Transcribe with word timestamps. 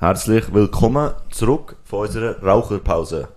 Herzlich 0.00 0.54
willkommen 0.54 1.10
zurück 1.32 1.74
von 1.82 2.06
unserer 2.06 2.40
Raucherpause. 2.40 3.30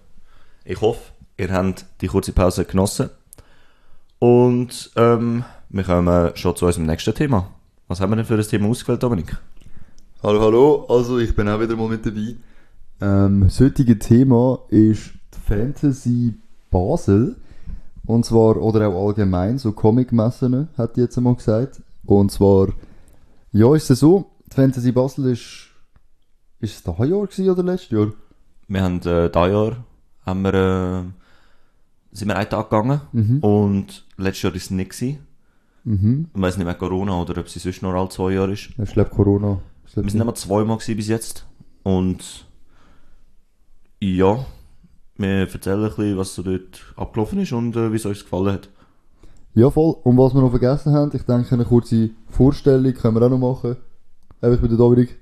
Ich 0.64 0.80
hoffe, 0.80 1.00
ihr 1.36 1.52
habt 1.52 1.88
die 2.02 2.08
kurze 2.08 2.34
Pause 2.34 2.66
genossen. 2.66 3.10
Und 4.20 4.92
ähm, 4.96 5.44
wir 5.70 5.84
kommen 5.84 6.30
schon 6.36 6.56
zu 6.56 6.68
unserem 6.68 6.86
nächsten 6.86 7.16
Thema. 7.16 7.48
Was 7.88 8.00
haben 8.00 8.12
wir 8.12 8.18
denn 8.18 8.26
für 8.26 8.36
ein 8.36 8.44
Thema 8.44 8.68
ausgewählt, 8.68 9.02
Dominik? 9.02 9.36
Hallo, 10.22 10.40
hallo, 10.40 10.86
also 10.88 11.18
ich 11.18 11.36
bin 11.36 11.50
auch 11.50 11.60
wieder 11.60 11.76
mal 11.76 11.90
mit 11.90 12.06
dabei. 12.06 12.36
Ähm, 13.02 13.46
das 13.46 13.60
heutige 13.60 13.98
Thema 13.98 14.60
ist 14.70 15.14
Fantasy 15.48 16.36
Basel. 16.70 17.38
Und 18.06 18.24
zwar, 18.24 18.58
oder 18.58 18.88
auch 18.88 19.08
allgemein, 19.08 19.58
so 19.58 19.72
Comic-Messen, 19.72 20.68
hat 20.78 20.96
die 20.96 21.02
jetzt 21.02 21.18
einmal 21.18 21.34
gesagt. 21.34 21.82
Und 22.06 22.32
zwar, 22.32 22.68
ja, 23.52 23.74
ist 23.74 23.90
es 23.90 24.02
so, 24.02 24.30
die 24.52 24.56
Fantasy 24.56 24.92
Basel 24.92 25.26
ist, 25.32 25.71
ist 26.62 26.76
es 26.76 26.84
dieses 26.84 26.98
Jahr 27.10 27.28
gewesen 27.28 27.50
oder 27.50 27.64
letztes 27.64 27.90
Jahr? 27.92 28.12
Wir 28.68 28.82
haben 28.84 28.96
äh, 28.98 29.30
dieses 29.30 29.34
Jahr 29.52 29.78
haben 30.26 30.42
wir, 30.44 30.54
äh, 30.54 31.04
sind 32.16 32.28
wir 32.28 32.36
einen 32.38 32.50
Tag 32.50 32.70
gegangen 32.70 33.02
Mhm. 33.12 33.40
und 33.40 34.06
letztes 34.18 34.44
Jahr 34.44 34.56
ist 34.56 34.64
es 34.66 34.72
nicht 34.72 34.92
gewesen. 34.92 35.20
Mhm. 35.84 36.28
Ich 36.34 36.42
weiß 36.42 36.58
nicht 36.58 36.66
mehr 36.66 36.76
Corona 36.76 37.20
oder 37.22 37.40
ob 37.40 37.48
es 37.48 37.54
sonst 37.54 37.82
noch 37.82 37.94
alle 37.94 38.10
zwei 38.10 38.32
Jahre 38.34 38.54
ist. 38.54 38.70
Ich 38.78 38.94
glaube 38.94 39.10
Corona. 39.10 39.60
Ich 39.88 39.94
glaub 39.94 40.06
Wir 40.06 40.12
sind 40.12 40.22
immer 40.22 40.36
zweimal 40.36 40.78
gewesen 40.78 40.96
bis 40.96 41.08
jetzt. 41.08 41.46
Und 41.84 42.46
ja, 44.00 44.46
wir 45.18 45.30
erzählen 45.30 45.84
ein 45.84 45.90
bisschen, 45.90 46.18
was 46.18 46.36
so 46.36 46.44
dort 46.44 46.94
abgelaufen 46.96 47.40
ist 47.40 47.52
und 47.52 47.76
äh, 47.76 47.92
wie 47.92 47.96
es 47.96 48.06
uns 48.06 48.24
gefallen 48.24 48.54
hat. 48.54 48.70
Ja, 49.54 49.70
voll. 49.70 49.96
Und 50.04 50.18
was 50.18 50.34
wir 50.34 50.42
noch 50.42 50.50
vergessen 50.52 50.94
haben, 50.94 51.12
ich 51.14 51.24
denke, 51.24 51.52
eine 51.54 51.66
kurze 51.66 52.12
Vorstellung 52.30 52.94
können 52.94 53.16
wir 53.16 53.26
auch 53.26 53.30
noch 53.30 53.38
machen. 53.38 53.76
Ich 54.42 54.60
bin 54.60 54.70
der 54.70 54.78
Dominik. 54.78 55.20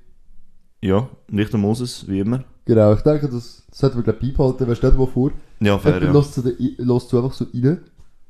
Ja, 0.82 1.08
nicht 1.28 1.52
der 1.52 1.60
Moses, 1.60 2.06
wie 2.08 2.20
immer. 2.20 2.44
Genau, 2.64 2.92
ich 2.94 3.00
denke, 3.00 3.28
das, 3.28 3.64
das 3.68 3.78
sollten 3.78 3.96
wir 3.98 4.02
gleich 4.04 4.18
beibehalten. 4.18 4.66
Wer 4.66 4.74
steht 4.76 4.96
wo 4.96 5.06
vor? 5.06 5.32
Ja, 5.60 5.78
fair, 5.78 6.02
ja. 6.02 6.12
lässt 6.12 6.36
den- 6.36 6.74
lässt 6.78 7.08
zu 7.08 7.16
einfach 7.22 7.32
so 7.34 7.46
rein. 7.52 7.80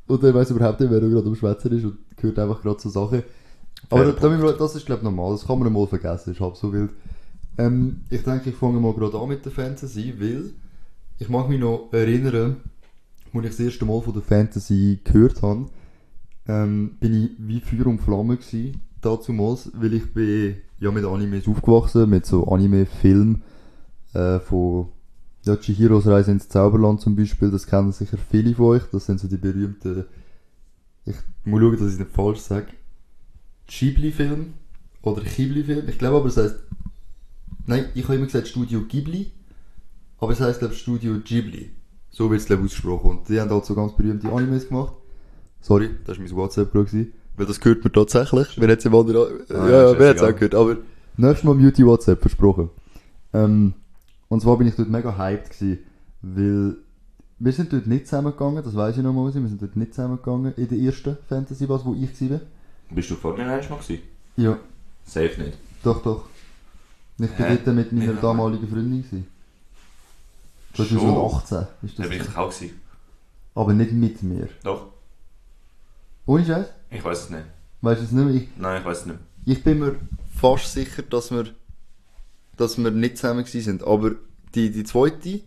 Und 0.06 0.24
er 0.24 0.34
weiss 0.34 0.50
überhaupt 0.50 0.80
nicht, 0.80 0.90
wer 0.90 1.00
gerade 1.00 1.26
am 1.28 1.34
Schwätzen 1.36 1.72
ist 1.72 1.84
und 1.84 1.98
hört 2.20 2.38
einfach 2.38 2.60
gerade 2.62 2.80
so 2.80 2.88
Sachen. 2.88 3.22
Aber 3.88 4.04
da, 4.12 4.52
das 4.52 4.74
ist, 4.74 4.86
glaube 4.86 5.00
ich, 5.00 5.04
normal. 5.04 5.32
Das 5.32 5.46
kann 5.46 5.58
man 5.58 5.72
mal 5.72 5.86
vergessen. 5.86 6.32
Ist 6.32 6.40
halb 6.40 6.56
so 6.56 6.72
wild. 6.72 6.90
Ähm, 7.58 8.00
ich 8.10 8.22
denke, 8.24 8.50
ich 8.50 8.56
fange 8.56 8.80
mal 8.80 8.92
gerade 8.94 9.18
an 9.18 9.28
mit 9.28 9.44
der 9.44 9.52
Fantasy, 9.52 10.14
weil 10.18 10.50
ich 11.18 11.28
mag 11.28 11.48
mich 11.48 11.60
noch 11.60 11.88
erinnern, 11.92 12.56
als 13.32 13.44
ich 13.44 13.50
das 13.50 13.60
erste 13.60 13.84
Mal 13.84 14.00
von 14.00 14.12
der 14.12 14.22
Fantasy 14.22 14.98
gehört 15.04 15.42
habe, 15.42 15.66
ähm, 16.48 16.96
bin 16.98 17.14
ich 17.24 17.30
wie 17.38 17.60
Feuer 17.60 17.86
und 17.86 18.00
Flamme 18.00 18.36
gewesen, 18.36 18.80
dazumals, 19.00 19.70
weil 19.74 19.94
ich 19.94 20.12
bin 20.12 20.56
ja 20.78 20.90
mit 20.90 21.04
Animes 21.04 21.46
aufgewachsen, 21.46 22.08
mit 22.08 22.26
so 22.26 22.46
Anime-Filmen 22.46 23.42
äh, 24.14 24.38
von 24.40 24.88
ja, 25.44 25.56
Chihiros 25.56 26.06
Reise 26.06 26.32
ins 26.32 26.48
Zauberland 26.48 27.00
zum 27.00 27.16
Beispiel, 27.16 27.50
das 27.50 27.66
kennen 27.66 27.92
sicher 27.92 28.18
viele 28.30 28.54
von 28.54 28.66
euch, 28.66 28.82
das 28.92 29.06
sind 29.06 29.20
so 29.20 29.28
die 29.28 29.36
berühmten, 29.36 30.04
ich 31.04 31.16
muss 31.44 31.60
schauen, 31.60 31.78
dass 31.78 31.92
ich 31.92 31.98
nicht 31.98 32.10
falsch 32.10 32.40
sage, 32.40 32.66
Ghibli-Film 33.66 34.54
oder 35.02 35.22
Ghibli-Film, 35.22 35.88
ich 35.88 35.98
glaube 35.98 36.18
aber 36.18 36.26
es 36.26 36.36
heißt, 36.36 36.56
nein, 37.66 37.86
ich 37.94 38.04
habe 38.04 38.16
immer 38.16 38.26
gesagt 38.26 38.48
Studio 38.48 38.82
Ghibli, 38.82 39.30
aber 40.18 40.32
es 40.32 40.40
heißt 40.40 40.58
glaube 40.58 40.74
ich 40.74 40.80
Studio 40.80 41.18
Ghibli, 41.24 41.70
so 42.10 42.30
wird 42.30 42.40
es 42.40 42.46
glaube 42.46 42.62
ich 42.62 42.66
ausgesprochen. 42.66 43.10
Und 43.10 43.28
die 43.28 43.40
haben 43.40 43.50
halt 43.50 43.64
so 43.64 43.74
ganz 43.74 43.96
berühmte 43.96 44.30
Animes 44.30 44.68
gemacht. 44.68 44.94
Sorry, 45.60 45.90
das 46.04 46.18
war 46.18 46.24
mein 46.24 46.36
WhatsApp-Pro 46.36 46.84
weil 47.40 47.46
das 47.46 47.58
gehört 47.58 47.82
mir 47.82 47.90
tatsächlich, 47.90 48.48
wer 48.60 48.68
hat 48.70 48.78
es 48.80 48.84
im 48.84 48.94
anderen, 48.94 49.40
Ah, 49.48 49.68
ja, 49.68 49.92
ja, 49.92 50.08
hat 50.10 50.16
es 50.16 50.22
auch 50.22 50.34
gehört, 50.34 50.54
aber 50.54 50.76
nächstes 51.16 51.44
Mal 51.44 51.54
mute 51.54 51.86
WhatsApp, 51.86 52.20
versprochen. 52.20 52.68
Ähm, 53.32 53.72
und 54.28 54.40
zwar 54.42 54.58
bin 54.58 54.66
ich 54.66 54.74
dort 54.76 54.90
mega 54.90 55.16
hyped 55.16 55.50
gewesen, 55.50 55.78
weil 56.22 56.76
wir 57.38 57.52
sind 57.52 57.72
dort 57.72 57.86
nicht 57.86 58.06
zusammengegangen, 58.06 58.62
das 58.62 58.76
weiß 58.76 58.98
ich 58.98 59.02
noch 59.02 59.12
mal, 59.14 59.24
wir 59.32 59.32
sind 59.48 59.62
dort 59.62 59.74
nicht 59.74 59.94
zusammengegangen 59.94 60.52
in 60.56 60.68
der 60.68 60.78
ersten 60.78 61.16
Fantasy 61.28 61.66
was, 61.68 61.84
wo 61.84 61.94
ich 61.94 62.30
war. 62.30 62.40
Bist 62.90 63.10
du 63.10 63.14
vor 63.14 63.32
mir 63.34 63.44
einmal 63.44 63.60
gewesen? 63.60 64.00
Ja, 64.36 64.58
Safe 65.06 65.40
nicht. 65.40 65.56
doch, 65.82 66.02
doch. 66.02 66.24
Ich 67.18 67.30
bin 67.30 67.46
Hä? 67.46 67.58
dort 67.64 67.76
mit 67.76 67.92
meiner 67.92 68.12
Nicht 68.12 68.22
damaligen 68.22 68.68
Freundin 68.68 69.02
gewesen. 69.02 69.26
Schon? 70.74 70.86
2018 70.88 71.58
ist 71.82 71.98
Da 71.98 72.02
das. 72.02 72.10
bin 72.10 72.20
ich 72.20 72.36
auch 72.36 72.50
gewesen. 72.54 72.80
Aber 73.54 73.72
nicht 73.72 73.92
mit 73.92 74.22
mir. 74.22 74.48
Doch, 74.62 74.86
Ohne 76.26 76.44
Scheiß? 76.44 76.66
Ich 76.90 77.04
weiß 77.04 77.24
es 77.24 77.30
nicht. 77.30 77.44
Weißt 77.82 78.00
du 78.00 78.04
es 78.04 78.12
nicht 78.12 78.24
mehr? 78.24 78.34
Ich, 78.34 78.48
Nein, 78.56 78.80
ich 78.80 78.86
weiß 78.86 79.00
es 79.00 79.06
nicht. 79.06 79.18
ich 79.46 79.64
bin 79.64 79.78
mir 79.78 79.96
fast 80.36 80.72
sicher, 80.72 81.02
dass 81.02 81.30
wir, 81.30 81.46
dass 82.56 82.78
wir 82.78 82.90
nicht 82.90 83.16
zusammen 83.16 83.44
gewesen 83.44 83.62
sind. 83.64 83.84
Aber 83.84 84.12
die, 84.54 84.70
die 84.70 84.84
zweite, 84.84 85.40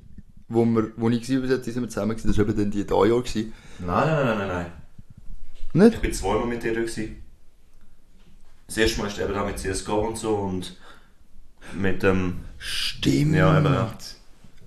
wo, 0.47 0.65
wir, 0.65 0.91
wo 0.97 1.09
ich 1.09 1.21
gewesen 1.21 1.47
bin, 1.47 1.61
die 1.61 1.71
sind 1.71 1.83
wir 1.83 1.89
zusammen 1.89 2.11
gewesen. 2.11 2.27
Das 2.27 2.37
war 2.37 2.45
eben 2.47 2.57
dann 2.57 2.71
die 2.71 2.79
Jahr 2.79 3.21
gewesen. 3.21 3.53
Nein, 3.79 3.87
nein, 3.87 4.25
nein, 4.25 4.37
nein, 4.37 4.47
nein. 4.47 4.71
Nicht? 5.73 5.95
Ich 5.95 6.01
bin 6.01 6.13
zweimal 6.13 6.45
mit 6.45 6.63
dir 6.63 6.73
gewesen. 6.73 7.17
Das 8.67 8.77
erste 8.77 9.01
Mal 9.01 9.07
ist 9.07 9.19
eben 9.19 9.35
auch 9.35 9.45
mit 9.45 9.59
CSGO 9.59 10.07
und 10.07 10.17
so 10.17 10.35
und 10.35 10.77
mit 11.75 12.03
ähm, 12.03 12.37
Stimmt. 12.57 13.35
Ja, 13.35 13.57
eben, 13.57 13.73
ja. 13.73 13.93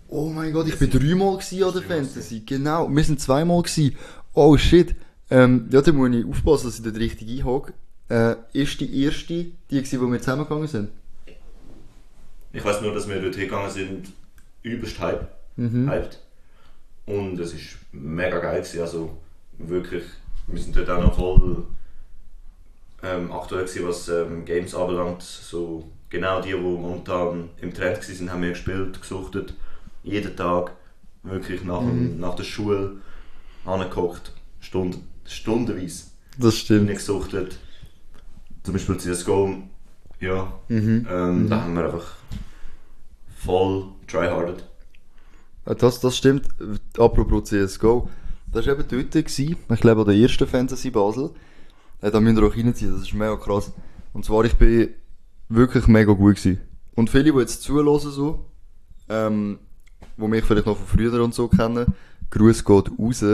Oh 0.09 0.29
mein 0.29 0.53
Gott, 0.53 0.69
ich 0.69 0.79
bin 0.79 0.91
dreimal 0.91 1.37
gewesen 1.39 1.65
an 1.65 1.73
der 1.73 1.83
Fantasy. 1.83 2.41
Genau, 2.41 2.89
wir 2.89 3.05
sind 3.05 3.21
zweimal 3.21 3.63
gewesen. 3.63 3.97
Oh 4.35 4.57
shit. 4.57 4.95
Ähm, 5.31 5.69
ja, 5.71 5.83
da 5.83 5.93
muss 5.93 6.15
ich 6.15 6.25
aufpassen, 6.27 6.67
dass 6.67 6.79
ich 6.79 6.85
dort 6.85 6.97
richtig 6.97 7.29
einhake. 7.41 7.73
Äh, 8.09 8.37
ist 8.53 8.81
die 8.81 9.03
erste, 9.05 9.35
die 9.35 9.53
gewesen, 9.71 10.01
wo 10.01 10.11
wir 10.13 10.21
zusammengegangen 10.21 10.69
sind? 10.69 10.91
Ich 12.53 12.65
weiß 12.65 12.81
nur, 12.83 12.95
dass 12.95 13.09
wir 13.09 13.21
dort 13.21 13.35
hingegangen 13.35 13.71
sind, 13.71 14.13
übelst 14.63 14.99
hype, 15.01 15.29
Mhm. 15.57 15.91
hyped. 15.91 16.21
Und 17.07 17.39
es 17.41 17.53
ist 17.53 17.77
mega 17.93 18.39
geil 18.39 18.61
gewesen, 18.61 18.81
also 18.81 19.17
wirklich, 19.59 20.05
wir 20.47 20.61
sind 20.61 20.77
dort 20.77 20.91
auch 20.91 21.03
noch 21.03 21.15
voll 21.17 21.65
ähm, 23.03 23.33
aktuell 23.33 23.65
gewesen, 23.65 23.87
was 23.89 24.09
ähm, 24.09 24.45
Games 24.45 24.75
anbelangt. 24.75 25.23
So 25.23 25.91
genau 26.09 26.41
die, 26.41 26.51
die 26.51 26.57
momentan 26.57 27.51
im 27.61 27.75
Trend 27.75 27.99
waren, 28.09 28.31
haben 28.33 28.43
wir 28.43 28.51
gespielt, 28.51 29.01
gesuchtet. 29.01 29.55
Jeden 30.03 30.37
Tag, 30.37 30.73
wirklich 31.25 31.65
nach, 31.65 31.81
Mhm. 31.83 32.19
nach 32.21 32.37
der 32.37 32.45
Schule 32.45 32.97
angeguckt, 33.65 34.33
Stunden, 34.61 35.07
stundenweise 35.29 36.05
Das 36.39 36.57
stimmt. 36.57 36.89
gesuchtet. 36.91 37.59
Zum 38.63 38.73
Beispiel 38.75 38.97
CSGO, 38.99 39.57
ja, 40.21 40.53
Mhm. 40.69 41.07
ähm, 41.11 41.49
da 41.49 41.63
haben 41.63 41.75
wir 41.75 41.85
einfach 41.85 42.17
voll 43.39 43.85
tryhardet. 44.07 44.65
Äh, 45.67 45.75
Das, 45.75 46.01
das 46.01 46.17
stimmt. 46.17 46.47
Äh, 46.61 47.01
Apropos 47.03 47.45
CSGO. 47.45 48.09
Das 48.53 48.67
war 48.67 48.75
eben 48.75 48.85
dort, 48.89 49.11
gewesen, 49.13 49.57
ich 49.71 49.81
glaube 49.81 50.01
an 50.03 50.07
der 50.07 50.17
ersten 50.17 50.47
Fantasy 50.47 50.91
Basel. 50.91 51.31
Äh, 52.01 52.11
da 52.11 52.21
müsst 52.21 52.39
ihr 52.39 52.47
auch 52.47 52.57
reinziehen, 52.57 52.93
das 52.93 53.03
ist 53.03 53.15
mega 53.15 53.37
krass. 53.37 53.73
Und 54.13 54.25
zwar, 54.25 54.45
ich 54.45 54.55
bin 54.55 54.91
wirklich 55.49 55.87
mega 55.87 56.13
gut 56.13 56.37
gewesen. 56.37 56.61
Und 56.95 57.11
viele, 57.11 57.33
die 57.33 57.39
jetzt 57.39 57.63
zulassen, 57.63 58.11
so, 58.11 58.47
ähm, 59.09 59.59
die 60.17 60.27
mich 60.27 60.45
vielleicht 60.45 60.67
noch 60.67 60.77
von 60.77 60.87
früher 60.87 61.23
und 61.23 61.35
so 61.35 61.49
kennen, 61.49 61.87
Gruß 62.31 62.65
geht 62.65 62.91
raus. 62.99 63.25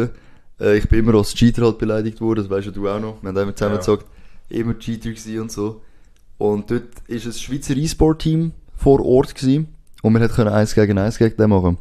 Äh, 0.61 0.79
ich 0.79 0.89
bin 0.89 1.01
immer 1.01 1.15
als 1.15 1.35
Cheater 1.35 1.63
halt 1.63 1.79
beleidigt 1.79 2.21
worden, 2.21 2.41
das 2.41 2.51
weißt 2.51 2.67
ja 2.67 2.73
du 2.73 2.89
auch 2.89 3.01
noch. 3.01 3.23
Wir 3.23 3.29
haben 3.29 3.37
immer 3.37 3.55
zusammen 3.55 3.75
Ja. 3.75 3.79
gesagt, 3.81 4.07
immer 4.49 4.79
Cheater 4.79 5.11
gewesen 5.11 5.41
und 5.41 5.53
so. 5.53 5.81
Und 6.39 6.71
dort 6.71 6.89
ist 7.07 7.27
ein 7.27 7.33
Schweizer 7.33 7.77
E-Sport-Team 7.77 8.53
vor 8.77 9.05
Ort 9.05 9.35
gewesen. 9.35 9.69
Und 10.03 10.13
wir 10.15 10.21
hätten 10.21 10.35
können 10.35 10.51
eins 10.51 10.75
gegen 10.75 10.99
eins 10.99 11.19
gegen 11.19 11.37
den 11.37 11.51
machen. 11.51 11.79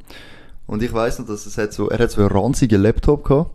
Und 0.68 0.84
ich 0.84 0.94
weiss 0.94 1.18
noch, 1.20 1.26
dass 1.28 1.46
es 1.46 1.58
hat 1.58 1.74
so, 1.74 1.90
er 1.90 2.00
hat 2.00 2.12
so 2.12 2.22
einen 2.22 2.30
ranzigen 2.32 2.82
Laptop 2.82 3.24
gehabt. 3.26 3.52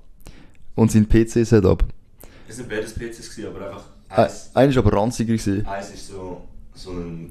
Und 0.75 0.91
sein 0.91 1.09
PC-Setup. 1.09 1.85
Es 2.49 2.57
sind 2.57 2.69
beides 2.69 2.93
PCs, 2.93 3.31
gewesen, 3.35 3.47
aber 3.55 3.67
einfach 3.71 3.85
Äh, 4.11 4.23
eins, 4.23 4.51
einer 4.55 4.71
ist 4.71 4.77
aber 4.79 4.93
ranziger 4.93 5.33
gewesen. 5.37 5.67
eins 5.67 5.91
ist 5.91 6.09
so, 6.09 6.43
so 6.75 6.91
ein 6.91 7.31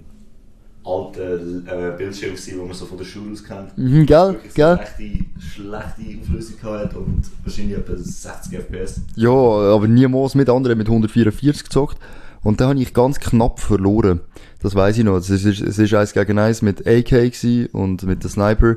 alter 0.86 1.40
äh, 1.66 1.98
Bildschirm, 1.98 2.36
den 2.36 2.58
man 2.68 2.74
so 2.74 2.86
von 2.86 2.98
der 2.98 3.06
Schule 3.06 3.32
aus 3.32 3.44
kennt. 3.44 3.78
Mhm, 3.78 4.06
gell, 4.06 4.40
gell? 4.54 4.78
schlechte, 4.78 5.26
schlechte 5.40 6.22
Auflösung 6.22 6.56
hat 6.64 6.96
und 6.96 7.24
wahrscheinlich 7.44 7.78
etwa 7.78 7.98
60 7.98 8.60
FPS. 8.60 9.02
Ja, 9.16 9.32
aber 9.32 9.88
niemals 9.88 10.36
mit 10.36 10.50
anderen 10.50 10.78
mit 10.78 10.88
144 10.88 11.64
gezockt. 11.64 11.98
Und 12.44 12.62
da 12.62 12.70
habe 12.70 12.80
ich 12.80 12.94
ganz 12.94 13.20
knapp 13.20 13.60
verloren. 13.60 14.22
Das 14.62 14.76
weiß 14.76 15.00
ich 15.00 15.04
noch. 15.04 15.18
Es 15.18 15.32
ist, 15.32 15.46
es 15.46 15.80
ist 15.80 15.94
eins 15.96 16.14
gegen 16.14 16.38
eins 16.38 16.62
mit 16.62 16.88
AK 16.88 17.74
und 17.74 18.04
mit 18.04 18.24
der 18.24 18.30
Sniper. 18.30 18.76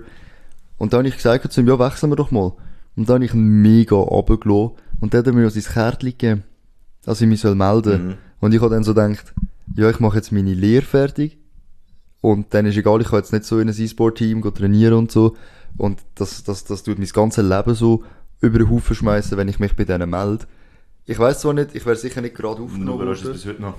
Und 0.78 0.92
dann 0.92 1.00
habe 1.00 1.08
ich 1.08 1.16
gesagt 1.16 1.52
zu 1.52 1.60
ihm, 1.60 1.68
ja, 1.68 1.78
wechseln 1.78 2.10
wir 2.10 2.16
doch 2.16 2.30
mal. 2.30 2.52
Und 2.96 3.08
dann 3.08 3.16
habe 3.16 3.24
ich 3.26 3.34
mega 3.34 3.96
runtergelassen. 3.96 4.72
Und 5.00 5.12
dann 5.12 5.18
hat 5.18 5.26
er 5.26 5.32
mir 5.34 5.50
sein 5.50 5.62
Kärtchen 5.62 6.10
gegeben, 6.10 6.44
dass 7.04 7.20
ich 7.20 7.28
mich 7.28 7.40
soll 7.40 7.54
melden 7.54 8.06
Mhm. 8.06 8.14
Und 8.40 8.54
ich 8.54 8.60
habe 8.60 8.74
dann 8.74 8.84
so 8.84 8.94
gedacht, 8.94 9.34
ja, 9.74 9.90
ich 9.90 10.00
mache 10.00 10.16
jetzt 10.16 10.32
meine 10.32 10.54
Lehre 10.54 10.84
fertig. 10.84 11.38
Und 12.20 12.52
dann 12.54 12.66
ist 12.66 12.76
egal, 12.76 13.00
ich 13.00 13.08
kann 13.08 13.20
jetzt 13.20 13.32
nicht 13.32 13.44
so 13.44 13.58
in 13.58 13.68
ein 13.68 13.74
E-Sport-Team 13.76 14.42
trainieren 14.54 14.94
und 14.94 15.12
so. 15.12 15.36
Und 15.76 16.00
das, 16.16 16.42
das, 16.44 16.64
das 16.64 16.82
tut 16.82 16.98
mein 16.98 17.08
ganzes 17.08 17.44
Leben 17.44 17.74
so 17.74 18.02
über 18.40 18.58
den 18.58 18.70
Haufen 18.70 18.96
schmeißen, 18.96 19.36
wenn 19.36 19.48
ich 19.48 19.58
mich 19.58 19.76
bei 19.76 19.84
denen 19.84 20.10
melde. 20.10 20.46
Ich 21.06 21.18
weiß 21.18 21.40
zwar 21.40 21.54
nicht, 21.54 21.74
ich 21.74 21.86
wäre 21.86 21.96
sicher 21.96 22.20
nicht 22.20 22.34
gerade 22.34 22.62
Und 22.62 22.68
du 22.68 22.72
aufgenommen 22.72 23.00
überraschst 23.00 23.24
es 23.26 23.32
bis 23.32 23.46
heute 23.46 23.62
noch. 23.62 23.74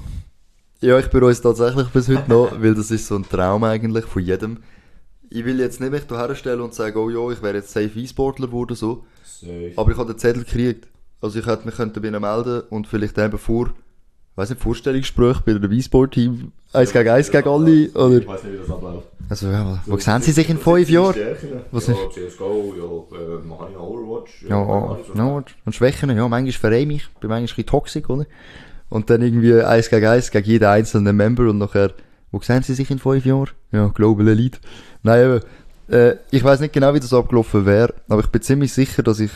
Ja, 0.81 0.97
ich 0.97 1.07
bereue 1.07 1.31
es 1.31 1.41
tatsächlich 1.41 1.89
bis 1.89 2.07
heute 2.07 2.29
noch, 2.29 2.61
weil 2.61 2.73
das 2.73 2.89
ist 2.89 3.07
so 3.07 3.15
ein 3.15 3.27
Traum 3.27 3.63
eigentlich 3.65 4.05
von 4.05 4.23
jedem. 4.23 4.59
Ich 5.29 5.45
will 5.45 5.59
jetzt 5.59 5.81
nicht 5.81 5.91
mich 5.91 6.07
da 6.07 6.17
herstellen 6.17 6.61
und 6.61 6.73
sagen, 6.73 6.97
oh 6.97 7.09
ja, 7.09 7.31
ich 7.31 7.43
wäre 7.43 7.57
jetzt 7.57 7.71
safe 7.71 7.99
E-Sportler 7.99 8.47
geworden, 8.47 8.75
so. 8.75 9.05
Safe. 9.23 9.73
Aber 9.75 9.91
ich 9.91 9.97
habe 9.97 10.13
den 10.13 10.17
Zettel 10.17 10.43
gekriegt. 10.43 10.87
Also 11.21 11.37
ich 11.37 11.45
hätte 11.45 11.65
mich 11.65 11.75
könnte 11.75 11.99
bei 11.99 12.07
ihnen 12.07 12.21
melden 12.21 12.61
und 12.69 12.87
vielleicht 12.87 13.17
eben 13.17 13.37
vor, 13.37 13.73
weiß 14.35 14.49
nicht, 14.51 14.61
Vorstellungsgespräch 14.61 15.39
bei 15.41 15.51
einem 15.53 15.71
E-Sport-Team, 15.71 16.51
eins 16.73 16.93
gegen 16.93 17.09
eins 17.09 17.29
gegen 17.31 17.47
alle, 17.47 17.89
oder? 17.91 18.17
Ich 18.17 18.27
weiß 18.27 18.43
nicht, 18.43 18.53
wie 18.53 18.57
das 18.57 18.69
abläuft. 18.71 19.07
Also, 19.29 19.47
ja, 19.47 19.83
wo 19.85 19.97
sehen 19.97 20.21
sie 20.21 20.31
sich 20.31 20.49
in 20.49 20.57
fünf 20.57 20.89
Jahren? 20.89 21.15
Was 21.71 21.87
ja, 21.87 21.93
ist- 21.93 22.13
CSGO, 22.13 22.73
ja, 23.11 23.17
äh, 23.17 23.45
mache 23.47 23.67
ich 23.71 23.77
Overwatch. 23.77 24.45
Ja, 24.49 24.57
ja, 25.15 25.23
und- 25.25 25.75
Schwächen, 25.75 26.09
ja, 26.15 26.27
manchmal 26.27 26.51
verreime 26.53 26.93
ich, 26.93 27.07
bin 27.19 27.29
manchmal 27.29 27.39
ein 27.41 27.45
bisschen 27.45 27.65
toxisch, 27.65 28.09
oder? 28.09 28.25
Und 28.89 29.09
dann 29.11 29.21
irgendwie 29.21 29.61
eins 29.61 29.89
gegen 29.89 30.07
eins 30.07 30.31
gegen 30.31 30.47
jeden 30.47 30.65
einzelnen 30.67 31.15
Member 31.15 31.43
und 31.49 31.59
nachher, 31.59 31.91
wo 32.31 32.39
sehen 32.41 32.63
sie 32.63 32.73
sich 32.73 32.89
in 32.89 32.97
fünf 32.97 33.23
Jahren? 33.25 33.49
Ja, 33.71 33.87
Global 33.89 34.27
Elite. 34.29 34.57
Nein, 35.03 35.25
eben, 35.89 35.93
äh, 35.95 36.15
ich 36.31 36.43
weiß 36.43 36.59
nicht 36.61 36.73
genau, 36.73 36.93
wie 36.95 36.99
das 36.99 37.13
abgelaufen 37.13 37.65
wäre, 37.67 37.93
aber 38.07 38.21
ich 38.21 38.27
bin 38.27 38.41
ziemlich 38.41 38.73
sicher, 38.73 39.03
dass 39.03 39.19
ich 39.19 39.31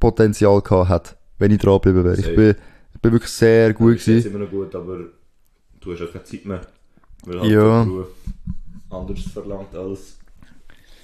Potenzial 0.00 0.60
gehabt 0.60 0.90
hätte, 0.90 1.10
wenn 1.38 1.50
ich 1.50 1.58
dranbleiben 1.60 2.04
wäre. 2.04 2.16
Ich 2.20 2.34
bin, 2.34 2.56
ich 2.94 3.00
bin 3.00 3.12
wirklich 3.12 3.30
sehr 3.30 3.72
gut 3.74 3.98
gewesen. 3.98 4.30
immer 4.30 4.44
noch 4.44 4.50
gut, 4.50 4.74
aber 4.74 4.98
du 5.80 5.92
hast 5.92 6.02
auch 6.02 6.12
keine 6.12 6.24
Zeit 6.24 6.44
mehr. 6.44 6.60
Weil 7.24 7.40
halt 7.40 7.50
Ja. 7.50 7.84
der 7.84 7.90
Beruf 7.90 8.08
anders 8.90 9.20
verlangt 9.32 9.74
als 9.74 10.18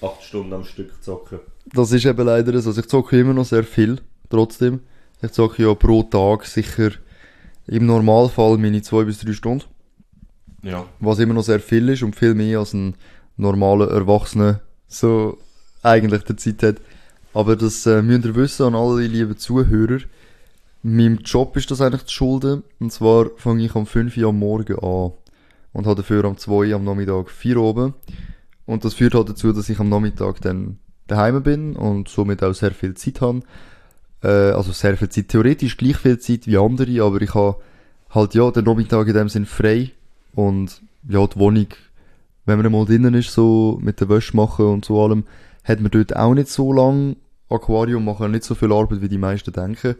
8 0.02 0.22
Stunden 0.22 0.52
am 0.52 0.64
Stück 0.64 0.90
zocken. 1.02 1.40
Das 1.72 1.92
ist 1.92 2.04
eben 2.06 2.26
leider 2.26 2.52
so. 2.60 2.70
Also 2.70 2.80
ich 2.80 2.88
zocke 2.88 3.18
immer 3.20 3.34
noch 3.34 3.44
sehr 3.44 3.64
viel, 3.64 4.00
trotzdem. 4.28 4.80
Ich 5.22 5.32
zocke 5.32 5.62
ja 5.62 5.74
pro 5.74 6.02
Tag 6.04 6.46
sicher 6.46 6.90
im 7.66 7.86
Normalfall 7.86 8.56
meine 8.58 8.80
zwei 8.82 9.04
bis 9.04 9.18
drei 9.20 9.32
Stunden. 9.32 9.64
Ja. 10.62 10.84
was 10.98 11.18
immer 11.20 11.32
noch 11.32 11.42
sehr 11.42 11.58
viel 11.60 11.88
ist 11.88 12.02
und 12.02 12.14
viel 12.16 12.34
mehr 12.34 12.58
als 12.58 12.74
ein 12.74 12.94
normaler 13.38 13.90
Erwachsener 13.90 14.60
so 14.88 15.38
eigentlich 15.82 16.22
der 16.24 16.36
Zeit 16.36 16.62
hat. 16.62 16.76
Aber 17.32 17.56
das 17.56 17.86
äh, 17.86 18.02
müsst 18.02 18.26
ihr 18.26 18.34
wissen 18.34 18.66
an 18.66 18.74
alle 18.74 19.06
lieben 19.06 19.38
Zuhörer. 19.38 20.00
Meinem 20.82 21.18
Job 21.18 21.56
ist 21.56 21.70
das 21.70 21.80
eigentlich 21.80 22.06
zu 22.06 22.14
schulden. 22.14 22.62
Und 22.78 22.92
zwar 22.92 23.30
fange 23.36 23.64
ich 23.64 23.74
um 23.74 23.86
5 23.86 24.16
Uhr 24.16 24.28
am 24.28 24.38
Morgen 24.38 24.78
an 24.78 25.12
und 25.72 25.86
habe 25.86 25.96
dafür 25.96 26.24
am 26.24 26.36
2 26.36 26.52
Uhr 26.52 26.74
am 26.74 26.84
Nachmittag 26.84 27.30
4 27.30 27.56
Uhr 27.56 27.64
oben. 27.64 27.94
Und 28.66 28.84
das 28.84 28.94
führt 28.94 29.14
halt 29.14 29.28
dazu, 29.28 29.52
dass 29.52 29.68
ich 29.68 29.78
am 29.80 29.88
Nachmittag 29.88 30.40
dann 30.40 30.78
daheim 31.06 31.42
bin 31.42 31.76
und 31.76 32.08
somit 32.08 32.42
auch 32.42 32.54
sehr 32.54 32.70
viel 32.70 32.94
Zeit 32.94 33.20
habe. 33.20 33.40
Äh, 34.22 34.52
also 34.52 34.72
sehr 34.72 34.96
viel 34.96 35.08
Zeit, 35.08 35.28
theoretisch 35.28 35.76
gleich 35.76 35.96
viel 35.96 36.18
Zeit 36.18 36.46
wie 36.46 36.56
andere, 36.56 37.02
aber 37.02 37.20
ich 37.20 37.34
habe 37.34 37.56
halt 38.10 38.34
ja 38.34 38.50
den 38.50 38.64
Nachmittag 38.64 39.08
in 39.08 39.14
dem 39.14 39.28
Sinn 39.28 39.46
frei 39.46 39.90
und 40.34 40.80
ja, 41.08 41.26
die 41.26 41.38
Wohnung, 41.38 41.66
wenn 42.44 42.60
man 42.60 42.72
mal 42.72 42.84
drinnen 42.84 43.14
ist, 43.14 43.32
so 43.32 43.78
mit 43.82 44.00
der 44.00 44.08
Wäsche 44.08 44.36
machen 44.36 44.66
und 44.66 44.84
so 44.84 45.02
allem, 45.02 45.24
hat 45.64 45.80
man 45.80 45.90
dort 45.90 46.16
auch 46.16 46.34
nicht 46.34 46.48
so 46.48 46.72
lang 46.72 47.16
Aquarium 47.48 48.04
machen 48.04 48.30
nicht 48.30 48.44
so 48.44 48.54
viel 48.54 48.72
Arbeit, 48.72 49.02
wie 49.02 49.08
die 49.08 49.18
meisten 49.18 49.52
denken. 49.52 49.96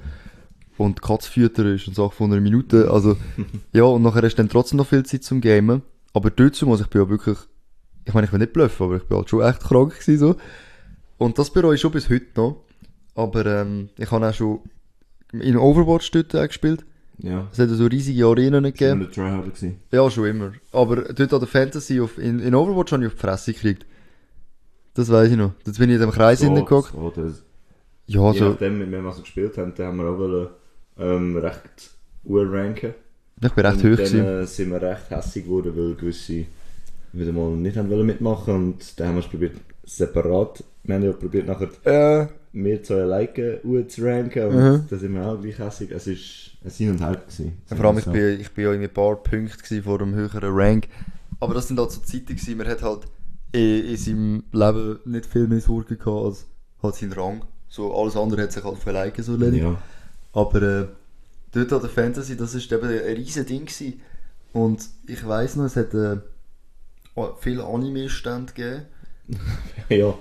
Und 0.81 1.03
Katzfütter 1.03 1.67
ist 1.67 1.87
eine 1.89 1.95
Sache 1.95 2.13
von 2.15 2.33
einer 2.33 2.41
Minute. 2.41 2.91
Also, 2.91 3.17
ja, 3.75 3.83
und 3.85 4.01
nachher 4.03 4.23
hast 4.23 4.35
du 4.35 4.39
dann 4.39 4.49
trotzdem 4.49 4.79
noch 4.79 4.87
viel 4.87 5.05
Zeit 5.05 5.23
zum 5.25 5.43
Gamen. 5.43 5.83
Aber 6.15 6.31
dazu 6.31 6.65
muss 6.67 6.81
ich 6.81 6.87
bin 6.87 7.03
ja 7.03 7.09
wirklich, 7.11 7.37
ich 8.07 8.15
meine, 8.15 8.27
ich 8.27 8.33
will 8.33 8.39
nicht 8.41 8.55
bluffen, 8.55 8.85
aber 8.87 8.97
ich 8.97 9.03
bin 9.05 9.19
halt 9.19 9.29
schon 9.29 9.43
echt 9.43 9.61
krank 9.61 9.93
gewesen, 9.93 10.19
so. 10.19 10.37
Und 11.19 11.39
das 11.39 11.51
bereue 11.53 11.75
ich 11.75 11.83
schon 11.83 11.93
bis 11.93 12.09
heute 12.09 12.25
noch. 12.35 12.65
Aber, 13.15 13.45
ähm, 13.45 13.91
ich 13.99 14.11
habe 14.11 14.27
auch 14.27 14.33
schon 14.33 14.61
in 15.33 15.59
Overwatch 15.59 16.11
dort 16.13 16.35
auch 16.35 16.47
gespielt. 16.47 16.87
Ja. 17.19 17.47
Es 17.53 17.59
hat 17.59 17.69
ja 17.69 17.75
so 17.75 17.85
riesige 17.85 18.25
Arenen 18.25 18.65
Ich 18.65 18.81
war 18.81 18.95
gegeben. 18.95 19.01
der 19.01 19.11
Tryharder. 19.11 19.49
gewesen. 19.49 19.81
Ja, 19.93 20.11
schon 20.11 20.25
immer. 20.29 20.53
Aber 20.73 20.97
dort 20.97 21.35
an 21.35 21.41
der 21.41 21.47
Fantasy, 21.49 22.01
auf, 22.01 22.17
in, 22.17 22.41
in 22.41 22.55
Overwatch 22.55 22.93
habe 22.93 23.03
ich 23.03 23.09
auf 23.09 23.15
die 23.17 23.21
Fresse 23.21 23.53
gekriegt. 23.53 23.85
Das 24.95 25.11
weiß 25.11 25.31
ich 25.31 25.37
noch. 25.37 25.53
Jetzt 25.67 25.79
bin 25.79 25.91
ich 25.91 25.97
in 25.97 26.01
dem 26.01 26.11
Kreis 26.11 26.39
So, 26.39 26.47
hineingeguckt. 26.47 26.95
Oder 26.95 27.33
Ja, 28.07 28.33
Je 28.33 28.39
so. 28.39 28.49
nachdem, 28.49 28.79
mit 28.79 28.91
wem 28.91 29.05
wir 29.05 29.13
so 29.13 29.21
gespielt 29.21 29.59
haben, 29.59 29.75
dann 29.77 29.87
haben 29.89 29.97
wir 29.99 30.07
auch 30.07 30.51
ähm, 31.01 31.37
recht 31.37 31.91
ranken. 32.25 32.95
Ich 33.43 33.53
bin 33.53 33.67
recht 33.67 33.85
und 33.85 33.93
hoch 33.93 33.97
dann 33.97 34.43
äh, 34.43 34.47
sind 34.47 34.71
wir 34.71 34.83
recht 34.83 35.11
hässig 35.11 35.45
geworden, 35.45 35.73
weil 35.77 35.95
gewisse 35.95 36.45
wieder 37.13 37.33
mal 37.33 37.51
nicht 37.51 37.77
haben 37.77 37.91
wollen 37.91 38.07
mitmachen 38.07 38.55
und 38.55 39.01
dann 39.01 39.09
haben 39.09 39.15
wir 39.17 39.21
es 39.21 39.29
probiert 39.29 39.57
separat. 39.85 40.63
Wir 40.85 40.95
haben 40.95 41.03
ja 41.05 41.13
probiert 41.13 41.47
nachher 41.47 41.69
Äh, 41.85 42.29
wir 42.53 42.83
zwei 42.83 43.03
alleine 43.03 43.61
zu 43.89 44.05
ranken 44.05 44.45
und 44.49 44.57
Mhm. 44.57 44.85
da 44.89 44.97
sind 44.97 45.15
wir 45.15 45.27
auch 45.27 45.41
gleich 45.41 45.59
hässig. 45.59 45.91
Es 45.91 46.07
ist 46.07 46.51
ein 46.65 46.71
Hin 46.71 46.91
und 46.91 47.01
Her 47.01 47.17
gewesen. 47.17 47.53
vor 47.67 47.85
allem, 47.85 47.99
ich 47.99 48.05
bin, 48.05 48.41
ich 48.41 48.51
bin 48.51 48.65
ja 48.65 48.73
in 48.73 48.83
ein 48.83 48.91
paar 48.93 49.17
Punkte 49.17 49.57
gewesen 49.57 49.83
vor 49.83 50.01
einem 50.01 50.15
höheren 50.15 50.53
Rank. 50.53 50.89
Aber 51.41 51.55
das 51.55 51.69
sind 51.69 51.79
halt 51.79 51.91
so 51.91 52.01
Zeiten 52.01 52.27
gewesen, 52.37 52.59
man 52.59 52.69
hat 52.69 52.83
halt 52.83 53.07
in, 53.53 53.85
in 53.87 53.97
seinem 53.97 54.45
Leben 54.53 54.99
nicht 55.07 55.27
viel 55.27 55.47
mehr 55.49 55.61
Sorgen 55.61 55.99
gehabt 55.99 56.25
als 56.27 56.47
halt 56.83 56.95
seinen 56.97 57.13
Rang. 57.13 57.45
So, 57.69 57.95
alles 57.97 58.17
andere 58.17 58.43
hat 58.43 58.53
sich 58.53 58.65
halt 58.65 58.79
von 58.79 58.95
alleine 58.95 59.23
so 59.23 59.33
erledigt. 59.33 59.63
Ja. 59.65 59.81
Aber 60.33 60.63
äh, 60.63 60.87
dort 61.53 61.73
an 61.73 61.81
der 61.81 61.91
Fantasy, 61.91 62.37
das 62.37 62.55
ist 62.55 62.71
eben 62.73 62.87
ein 62.89 63.17
riesen 63.17 63.47
Ding 63.47 63.67
gewesen. 63.67 64.01
Und 64.53 64.83
ich 65.07 65.27
weiss 65.27 65.57
noch, 65.57 65.65
es 65.67 65.77
hat 65.77 65.95
äh, 65.95 66.19
viele 67.41 67.65
Anime-Stände 67.65 68.53
gegeben. 68.53 68.87
ja. 69.89 70.15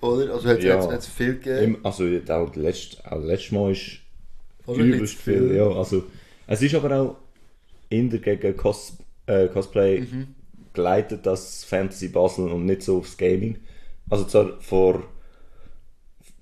Oder? 0.00 0.34
Also 0.34 0.48
hat 0.48 0.58
es 0.58 0.64
Ja. 0.64 1.00
viel 1.00 1.34
gegeben. 1.38 1.74
Im, 1.76 1.86
also 1.86 2.04
auch 2.28 2.54
letztes, 2.56 3.04
auch 3.04 3.20
letztes 3.22 3.52
Mal 3.52 3.72
ist 3.72 3.98
ein 4.66 4.74
übelst 4.74 5.14
viel. 5.14 5.48
viel. 5.48 5.56
Ja, 5.56 5.68
also, 5.70 6.04
es 6.46 6.62
ist 6.62 6.74
aber 6.74 7.00
auch 7.00 7.16
in 7.88 8.10
der 8.10 8.20
gegen 8.20 8.56
Cos, 8.56 8.96
äh, 9.26 9.48
Cosplay 9.48 10.00
Mhm. 10.00 10.34
geleitet 10.72 11.24
das 11.26 11.64
Fantasy 11.64 12.08
Basel 12.08 12.48
und 12.50 12.66
nicht 12.66 12.82
so 12.82 12.98
aufs 12.98 13.16
Gaming. 13.16 13.58
Also 14.10 14.24
zwar 14.24 14.60
vor 14.60 15.04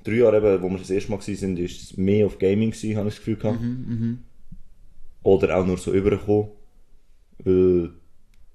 drei 0.04 0.14
Jahren, 0.14 0.37
eben, 0.37 0.62
wo 0.62 0.69
wir 0.69 0.78
das 0.78 0.90
erste 0.90 1.10
Mal 1.10 1.19
waren, 1.19 1.37
sind, 1.37 1.58
ist 1.58 1.82
es 1.82 1.96
mehr 1.96 2.26
auf 2.26 2.38
Gaming 2.38 2.70
gewesen, 2.70 2.96
habe 2.96 3.08
ich 3.08 3.14
das 3.14 3.25
Gefühl 3.25 3.37
gehabt. 3.37 3.60
Mhm, 3.60 4.19
Oder 5.22 5.56
auch 5.56 5.66
nur 5.66 5.78
so 5.78 5.93
übergekommen. 5.93 6.49
Weil 7.44 7.90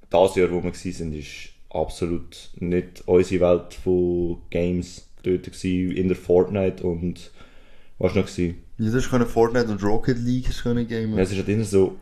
das 0.10 0.36
Jahr, 0.36 0.52
wo 0.52 0.64
wir 0.64 0.72
waren, 0.72 1.14
ist 1.14 1.50
absolut 1.70 2.50
nicht 2.60 3.04
unsere 3.06 3.42
Welt 3.42 3.74
von 3.74 4.38
Games 4.50 5.10
dort 5.24 5.44
gewesen, 5.44 5.92
in 5.96 6.08
der 6.08 6.18
Fortnite 6.18 6.84
und 6.84 7.32
was 8.00 8.16
noch 8.16 8.26
gewesen? 8.26 8.56
Ja, 8.78 8.92
das 8.92 9.10
können 9.10 9.26
Fortnite 9.26 9.70
und 9.70 9.84
Rocket 9.84 10.20
League 10.20 10.50
können 10.62 10.88
gamen. 10.88 11.16
Ja, 11.16 11.24
es 11.24 11.32
ist 11.32 11.38
halt 11.38 11.50
immer 11.50 11.64
so, 11.64 11.98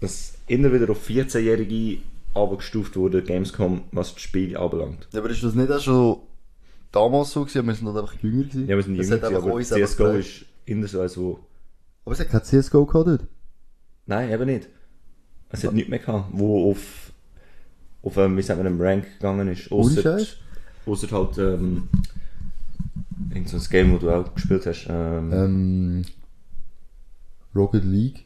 dass 0.00 0.34
immer 0.46 0.72
wieder 0.72 0.90
auf 0.90 1.08
14-Jährige 1.08 1.98
abgestuft 2.32 2.96
wurde, 2.96 3.22
Gamescom, 3.22 3.82
was 3.92 4.14
das 4.14 4.22
Spiel 4.22 4.56
anbelangt. 4.56 5.08
Ja, 5.12 5.20
aber 5.20 5.30
ist 5.30 5.42
das 5.42 5.54
nicht 5.54 5.70
auch 5.70 5.80
schon 5.80 6.18
damals 6.94 7.30
so 7.32 7.44
gewesen? 7.44 7.66
Wir 7.66 7.74
sind 7.74 7.86
halt 7.88 7.98
einfach 7.98 8.14
jünger 8.22 8.44
gewesen. 8.44 8.68
Ja, 8.68 8.76
wir 8.76 8.82
sind 8.82 8.98
Es 8.98 9.08
jünger, 9.08 9.30
gewesen, 9.30 9.74
aber 9.74 9.86
CSGO 9.86 10.10
ist 10.12 10.44
immer 10.66 10.86
so 10.86 10.98
wo... 11.22 11.38
Aber 12.04 12.12
es 12.12 12.20
hat 12.20 12.28
kein 12.28 12.42
CSGO 12.42 12.84
gehabt 12.86 13.06
dort. 13.08 13.26
Nein, 14.06 14.30
eben 14.30 14.46
nicht. 14.46 14.68
Es 15.50 15.64
hat 15.64 15.72
nichts 15.72 15.90
mehr 15.90 15.98
gehabt, 15.98 16.28
wo 16.32 16.70
auf, 16.70 17.12
auf 18.02 18.16
ähm, 18.16 18.36
wie 18.36 18.42
sagen 18.42 18.60
wir, 18.60 18.66
einem 18.66 18.80
Rank 18.80 19.06
gegangen 19.18 19.48
ist. 19.48 19.70
Ausser, 19.70 20.18
ausser 20.84 21.10
halt, 21.10 21.38
ähm, 21.38 21.88
irgend 23.30 23.48
so 23.48 23.56
ein 23.56 23.62
Game, 23.70 23.92
wo 23.92 23.98
du 23.98 24.10
auch 24.10 24.34
gespielt 24.34 24.66
hast. 24.66 24.86
Ähm, 24.90 25.32
Ähm, 25.32 26.04
Rocket 27.54 27.84
League 27.84 28.24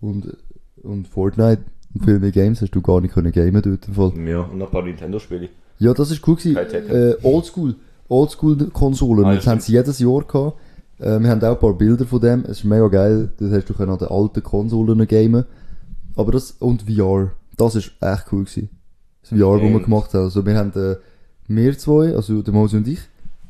und, 0.00 0.36
und 0.82 1.08
Fortnite 1.08 1.62
und 1.94 2.04
viel 2.04 2.18
mehr 2.18 2.32
Games 2.32 2.62
hast 2.62 2.70
du 2.70 2.80
gar 2.80 3.00
nicht 3.00 3.14
können 3.14 3.32
gamen 3.32 3.62
dort 3.62 3.86
im 3.86 3.94
Fall. 3.94 4.12
Ja, 4.26 4.40
und 4.40 4.58
noch 4.58 4.66
ein 4.66 4.72
paar 4.72 4.82
Nintendo-Spiele. 4.82 5.50
Ja, 5.78 5.92
das 5.94 6.10
ist 6.10 6.26
cool 6.26 6.36
gewesen. 6.36 6.56
Äh, 6.56 7.14
Oldschool. 7.22 7.74
Oldschool-Konsolen. 8.08 9.24
Ah, 9.24 9.32
Jetzt 9.34 9.46
haben 9.46 9.60
sie 9.60 9.72
jedes 9.72 9.98
Jahr 9.98 10.22
gehabt. 10.24 10.58
Äh, 10.98 11.18
wir 11.20 11.30
haben 11.30 11.42
auch 11.42 11.52
ein 11.54 11.58
paar 11.58 11.74
Bilder 11.74 12.04
von 12.06 12.20
dem. 12.20 12.44
Es 12.44 12.58
ist 12.58 12.64
mega 12.64 12.88
geil. 12.88 13.32
Das 13.38 13.50
hast 13.52 13.68
du 13.68 13.74
können 13.74 13.92
an 13.92 13.98
den 13.98 14.08
alten 14.08 14.42
Konsolen 14.42 15.06
gamen. 15.06 15.44
Aber 16.16 16.32
das, 16.32 16.52
und 16.52 16.82
VR. 16.82 17.32
Das 17.56 17.74
ist 17.74 17.92
echt 18.00 18.26
cool 18.32 18.44
gewesen. 18.44 18.68
Das 19.22 19.30
VR, 19.30 19.54
das 19.58 19.62
wir 19.68 19.76
Und? 19.76 19.84
gemacht 19.84 20.14
haben. 20.14 20.24
Also 20.24 20.44
wir 20.46 20.56
haben, 20.56 20.72
äh, 20.74 20.96
wir 21.48 21.78
zwei, 21.78 22.14
also 22.14 22.42
der 22.42 22.54
Mosi 22.54 22.76
und 22.76 22.88
ich. 22.88 23.00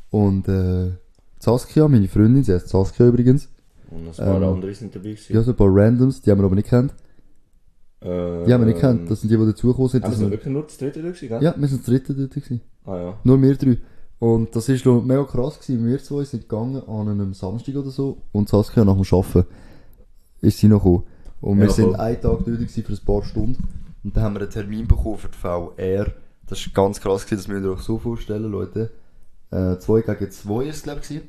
Und, 0.09 0.47
äh, 0.47 0.91
Saskia, 1.39 1.87
meine 1.87 2.07
Freundin, 2.07 2.43
sie 2.43 2.53
heißt 2.53 2.69
Saskia 2.69 3.07
übrigens. 3.07 3.49
Und 3.91 4.07
ein 4.07 4.15
paar 4.15 4.41
Ähm, 4.41 4.55
andere 4.55 4.73
sind 4.73 4.95
dabei 4.95 5.09
gewesen. 5.09 5.33
Ja, 5.33 5.43
so 5.43 5.51
ein 5.51 5.57
paar 5.57 5.67
Randoms, 5.69 6.21
die 6.21 6.31
haben 6.31 6.39
wir 6.39 6.45
aber 6.45 6.55
nicht 6.55 6.69
kennt. 6.69 6.93
Äh, 8.05 8.51
haben 8.53 8.61
wir 8.61 8.65
nicht 8.67 8.79
kennt. 8.79 9.09
Das 9.09 9.21
sind 9.21 9.31
die, 9.31 9.37
die 9.37 9.45
dazugekommen 9.45 9.89
sind. 9.89 10.03
Das 10.03 10.11
Also 10.13 10.29
wirklich 10.31 10.53
nur 10.53 10.63
das 10.63 10.77
dritte 10.77 11.01
gewesen, 11.01 11.27
gell? 11.27 11.41
ja, 11.43 11.55
wir 11.57 11.67
sind 11.67 11.79
das 11.81 11.85
dritte 11.87 12.13
dort 12.13 12.31
gewesen. 12.33 12.61
Ah 12.85 12.97
ja. 12.97 13.17
Nur 13.23 13.41
wir 13.41 13.55
drei. 13.55 13.77
Und 14.19 14.55
das 14.55 14.69
ist 14.69 14.85
noch 14.85 15.03
mega 15.03 15.23
krass 15.23 15.59
gewesen. 15.59 15.85
Wir 15.85 16.01
zwei 16.01 16.23
sind 16.23 16.47
gegangen 16.47 16.81
an 16.87 17.09
einem 17.09 17.33
Samstag 17.33 17.75
oder 17.75 17.89
so 17.89 18.17
und 18.31 18.47
Saskia 18.49 18.85
nach 18.85 18.95
dem 18.95 19.03
Arbeiten 19.11 19.45
ist 20.41 20.57
sie 20.59 20.67
noch 20.67 20.79
gekommen. 20.83 21.03
Und 21.41 21.57
wir 21.59 21.65
Ja, 21.67 21.71
sind 21.73 21.95
einen 21.95 22.15
Tag 22.21 22.21
dort 22.21 22.45
gewesen 22.45 22.83
für 22.83 22.93
ein 22.93 22.99
paar 23.05 23.23
Stunden. 23.23 23.67
Und 24.03 24.15
dann 24.15 24.23
haben 24.23 24.33
wir 24.35 24.41
einen 24.41 24.51
Termin 24.51 24.87
bekommen 24.87 25.17
für 25.17 25.29
die 25.29 25.37
VR. 25.37 26.11
Das 26.47 26.59
ist 26.59 26.73
ganz 26.75 27.01
krass 27.01 27.25
gewesen, 27.25 27.37
das 27.39 27.47
müsst 27.47 27.63
ihr 27.65 27.71
euch 27.71 27.81
so 27.81 27.97
vorstellen, 27.97 28.51
Leute. 28.51 28.91
Äh, 29.51 29.77
zwei 29.79 30.01
gegen 30.01 30.31
zwei 30.31 30.65
ist 30.65 30.77
es, 30.77 30.83
glaube 30.83 31.01
ich. 31.09 31.21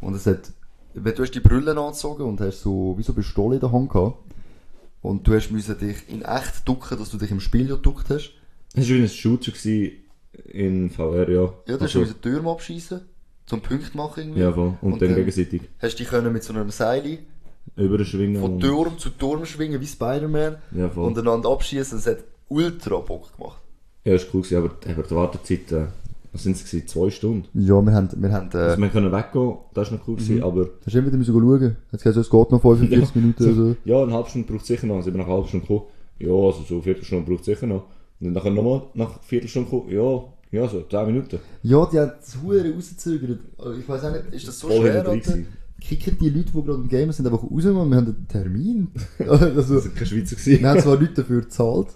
Und 0.00 0.14
es 0.14 0.26
hat, 0.26 0.52
wenn 0.94 1.14
du 1.14 1.22
hast 1.22 1.34
die 1.34 1.40
Brille 1.40 1.76
angezogen 1.76 2.22
und 2.22 2.40
hast 2.40 2.62
so, 2.62 2.94
wie 2.98 3.02
so 3.02 3.12
Pistole 3.14 3.54
in 3.56 3.60
der 3.60 3.72
Hand 3.72 3.90
gehabt. 3.90 4.16
Und 5.00 5.26
du 5.26 5.34
hast 5.34 5.50
müssen 5.50 5.78
dich 5.78 5.96
in 6.08 6.22
echt 6.22 6.66
ducken, 6.66 6.98
dass 6.98 7.10
du 7.10 7.18
dich 7.18 7.30
im 7.30 7.40
Spiel 7.40 7.68
ja 7.68 7.76
duckt 7.76 8.10
hast. 8.10 8.32
Es 8.74 8.88
war 8.90 8.96
wie 8.96 9.02
ein 9.02 9.08
Shooter 9.08 9.52
in 10.52 10.90
VR, 10.90 11.28
ja. 11.28 11.42
Ja, 11.66 11.76
du 11.76 11.78
Also, 11.80 12.00
müssen 12.00 12.20
Türme 12.20 12.50
abschießen, 12.50 13.00
zum 13.46 13.60
Punkt 13.60 13.94
machen 13.94 14.20
irgendwie. 14.24 14.40
ja, 14.40 14.52
voll. 14.52 14.74
Und, 14.82 14.92
Und 14.94 15.02
dann 15.02 15.08
dann- 15.10 15.16
gegenseitig 15.16 15.62
Hast 15.80 15.96
dich 15.98 16.08
können 16.08 16.32
mit 16.32 16.42
so 16.42 16.52
einem 16.52 16.70
Seil 16.70 17.18
überschwingen. 17.76 18.40
von 18.40 18.60
Turm 18.60 18.98
zu 18.98 19.10
Turm 19.10 19.44
schwingen, 19.46 19.80
wie 19.80 19.86
Spider-Man. 19.86 20.56
Ja, 20.72 20.88
voll. 20.90 21.06
Und 21.06 21.18
einander 21.18 21.50
abschießen, 21.50 21.98
es 21.98 22.06
hat 22.06 22.18
ultra 22.48 22.98
Bock 22.98 23.36
gemacht. 23.36 23.60
Ja, 24.04 24.12
das 24.14 24.24
war 24.26 24.34
cool, 24.34 24.42
gewesen, 24.42 24.56
aber, 24.58 24.70
aber 24.92 25.02
die 25.02 25.14
Wartezeit, 25.14 25.72
äh, 25.72 25.86
was 26.32 26.42
sind 26.42 26.56
es? 26.56 26.86
Zwei 26.86 27.10
Stunden. 27.10 27.46
Ja, 27.54 27.80
wir 27.80 27.92
haben, 27.92 28.08
wir 28.16 28.32
haben, 28.32 28.50
äh, 28.52 28.56
Also 28.58 28.82
wir 28.82 28.88
können 28.88 29.10
weggehen, 29.12 29.56
das 29.74 29.90
war 29.90 29.98
noch 29.98 30.08
cool, 30.08 30.14
Mhm. 30.14 30.18
gewesen, 30.18 30.42
aber 30.42 30.68
hast 30.84 30.94
du 30.94 30.98
immer 30.98 31.12
wieder 31.12 31.24
schauen. 31.24 31.76
Jetzt 31.92 32.02
gesagt, 32.04 32.16
es 32.26 32.30
geht 32.30 32.50
noch 32.52 32.60
45 32.62 33.14
Minuten 33.14 33.44
oder 33.44 33.54
so. 33.54 33.76
ja, 33.84 34.02
eine 34.02 34.12
halbe 34.12 34.28
Stunde 34.28 34.48
braucht 34.48 34.62
es 34.62 34.66
sicher 34.68 34.86
noch. 34.86 35.02
Sind 35.02 35.14
wir 35.14 35.18
nach 35.18 35.26
einer 35.26 35.34
halben 35.36 35.48
Stunde 35.48 35.66
gekommen? 35.66 35.86
Ja, 36.18 36.32
also 36.32 36.62
so 36.68 36.74
eine 36.74 36.82
Viertelstunde 36.82 37.24
braucht 37.30 37.40
es 37.40 37.46
sicher 37.46 37.66
noch. 37.66 37.84
Und 38.20 38.34
dann 38.34 38.54
nochmal 38.54 38.82
nach 38.94 39.10
einer 39.10 39.20
Viertelstunde 39.22 39.70
gekommen? 39.70 39.90
Ja, 39.92 40.24
ja, 40.60 40.68
so 40.68 40.82
10 40.82 41.06
Minuten. 41.06 41.38
Ja, 41.62 41.86
die 41.86 41.98
haben 41.98 42.12
das 42.20 42.36
Huren 42.42 42.72
rausgezögert. 42.74 43.38
Also 43.58 43.78
Ich 43.78 43.88
weiß 43.88 44.04
auch 44.04 44.12
nicht, 44.12 44.24
ist 44.34 44.48
das 44.48 44.58
so 44.58 44.68
Voll 44.68 44.80
schwer, 44.80 45.06
Alter? 45.08 45.38
Kicken 45.80 46.18
die 46.20 46.30
Leute, 46.30 46.46
die 46.52 46.62
gerade 46.62 46.72
im 46.82 46.88
Game 46.88 47.12
sind, 47.12 47.26
einfach 47.26 47.42
raus, 47.42 47.64
man. 47.64 47.88
Wir 47.90 47.96
haben 47.98 48.06
einen 48.06 48.26
Termin. 48.28 48.88
also, 49.28 49.46
Das 49.46 49.68
sind 49.84 49.94
keine 49.94 50.06
Schweizer 50.06 50.34
gewesen. 50.36 50.60
wir 50.60 50.68
haben 50.68 50.80
zwar 50.80 50.96
Leute 50.98 51.14
dafür 51.14 51.40
gezahlt, 51.42 51.88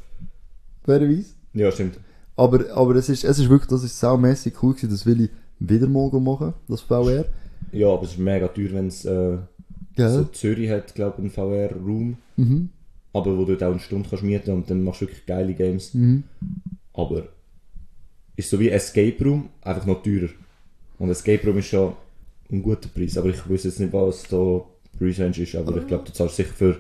fairerweise. 0.85 1.35
Ja, 1.55 1.71
stimmt. 1.73 1.99
Aber, 2.37 2.71
aber 2.75 2.97
es 2.97 3.09
ist, 3.09 3.25
es 3.25 3.39
ist 3.39 3.49
wirklich, 3.49 3.69
das 3.69 3.85
ist 3.85 3.99
saumässig 3.99 4.63
cool 4.63 4.75
gewesen, 4.75 4.91
das 4.91 5.05
will 5.07 5.23
ich 5.23 5.31
wieder 5.59 5.87
mal 5.87 6.11
machen, 6.21 6.55
das 6.69 6.81
VR. 6.81 7.25
Ja, 7.73 7.89
aber 7.89 8.05
es 8.05 8.13
ist 8.13 8.19
mega 8.19 8.49
teuer, 8.49 8.73
wenn 8.73 8.89
es 8.89 9.05
äh, 9.05 9.39
so 9.97 10.25
Zürich 10.25 10.71
hat, 10.71 10.95
glaube 10.95 11.17
ich, 11.19 11.39
einen 11.39 11.71
VR-Room. 11.71 12.17
Mhm. 12.37 12.71
Aber 13.13 13.37
wo 13.37 13.45
du 13.45 13.55
auch 13.57 13.71
eine 13.71 13.79
Stunde 13.79 14.09
kannst 14.09 14.25
mieten 14.25 14.53
und 14.53 14.71
dann 14.71 14.85
machst 14.85 15.03
du 15.03 15.07
wirklich 15.07 15.27
geile 15.27 15.53
Games. 15.53 15.93
Mhm. 15.93 16.25
Aber 16.95 17.29
ist 18.37 18.51
so 18.51 18.59
wie 18.59 18.71
Escape 18.71 19.23
Room, 19.25 19.51
einfach 19.61 19.87
noch 19.87 20.03
teurer. 20.03 20.31
Und 20.99 21.11
Escape 21.11 21.47
Room 21.47 21.59
ist 21.59 21.67
schon 21.67 21.93
ein 22.51 22.63
guter 22.63 22.89
Preis. 22.89 23.19
Aber 23.19 23.29
ich 23.29 23.49
weiß 23.49 23.65
jetzt 23.65 23.81
nicht, 23.81 23.93
was 23.93 24.25
da 24.25 24.63
Preis 24.99 25.19
ist. 25.19 25.55
Aber 25.55 25.77
ich 25.77 25.87
glaube, 25.87 26.05
du 26.05 26.13
zahlst 26.13 26.37
sicher 26.37 26.55
für, 26.55 26.79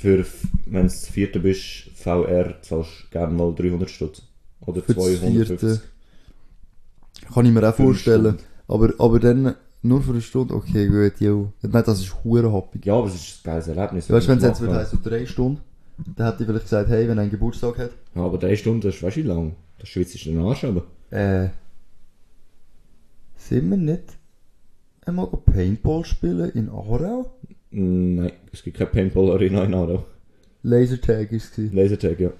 für 0.00 0.24
wenn 0.66 0.82
du 0.82 0.88
das 0.88 1.08
vierte 1.08 1.40
bist, 1.40 1.90
VR, 1.94 2.60
zahlst 2.62 2.90
du 3.04 3.10
gerne 3.10 3.32
mal 3.34 3.52
300 3.54 3.90
Stutz. 3.90 4.22
Oder 4.60 4.80
Für 4.82 4.94
das 4.94 5.04
250. 5.04 5.46
vierte. 5.58 5.80
Kann 7.34 7.46
ich 7.46 7.52
mir 7.52 7.68
auch 7.68 7.74
vorstellen. 7.74 8.36
Aber, 8.68 8.92
aber 8.98 9.18
dann 9.18 9.54
nur 9.82 10.02
für 10.02 10.12
eine 10.12 10.20
Stunde, 10.20 10.54
okay, 10.54 10.86
gut, 10.88 11.20
jo. 11.20 11.52
Ich 11.62 11.70
meine, 11.70 11.84
das 11.84 12.00
ist 12.00 12.14
hure 12.22 12.52
happig. 12.52 12.86
Ja, 12.86 12.94
aber 12.94 13.08
es 13.08 13.14
ist 13.14 13.40
ein 13.40 13.50
geiles 13.50 13.68
Erlebnis. 13.68 14.10
Weißt 14.10 14.26
du, 14.26 14.30
wenn 14.30 14.38
es 14.38 14.44
jetzt 14.44 14.60
würde 14.60 14.86
so 14.86 14.98
drei 15.02 15.26
Stunden, 15.26 15.60
dann 16.16 16.26
hätte 16.30 16.42
ich 16.42 16.48
vielleicht 16.48 16.64
gesagt, 16.66 16.90
hey, 16.90 17.08
wenn 17.08 17.18
er 17.18 17.22
einen 17.22 17.30
Geburtstag 17.30 17.78
hat, 17.78 17.90
Ja, 18.14 18.22
aber 18.22 18.38
drei 18.38 18.54
Stunden, 18.56 18.80
das 18.82 18.94
ist 18.94 19.02
weißt 19.02 19.16
du 19.16 19.22
lang. 19.22 19.56
Das 19.78 19.88
schwitzt 19.88 20.14
ist 20.14 20.26
den 20.26 20.38
Arsch, 20.40 20.64
aber. 20.64 20.84
äh, 21.10 21.48
sind 23.36 23.70
wir 23.70 23.76
nicht 23.76 24.04
einmal 25.06 25.26
Paintball 25.26 26.04
spielen 26.04 26.50
in 26.50 26.68
Aarau? 26.68 27.30
Nein, 27.70 28.32
es 28.52 28.62
gibt 28.62 28.78
keine 28.78 28.90
Paintball 28.90 29.30
Arena 29.32 29.64
in 29.64 29.74
Aarau. 29.74 30.04
Lasertag 30.62 31.32
ist 31.32 31.58
es. 31.58 31.72
Lasertag, 31.72 32.18
ja. 32.20 32.32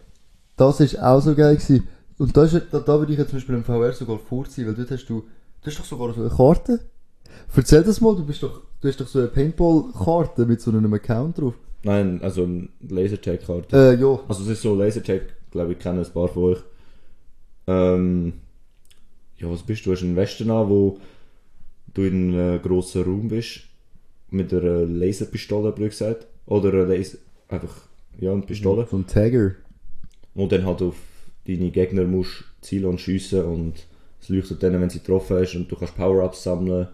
Das 0.56 0.80
ist 0.80 1.00
auch 1.00 1.20
so 1.20 1.34
geil 1.34 1.56
gewesen. 1.56 1.86
Und 2.18 2.36
da, 2.36 2.44
ist, 2.44 2.60
da, 2.70 2.80
da 2.80 2.98
würde 2.98 3.12
ich 3.12 3.18
jetzt 3.18 3.30
zum 3.30 3.38
Beispiel 3.38 3.54
im 3.54 3.64
VR 3.64 3.92
sogar 3.92 4.18
vorziehen, 4.18 4.66
weil 4.66 4.74
dort 4.74 4.90
hast 4.90 5.06
du, 5.06 5.20
du 5.20 5.66
hast 5.66 5.78
doch 5.78 5.84
sogar 5.84 6.12
so 6.14 6.20
eine 6.20 6.30
Karte. 6.30 6.80
Erzähl 7.54 7.84
das 7.84 8.00
mal, 8.00 8.16
du 8.16 8.24
bist 8.24 8.42
doch, 8.42 8.62
du 8.80 8.88
hast 8.88 9.00
doch 9.00 9.06
so 9.06 9.20
eine 9.20 9.28
Paintball-Karte 9.28 10.46
mit 10.46 10.60
so 10.60 10.70
einem 10.70 10.92
Account 10.92 11.38
drauf. 11.38 11.54
Nein, 11.84 12.20
also 12.22 12.42
eine 12.42 12.68
Lasertag-Karte. 12.88 13.76
Äh, 13.76 14.00
ja. 14.00 14.18
Also 14.26 14.42
es 14.42 14.48
ist 14.48 14.62
so 14.62 14.74
Lasertag, 14.74 15.22
glaube 15.50 15.72
ich, 15.72 15.78
kennen 15.78 16.04
ein 16.04 16.12
paar 16.12 16.28
von 16.28 16.42
euch. 16.44 16.58
Ähm, 17.68 18.32
ja, 19.36 19.48
was 19.48 19.62
bist 19.62 19.86
du? 19.86 19.90
Du 19.90 19.96
hast 19.96 20.02
einen 20.02 20.16
Westen 20.16 20.50
an, 20.50 20.68
wo 20.68 20.98
du 21.94 22.02
in 22.02 22.34
einem 22.34 22.62
grossen 22.62 23.04
Raum 23.04 23.28
bist. 23.28 23.60
Mit 24.30 24.52
einer 24.52 24.84
Laserpistole, 24.84 25.72
blöd 25.72 25.90
gesagt. 25.90 26.26
Oder 26.46 26.72
einer 26.72 26.86
Laser... 26.86 27.18
Einfach, 27.48 27.74
ja, 28.20 28.32
eine 28.32 28.42
Pistole. 28.42 28.86
So 28.90 28.98
ein 28.98 29.06
Tagger. 29.06 29.54
Wo 30.34 30.46
dann 30.46 30.66
halt 30.66 30.82
auf 30.82 30.96
deine 31.46 31.70
Gegner 31.70 32.04
musst 32.04 32.44
zielen 32.60 32.86
und 32.86 33.00
schiessen 33.00 33.44
und 33.44 33.86
es 34.20 34.28
leuchtet 34.28 34.62
dann, 34.62 34.80
wenn 34.80 34.90
sie 34.90 34.98
getroffen 34.98 35.38
hast 35.38 35.54
und 35.54 35.70
du 35.70 35.76
kannst 35.76 35.96
Power-Ups 35.96 36.42
sammeln 36.42 36.88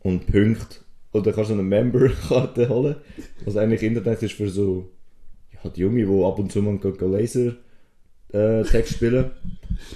und 0.00 0.26
Punkte. 0.26 0.76
Oder 1.12 1.32
kannst 1.32 1.50
du 1.50 1.54
eine 1.54 1.62
Member-Karte 1.62 2.68
holen, 2.68 2.96
was 3.44 3.56
eigentlich 3.56 3.82
Internet 3.82 4.22
ist 4.22 4.34
für 4.34 4.48
so 4.48 4.90
ja, 5.52 5.70
die 5.70 5.80
Junge, 5.80 6.06
die 6.06 6.24
ab 6.24 6.38
und 6.38 6.52
zu 6.52 6.62
mal 6.62 6.78
Laser 7.00 7.56
äh, 8.32 8.62
Text 8.62 8.94
spielen. 8.94 9.30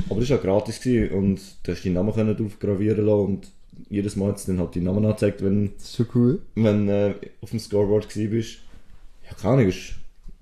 Aber 0.09 0.21
das 0.21 0.31
war 0.31 0.37
ja 0.37 0.43
gratis 0.43 0.81
gewesen 0.81 1.15
und 1.15 1.41
du 1.63 1.73
hast 1.73 1.85
deinen 1.85 1.95
Namen 1.95 2.15
können 2.15 2.37
drauf 2.37 2.59
gravieren 2.59 3.07
lassen 3.07 3.27
und 3.27 3.53
jedes 3.89 4.17
Mal 4.17 4.29
hat 4.29 4.37
es 4.37 4.47
dann 4.47 4.59
halt 4.59 4.75
deinen 4.77 4.85
Namen 4.85 5.05
angezeigt, 5.05 5.43
wenn 5.43 5.73
schon 5.83 6.07
cool. 6.15 6.41
wenn 6.55 6.89
äh, 6.89 7.15
auf 7.41 7.51
dem 7.51 7.59
Scoreboard 7.59 8.09
gewesen 8.09 8.31
bist. 8.31 8.59
Ja, 9.29 9.35
keine 9.41 9.55
Ahnung, 9.55 9.69
ist, 9.69 9.95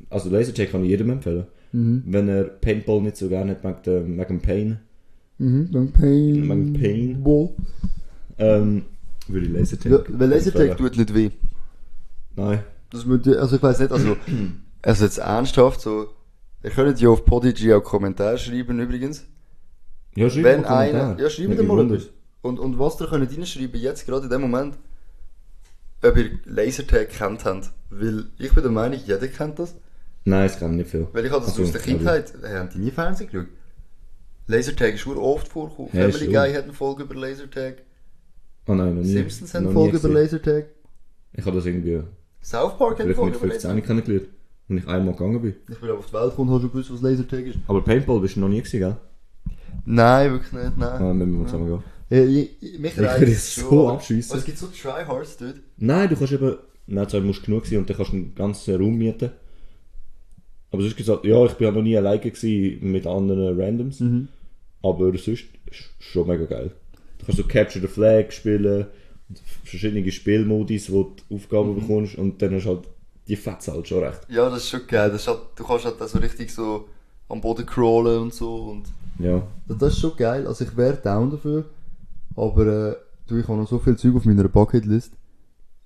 also 0.08 0.30
Lasertag 0.30 0.70
kann 0.70 0.84
ich 0.84 0.90
jedem 0.90 1.10
empfehlen. 1.10 1.46
Mhm. 1.72 2.02
Wenn 2.06 2.28
er 2.28 2.44
Paintball 2.44 3.00
nicht 3.00 3.16
so 3.16 3.28
gerne 3.28 3.52
hat, 3.52 3.64
mag 3.64 3.82
der 3.84 4.02
mag 4.02 4.28
dem 4.28 4.40
Pain, 4.40 4.78
Mhm, 5.40 5.70
dann 5.72 5.90
Pain. 5.92 6.48
Dann 6.48 6.72
Pain. 6.74 7.22
Ball. 7.24 7.48
ähm, 8.38 8.82
würde 9.26 9.46
ich 9.46 9.52
Lasertag 9.52 9.90
Ja, 9.90 9.98
weil 10.08 10.28
Lasertag 10.28 10.76
tut 10.76 10.96
nicht 10.98 11.14
weh. 11.14 11.30
Nein. 12.36 12.62
Das 12.90 13.06
würde, 13.06 13.40
also 13.40 13.56
ich 13.56 13.62
weiß 13.62 13.78
nicht, 13.80 13.90
also, 13.90 14.16
also 14.82 15.04
jetzt 15.04 15.18
ernsthaft 15.18 15.80
so, 15.80 16.08
ihr 16.62 16.70
könnt 16.70 17.00
ja 17.00 17.08
auf 17.08 17.24
Podigy 17.24 17.72
auch 17.72 17.82
Kommentare 17.82 18.36
schreiben 18.36 18.80
übrigens. 18.80 19.24
Ja, 20.14 20.28
schreib 20.28 20.44
Wenn 20.44 20.60
mal 20.62 20.68
einer, 20.76 21.18
ja, 21.18 21.30
schreibt 21.30 21.58
dir 21.58 21.62
mal 21.62 21.86
etwas. 21.86 22.10
Und, 22.42 22.58
und 22.58 22.78
was 22.78 23.00
ihr 23.00 23.06
könnt 23.08 23.30
reinschreiben, 23.30 23.80
jetzt 23.80 24.06
gerade 24.06 24.24
in 24.24 24.30
dem 24.30 24.40
Moment, 24.42 24.78
ob 26.02 26.16
ihr 26.16 26.30
Lasertag 26.44 27.10
kennt 27.10 27.44
habt. 27.44 27.70
Weil 27.90 28.26
ich 28.38 28.52
bin 28.52 28.62
der 28.62 28.72
Meinung, 28.72 28.98
jeder 29.04 29.28
kennt 29.28 29.58
das. 29.58 29.74
Nein, 30.24 30.46
es 30.46 30.58
kann 30.58 30.76
nicht 30.76 30.90
viel. 30.90 31.08
Weil 31.12 31.26
ich 31.26 31.32
habe 31.32 31.44
das 31.44 31.50
Also, 31.52 31.64
aus 31.64 31.72
der 31.72 31.80
Kindheit, 31.80 32.32
hey, 32.42 32.56
haben 32.56 32.70
die 32.70 32.78
nie 32.78 32.90
Fernsehen 32.90 33.30
geschaut? 33.30 33.48
Lasertag 34.46 34.94
ist 34.94 35.00
schon 35.00 35.16
oft 35.16 35.48
vorgekommen. 35.48 35.90
Ja, 35.92 36.08
Family. 36.10 36.32
Guy 36.32 36.52
hat 36.54 36.64
eine 36.64 36.72
Folge 36.72 37.04
über 37.04 37.14
Lasertag. 37.14 37.82
Oh 38.66 38.74
nein, 38.74 38.94
noch 38.96 39.02
nie. 39.02 39.12
Simpsons 39.12 39.54
hat 39.54 39.62
eine 39.62 39.72
Folge 39.72 39.96
über. 39.96 40.08
Lasertag. 40.08 40.66
Ich 41.32 41.44
habe 41.46 41.56
das 41.56 41.66
irgendwie 41.66 42.02
South 42.42 42.76
Park 42.78 42.98
hat 42.98 43.06
eine 43.06 43.14
Folge 43.14 43.36
über 43.36 43.48
15 43.48 43.70
Lasertag. 43.70 43.86
kennengelernt. 43.86 44.28
Und 44.68 44.78
ich 44.78 44.86
einmal 44.88 45.14
gegangen 45.14 45.42
bin. 45.42 45.56
Ich 45.68 45.80
bin 45.80 45.90
auf 45.90 46.06
die 46.06 46.12
Welt 46.12 46.30
gekommen 46.30 46.48
und 46.48 46.54
habe 46.54 46.62
schon 46.62 46.72
gewusst, 46.72 46.92
was 46.92 47.02
Lasertag 47.02 47.46
ist. 47.46 47.58
Aber 47.66 47.82
Paintball 47.82 48.20
bist 48.20 48.36
du 48.36 48.40
noch 48.40 48.48
nie 48.48 48.58
gewesen, 48.58 48.78
gell? 48.80 48.96
Nein, 49.84 50.32
wirklich 50.32 50.52
nicht, 50.52 50.76
nein. 50.76 51.02
Ah, 51.02 51.12
müssen 51.14 51.38
wir 51.38 51.46
zusammen 51.46 51.66
gehen. 51.68 51.82
Ja, 52.10 52.24
ich, 52.24 52.50
ich, 52.60 52.78
mich 52.78 52.92
Ich 52.92 52.98
reizt 53.00 53.20
würde 53.20 53.32
es 53.32 53.54
so 53.54 53.88
abschiessen. 53.88 54.38
Es 54.38 54.44
gibt 54.44 54.58
so 54.58 54.66
Tryhards 54.66 55.36
dort. 55.38 55.54
Nein, 55.78 56.08
du 56.08 56.16
kannst 56.16 56.32
eben. 56.32 56.56
Nein, 56.86 57.08
zwar 57.08 57.20
musst 57.20 57.42
du 57.42 57.46
genug 57.46 57.66
sein 57.66 57.78
und 57.78 57.88
dann 57.88 57.96
kannst 57.96 58.12
du 58.12 58.16
einen 58.16 58.34
ganzen 58.34 58.74
Raum 58.76 58.96
mieten. 58.98 59.30
Aber 60.72 60.82
sonst 60.82 60.96
gesagt, 60.96 61.24
ja, 61.24 61.44
ich 61.46 61.52
bin 61.52 61.66
ja 61.68 61.72
noch 61.72 61.82
nie 61.82 61.96
alleine 61.96 62.20
gewesen 62.20 62.78
mit 62.92 63.06
anderen 63.06 63.60
Randoms. 63.60 64.00
Mhm. 64.00 64.28
Aber 64.82 65.12
sonst 65.18 65.28
ist 65.28 65.44
schon 65.98 66.26
mega 66.26 66.44
geil. 66.44 66.70
Du 67.18 67.26
kannst 67.26 67.38
so 67.40 67.46
Capture 67.46 67.80
the 67.86 67.92
Flag 67.92 68.30
spielen, 68.32 68.86
und 69.28 69.40
verschiedene 69.64 70.10
Spielmodis, 70.10 70.90
wo 70.90 71.12
du 71.28 71.34
Aufgaben 71.36 71.74
Mhm. 71.74 71.80
bekommst 71.80 72.16
und 72.16 72.42
dann 72.42 72.54
hast 72.54 72.64
du 72.64 72.70
halt 72.70 72.88
die 73.28 73.36
Fetze 73.36 73.72
halt 73.72 73.86
schon 73.86 74.02
recht. 74.02 74.20
Ja, 74.28 74.48
das 74.50 74.64
ist 74.64 74.70
schon 74.70 74.86
geil. 74.88 75.10
Das 75.10 75.28
halt, 75.28 75.38
du 75.54 75.64
kannst 75.64 75.84
halt 75.84 75.96
so 76.08 76.18
richtig 76.18 76.50
so 76.52 76.88
am 77.28 77.40
Boden 77.40 77.64
crawlen 77.66 78.22
und 78.22 78.34
so. 78.34 78.54
Und 78.56 78.84
Ja. 79.24 79.46
das, 79.68 79.78
das 79.78 79.92
ist 79.94 80.00
schon 80.00 80.16
geil. 80.16 80.46
Also 80.48 80.64
ich 80.64 80.76
wäre 80.76 80.96
down 80.96 81.30
dafür. 81.30 81.64
Aber 82.36 82.66
äh, 82.66 82.96
du, 83.26 83.36
ich 83.38 83.48
habe 83.48 83.58
noch 83.58 83.68
so 83.68 83.78
viel 83.78 83.96
Zeug 83.96 84.14
auf 84.16 84.24
meiner 84.24 84.48
Bucketlist. 84.48 85.12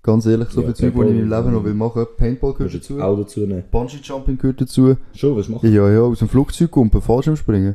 Ganz 0.02 0.26
ehrlich, 0.26 0.50
so 0.50 0.60
Ja, 0.60 0.66
viel 0.66 0.76
Zeug, 0.76 0.94
die 0.94 1.00
ich 1.00 1.08
in 1.10 1.28
meinem 1.28 1.30
Leben 1.44 1.52
noch 1.54 1.64
will 1.64 1.74
machen. 1.74 2.06
Paintball 2.18 2.52
gehört 2.52 2.74
dazu. 2.74 3.00
auch 3.00 3.16
dazu 3.16 3.40
nehmen. 3.40 3.64
Bungee 3.70 3.98
Jumping 4.02 4.36
gehört 4.36 4.60
dazu. 4.60 4.96
Schon, 5.14 5.36
was 5.36 5.48
machst 5.48 5.64
du? 5.64 5.68
Ja, 5.68 5.90
ja, 5.90 6.00
aus 6.02 6.18
dem 6.18 6.28
Flugzeug 6.28 6.70
kumpen, 6.70 7.00
Fallschirm 7.00 7.36
springen. 7.36 7.74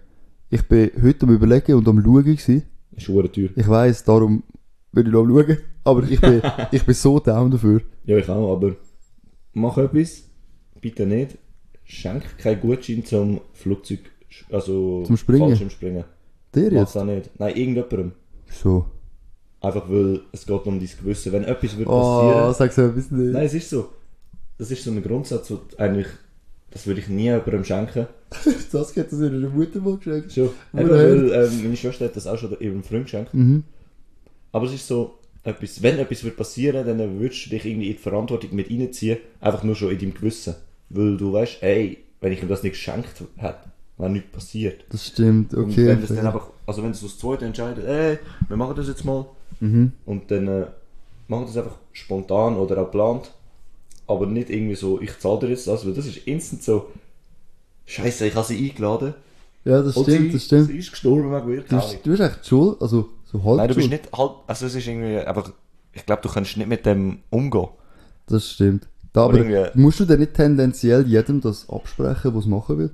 Ich 0.51 0.67
bin 0.67 0.91
heute 1.01 1.25
am 1.25 1.33
überlegen 1.33 1.73
und 1.75 1.87
am 1.87 2.03
schauen 2.03 2.23
gewesen. 2.23 2.63
Ist 2.91 3.03
schon 3.03 3.31
teuer. 3.31 3.49
Ich 3.55 3.67
weiss, 3.67 4.03
darum 4.03 4.43
will 4.91 5.07
ich 5.07 5.11
noch 5.13 5.25
schauen. 5.25 5.57
Aber 5.83 6.03
ich 6.03 6.21
bin, 6.21 6.41
ich 6.71 6.83
bin 6.85 6.93
so 6.93 7.19
down 7.19 7.49
dafür. 7.49 7.81
Ja, 8.05 8.17
ich 8.17 8.29
auch, 8.29 8.53
aber 8.53 8.75
mach 9.53 9.77
etwas, 9.79 10.23
bitte 10.81 11.07
nicht. 11.07 11.37
Schenk 11.83 12.37
keinen 12.37 12.61
Gutschein 12.61 13.03
zum 13.05 13.41
Flugzeug, 13.53 14.01
also 14.51 15.03
Zum 15.03 15.17
Springen? 15.17 15.47
Fallschirmspringen. 15.49 16.03
Der 16.53 16.71
jetzt? 16.71 16.95
auch 16.95 17.05
nicht. 17.05 17.31
Nein, 17.39 17.55
irgendjemandem. 17.55 18.11
So. 18.49 18.85
Einfach 19.61 19.89
weil 19.89 20.21
es 20.31 20.45
geht 20.45 20.65
um 20.65 20.79
dein 20.79 20.89
Gewissen. 20.99 21.31
Wenn 21.33 21.43
etwas 21.43 21.77
wird 21.77 21.87
Oh, 21.89 21.91
passieren... 22.01 22.53
sag's 22.53 22.77
mir 22.77 22.83
ein 22.85 22.95
bisschen 22.95 23.17
nicht. 23.17 23.33
Nein, 23.33 23.45
es 23.45 23.53
ist 23.53 23.69
so. 23.69 23.89
Das 24.57 24.71
ist 24.71 24.83
so 24.83 24.91
ein 24.91 25.03
Grundsatz, 25.03 25.51
wo 25.51 25.59
eigentlich... 25.77 26.07
Das 26.71 26.85
würde 26.85 26.99
ich 27.01 27.07
nie 27.07 27.23
jemandem 27.23 27.63
schenken. 27.63 28.07
Das 28.71 28.95
hat 28.95 29.11
das 29.11 29.19
ihrer 29.19 29.49
Mutter 29.49 29.79
mal 29.79 29.97
geschenkt. 29.97 30.31
Schon. 30.31 30.49
Oder 30.73 30.81
Eben, 30.83 31.29
weil 31.31 31.45
ähm, 31.45 31.63
meine 31.63 31.75
Schwester 31.75 32.05
hat 32.05 32.15
das 32.15 32.27
auch 32.27 32.37
schon 32.37 32.55
ihrem 32.59 32.83
Freund 32.83 33.05
geschenkt. 33.05 33.33
Mhm. 33.33 33.63
Aber 34.51 34.65
es 34.67 34.73
ist 34.73 34.87
so... 34.87 35.17
etwas, 35.43 35.81
wenn 35.81 35.97
etwas 35.99 36.23
wird 36.23 36.37
passieren, 36.37 36.85
dann 36.85 37.19
würdest 37.19 37.45
du 37.45 37.49
dich 37.49 37.65
irgendwie 37.65 37.89
in 37.89 37.95
die 37.97 38.01
Verantwortung 38.01 38.53
mit 38.55 38.69
reinziehen, 38.69 39.17
einfach 39.41 39.63
nur 39.63 39.75
schon 39.75 39.91
in 39.91 39.97
deinem 39.99 40.13
Gewissen. 40.13 40.55
Weil 40.89 41.17
du 41.17 41.33
weißt, 41.33 41.63
ey, 41.63 41.97
wenn 42.21 42.31
ich 42.31 42.41
ihm 42.41 42.49
das 42.49 42.63
nicht 42.63 42.73
geschenkt 42.73 43.23
hätte, 43.37 43.68
wäre 43.99 44.09
nichts 44.09 44.31
passiert. 44.31 44.83
Das 44.89 45.05
stimmt, 45.05 45.53
Und 45.53 45.65
okay. 45.71 45.85
wenn 45.87 46.01
das 46.01 46.09
dann 46.09 46.25
einfach, 46.25 46.47
also 46.65 46.81
wenn 46.83 46.91
es 46.91 47.01
das 47.01 47.17
zweite 47.19 47.45
entscheidet, 47.45 47.85
ey, 47.85 48.17
wir 48.47 48.57
machen 48.57 48.75
das 48.75 48.87
jetzt 48.87 49.05
mal, 49.05 49.25
mhm. 49.59 49.91
und 50.07 50.31
dann 50.31 50.47
äh, 50.47 50.65
machen 51.27 51.45
das 51.45 51.57
einfach 51.57 51.75
spontan 51.91 52.55
oder 52.57 52.77
auch 52.81 52.85
geplant, 52.85 53.31
aber 54.07 54.25
nicht 54.25 54.49
irgendwie 54.49 54.75
so, 54.75 54.99
ich 54.99 55.19
zahle 55.19 55.39
dir 55.41 55.49
jetzt 55.49 55.67
das, 55.67 55.85
weil 55.85 55.93
das 55.93 56.07
ist 56.07 56.17
instant 56.25 56.63
so, 56.63 56.87
Scheiße, 57.85 58.27
ich 58.27 58.35
habe 58.35 58.45
sie 58.45 58.69
eingeladen. 58.69 59.13
Ja, 59.65 59.81
das 59.81 59.97
und 59.97 60.03
stimmt, 60.03 60.27
sie, 60.27 60.31
das 60.33 60.45
stimmt. 60.45 60.67
Sie 60.67 60.77
ist 60.77 60.91
gestorben 60.91 61.31
wegen 61.31 61.47
mir. 61.47 61.61
Du, 61.61 61.75
bist- 61.75 61.99
du 62.03 62.09
bist 62.11 62.21
echt 62.21 62.45
schuld, 62.47 62.81
also 62.81 63.09
so 63.25 63.43
halb 63.43 63.57
Nein, 63.57 63.67
du 63.67 63.75
bist 63.75 63.87
schuld. 63.89 64.01
nicht 64.01 64.17
halb, 64.17 64.31
also 64.47 64.65
es 64.67 64.75
ist 64.75 64.87
irgendwie 64.87 65.17
einfach, 65.17 65.51
ich 65.93 66.05
glaube, 66.05 66.21
du 66.21 66.29
kannst 66.29 66.55
nicht 66.55 66.67
mit 66.67 66.85
dem 66.85 67.19
umgehen. 67.29 67.67
Das 68.27 68.51
stimmt. 68.51 68.87
Da, 69.11 69.25
Aber 69.25 69.71
musst 69.73 69.99
du 69.99 70.05
denn 70.05 70.19
nicht 70.19 70.35
tendenziell 70.35 71.05
jedem 71.07 71.41
das 71.41 71.67
absprechen, 71.67 72.35
was 72.35 72.45
machen 72.45 72.77
will? 72.77 72.91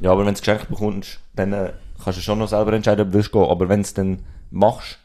Ja, 0.00 0.10
aber 0.12 0.20
wenn 0.20 0.26
du 0.26 0.32
es 0.34 0.40
geschenkt 0.40 0.68
bekommst, 0.68 1.20
dann 1.36 1.52
äh, 1.52 1.72
kannst 2.02 2.18
du 2.18 2.22
schon 2.22 2.38
noch 2.38 2.48
selber 2.48 2.72
entscheiden, 2.72 3.02
ob 3.06 3.08
du 3.12 3.14
willst 3.18 3.32
gehen. 3.32 3.42
Aber 3.44 3.68
wenn 3.68 3.80
du 3.80 3.84
es 3.86 3.94
dann 3.94 4.18
machst, 4.50 4.98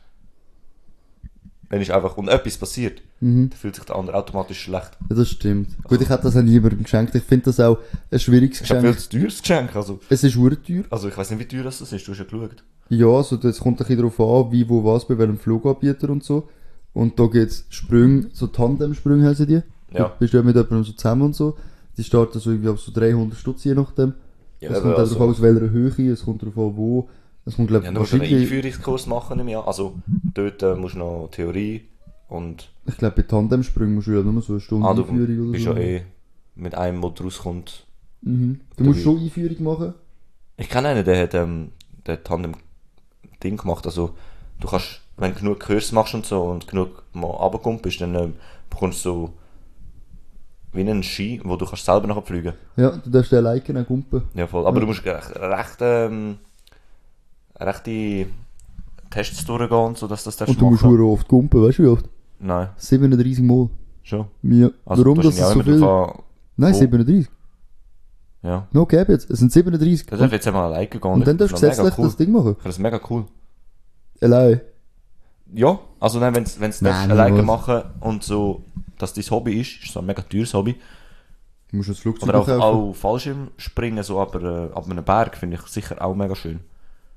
dann 1.70 1.82
ist 1.82 1.92
einfach, 1.92 2.18
und 2.18 2.28
etwas 2.30 2.58
passiert, 2.58 3.02
Mhm. 3.22 3.50
dann 3.50 3.58
fühlt 3.60 3.76
sich 3.76 3.84
der 3.84 3.96
andere 3.98 4.16
automatisch 4.18 4.62
schlecht. 4.62 4.92
Ja, 5.10 5.16
das 5.16 5.30
stimmt. 5.30 5.76
Gut, 5.84 6.02
ich 6.02 6.10
hätte 6.10 6.24
das 6.24 6.38
auch 6.38 6.42
niemandem 6.42 6.84
geschenkt. 6.84 7.14
Ich 7.16 7.24
finde 7.24 7.46
das 7.46 7.60
auch 7.60 7.78
ein 8.10 8.20
schwieriges 8.20 8.60
Das 8.60 8.70
ist 8.70 8.76
ein 8.76 8.82
Geschenk. 8.82 9.10
teures 9.12 9.42
Geschenk. 9.42 9.76
Also, 9.76 10.00
Es 10.10 10.24
ist 10.24 10.36
ur 10.38 10.52
teuer. 10.64 10.84
also 10.90 11.10
ich 11.10 11.18
weiß 11.18 11.30
nicht, 11.32 11.40
wie 11.40 11.46
teuer 11.46 11.64
das 11.66 11.82
ist, 11.82 11.92
du 12.08 12.12
hast 12.12 12.18
ja 12.18 12.24
geschaut. 12.24 12.64
Ja, 12.88 13.08
also 13.08 13.36
das 13.36 13.60
kommt 13.60 13.76
ein 13.82 13.86
bisschen 13.86 13.98
darauf 13.98 14.20
an, 14.46 14.52
wie, 14.52 14.68
wo, 14.68 14.84
was, 14.86 15.06
bei 15.08 15.18
welchem 15.18 15.38
Fluganbieter 15.38 16.10
und 16.10 16.24
so. 16.24 16.48
Und 16.94 17.20
da 17.20 17.26
gibt's 17.28 17.66
Sprünge, 17.70 18.30
so 18.34 18.48
Tandem-Sprünge 18.48 19.28
heißen 19.28 19.46
die. 19.46 19.62
Ja. 19.94 20.06
Du 20.08 20.12
bist 20.20 20.34
ja 20.34 20.42
mit 20.42 20.56
jemandem 20.56 20.84
so 20.86 20.94
zusammen 20.94 21.22
und 21.24 21.36
so. 21.36 21.56
Die 21.98 22.04
starten 22.04 22.40
so 22.40 22.50
irgendwie 22.52 22.70
auf 22.70 22.80
so 22.80 22.92
300 22.94 23.38
Stutz 23.38 23.66
je 23.66 23.76
nachdem. 23.76 24.14
Ja, 24.60 24.72
es 24.72 24.82
kommt 24.82 24.96
also- 24.96 25.16
darauf 25.16 25.28
an, 25.30 25.34
aus 25.36 25.42
welcher 25.42 25.70
Höhe, 25.70 26.12
es 26.12 26.24
kommt 26.26 26.42
darauf 26.42 26.58
an, 26.58 26.78
wo. 26.78 27.10
Es 27.46 27.56
kommt, 27.56 27.70
glaube 27.70 27.86
Ja, 27.86 27.92
ich, 27.92 27.96
du 27.96 28.02
musst 28.02 28.14
einen 28.14 28.24
Einführungskurs 28.24 29.08
machen, 29.08 29.48
ich 29.48 29.58
an. 29.58 29.64
Also, 29.66 29.96
dort 30.34 30.62
äh, 30.62 30.76
musst 30.76 30.96
du 30.96 31.00
noch 31.00 31.30
Theorie 31.32 31.86
und 32.28 32.70
ich 32.86 32.98
glaube, 32.98 33.16
bei 33.16 33.22
Tandem-Sprüngen 33.24 33.96
musst 33.96 34.08
du 34.08 34.12
ja 34.12 34.22
nur 34.22 34.42
so 34.42 34.54
eine 34.54 34.60
Stunde 34.60 34.88
ah, 34.88 34.94
du 34.94 35.04
Einführung 35.04 35.44
oder 35.44 35.52
bist 35.52 35.66
so. 35.66 35.72
ja 35.74 35.78
eh 35.80 36.04
mit 36.56 36.76
einem, 36.76 37.02
der 37.02 37.12
rauskommt. 37.26 37.86
mhm. 38.22 38.60
Du 38.76 38.84
musst 38.84 39.02
schon 39.02 39.20
Einführung 39.20 39.64
machen. 39.64 39.94
Ich 40.58 40.70
kenne 40.70 40.90
einen, 40.90 41.06
der 41.06 41.24
hat 41.24 41.34
ähm, 41.34 41.70
der 42.06 42.24
Tandem-Ding 42.24 43.58
gemacht. 43.58 43.86
Also, 43.86 44.12
du 44.60 44.68
kannst, 44.68 45.02
wenn 45.18 45.34
du 45.34 45.40
genug 45.40 45.60
Kurs 45.62 45.92
machst 45.94 46.14
und 46.14 46.26
so 46.26 46.44
und 46.44 46.68
genug 46.68 47.04
mal 47.14 47.28
runtergekommen 47.28 47.82
bist, 47.82 48.02
dann 48.02 48.14
ähm, 48.16 48.34
bekommst 48.70 49.06
du 49.06 49.10
so 49.10 49.34
wie 50.72 50.82
einen 50.82 51.02
Ski, 51.04 51.42
wo 51.44 51.56
du 51.56 51.66
kannst 51.66 51.86
selber 51.86 52.08
nachher 52.08 52.22
fliegen 52.22 52.54
Ja, 52.78 52.92
du 52.92 53.10
darfst 53.10 53.32
den 53.32 53.44
liken, 53.44 53.78
auch 53.78 53.86
gumpen. 53.88 54.24
Ja, 54.36 54.46
voll. 54.48 54.66
Aber 54.68 54.80
du 54.80 54.86
musst 54.86 55.04
recht, 55.06 55.36
recht 55.36 55.78
ähm, 55.82 56.38
rechte 57.60 58.28
Tests 59.10 59.44
durchgehen 59.46 59.78
und 59.78 59.98
so, 59.98 60.08
dass 60.08 60.24
das 60.24 60.38
darfst 60.38 60.54
Und 60.54 60.62
du 60.62 60.70
musst 60.70 60.84
hure 60.84 61.04
oft 61.06 61.28
gumpen, 61.28 61.64
weißt 61.64 61.80
du 61.80 61.84
wie 61.84 61.88
oft? 61.88 62.06
Nein, 62.40 62.70
37 62.78 63.40
Mal. 63.44 63.70
schon. 64.04 64.26
Ja. 64.44 64.70
Also, 64.86 65.04
Warum 65.04 65.18
das 65.22 65.26
wahrscheinlich 65.26 65.44
auch 65.44 65.54
so 65.54 65.64
viel? 65.64 65.84
an- 65.84 66.24
Nein, 66.58 66.74
Oh. 66.74 66.78
37. 66.78 67.28
Ja. 68.42 68.68
No 68.72 68.86
cap 68.86 69.10
jetzt. 69.10 69.30
Es 69.30 69.40
sind 69.40 69.52
37. 69.52 70.06
Das 70.06 70.20
darf 70.20 70.32
jetzt 70.32 70.48
einmal 70.48 70.66
alleine 70.66 70.88
gehen. 70.88 71.02
Und 71.02 71.28
dann 71.28 71.38
darfst 71.38 71.56
du 71.56 71.60
gesetzlich 71.68 71.98
cool. 71.98 72.06
das 72.06 72.16
Ding 72.16 72.32
machen. 72.32 72.52
Ich 72.52 72.58
finde 72.58 72.70
das 72.70 72.80
mega 72.80 73.00
cool. 73.10 73.26
Allein. 74.22 74.62
Ja, 75.54 75.80
also 76.00 76.20
nein, 76.20 76.36
wenn 76.36 76.44
du 76.46 76.66
es 76.66 76.84
alleine 76.84 77.42
machen 77.44 77.82
und 78.02 78.24
so, 78.24 78.64
dass 79.00 79.14
dein 79.14 79.24
Hobby 79.32 79.60
ist, 79.60 79.84
ist 79.84 79.94
so 79.94 80.00
ein 80.00 80.06
mega 80.06 80.22
teures 80.22 80.54
Hobby. 80.54 80.76
Du 81.72 81.78
musst 81.78 81.90
ein 81.90 81.96
Flugzeug 81.96 82.30
Oder 82.30 82.40
auch, 82.40 82.46
kaufen. 82.46 82.62
auch 82.62 82.94
Fallschirmspringen, 82.94 84.04
so 84.04 84.20
aber 84.20 84.70
äh, 84.72 84.74
ab 84.76 84.90
einem 84.90 85.04
Berg, 85.04 85.38
finde 85.38 85.58
ich 85.58 85.62
sicher 85.68 86.02
auch 86.04 86.16
mega 86.16 86.36
schön. 86.36 86.60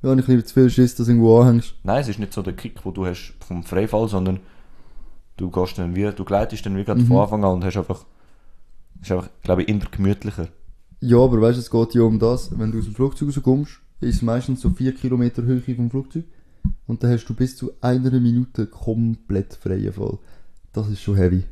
Ja, 0.02 0.10
und 0.10 0.18
ich 0.18 0.26
lieber 0.26 0.44
zu 0.44 0.52
viel 0.54 0.68
Schiss, 0.68 0.94
dass 0.94 1.06
du 1.06 1.12
irgendwo 1.12 1.40
anhängst. 1.40 1.74
Nein, 1.84 2.00
es 2.00 2.08
ist 2.08 2.18
nicht 2.18 2.32
so 2.32 2.42
der 2.42 2.54
Kick, 2.54 2.82
den 2.82 2.92
du 2.94 3.06
hast 3.06 3.34
vom 3.46 3.62
Freifall, 3.62 4.08
sondern 4.08 4.40
du 5.36 5.50
gehst 5.50 5.78
dann 5.78 5.94
wie, 5.94 6.10
du 6.10 6.24
gleitest 6.24 6.66
dann 6.66 6.76
wie 6.76 6.84
gerade 6.84 7.00
Mhm. 7.02 7.06
von 7.06 7.18
Anfang 7.18 7.44
an 7.44 7.52
und 7.52 7.64
hast 7.64 7.76
einfach, 7.76 8.04
ist 9.00 9.12
einfach, 9.12 9.28
glaube 9.42 9.62
ich, 9.62 9.68
immer 9.68 9.84
gemütlicher. 9.90 10.48
Ja, 11.00 11.18
aber 11.18 11.40
weißt 11.40 11.56
du, 11.56 11.60
es 11.60 11.70
geht 11.70 11.94
ja 11.94 12.02
um 12.02 12.18
das, 12.18 12.56
wenn 12.58 12.70
du 12.72 12.78
aus 12.78 12.84
dem 12.84 12.94
Flugzeug 12.94 13.28
rauskommst, 13.28 13.72
ist 14.00 14.16
es 14.16 14.22
meistens 14.22 14.60
so 14.60 14.70
4 14.70 14.94
Kilometer 14.94 15.42
Höhe 15.42 15.60
vom 15.60 15.90
Flugzeug. 15.90 16.24
Und 16.86 17.02
dann 17.02 17.10
hast 17.12 17.24
du 17.26 17.34
bis 17.34 17.56
zu 17.56 17.72
einer 17.80 18.10
Minute 18.20 18.66
komplett 18.66 19.54
freien 19.54 19.92
Fall. 19.92 20.18
Das 20.72 20.88
ist 20.88 21.00
schon 21.02 21.16
heavy. 21.16 21.44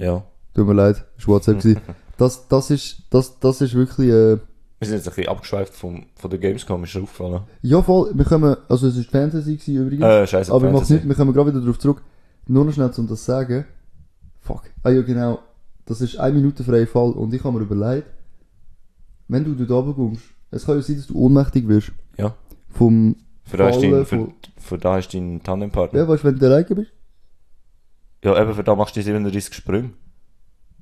Ja. 0.00 0.24
Tut 0.54 0.66
mir 0.66 0.74
leid, 0.74 1.04
das 1.16 1.26
war 1.28 1.34
WhatsApp. 1.36 1.58
gewesen. 1.58 1.80
das, 2.18 2.48
das 2.48 2.70
ist, 2.70 3.02
das, 3.10 3.38
das 3.38 3.60
ist 3.60 3.74
wirklich, 3.74 4.08
äh, 4.08 4.38
Wir 4.80 4.86
sind 4.86 4.96
jetzt 4.96 5.08
ein 5.08 5.14
bisschen 5.14 5.28
abgeschweift 5.28 5.74
vom, 5.74 6.06
von 6.16 6.30
der 6.30 6.38
Gamescom, 6.40 6.82
ist 6.84 6.96
aufgefallen? 6.96 7.42
ja 7.62 7.82
voll, 7.82 8.10
wir 8.14 8.24
kommen, 8.24 8.56
also 8.68 8.88
es 8.88 8.96
ist 8.96 9.10
Fantasy 9.10 9.56
gewesen 9.56 9.76
übrigens. 9.86 10.04
Äh, 10.04 10.26
scheiße, 10.26 10.50
Aber 10.52 10.62
wir 10.62 10.70
machen 10.72 10.84
Fantasy. 10.86 10.94
nicht, 10.94 11.08
wir 11.08 11.14
kommen 11.14 11.32
gerade 11.32 11.50
wieder 11.52 11.60
darauf 11.60 11.78
zurück. 11.78 12.02
Nur 12.46 12.64
noch 12.64 12.72
schnell, 12.72 12.90
um 12.96 13.06
das 13.06 13.20
zu 13.20 13.24
sagen. 13.26 13.64
Fuck. 14.40 14.62
Ah 14.82 14.90
ja, 14.90 15.02
genau. 15.02 15.38
Das 15.86 16.00
ist 16.00 16.18
eine 16.18 16.34
Minute 16.34 16.64
freier 16.64 16.86
Fall. 16.86 17.10
Und 17.12 17.32
ich 17.34 17.44
habe 17.44 17.56
mir 17.58 17.64
überlegt, 17.64 18.06
wenn 19.28 19.44
du 19.44 19.54
dort 19.54 19.70
runterkommst, 19.70 20.22
es 20.50 20.64
kann 20.66 20.76
ja 20.76 20.82
sein, 20.82 20.96
dass 20.96 21.06
du 21.06 21.14
ohnmächtig 21.18 21.68
wirst. 21.68 21.92
Ja. 22.18 22.34
Vom 22.70 23.16
Für 23.44 23.56
da 23.58 23.68
ist 23.68 23.76
Fallen 23.76 23.92
dein, 23.92 24.06
für, 24.06 24.16
von- 24.16 24.34
für 24.56 24.78
da 24.78 24.98
ist 24.98 25.14
dein 25.14 25.42
Tandempartner. 25.42 26.00
Ja, 26.00 26.08
weißt 26.08 26.24
du, 26.24 26.28
wenn 26.28 26.38
du 26.38 26.46
alleine 26.46 26.64
bist? 26.74 26.92
Ja, 28.22 28.40
eben, 28.40 28.54
für 28.54 28.64
da 28.64 28.74
machst 28.74 28.96
du 28.96 29.00
die 29.00 29.04
37 29.04 29.54
Sprünge. 29.54 29.90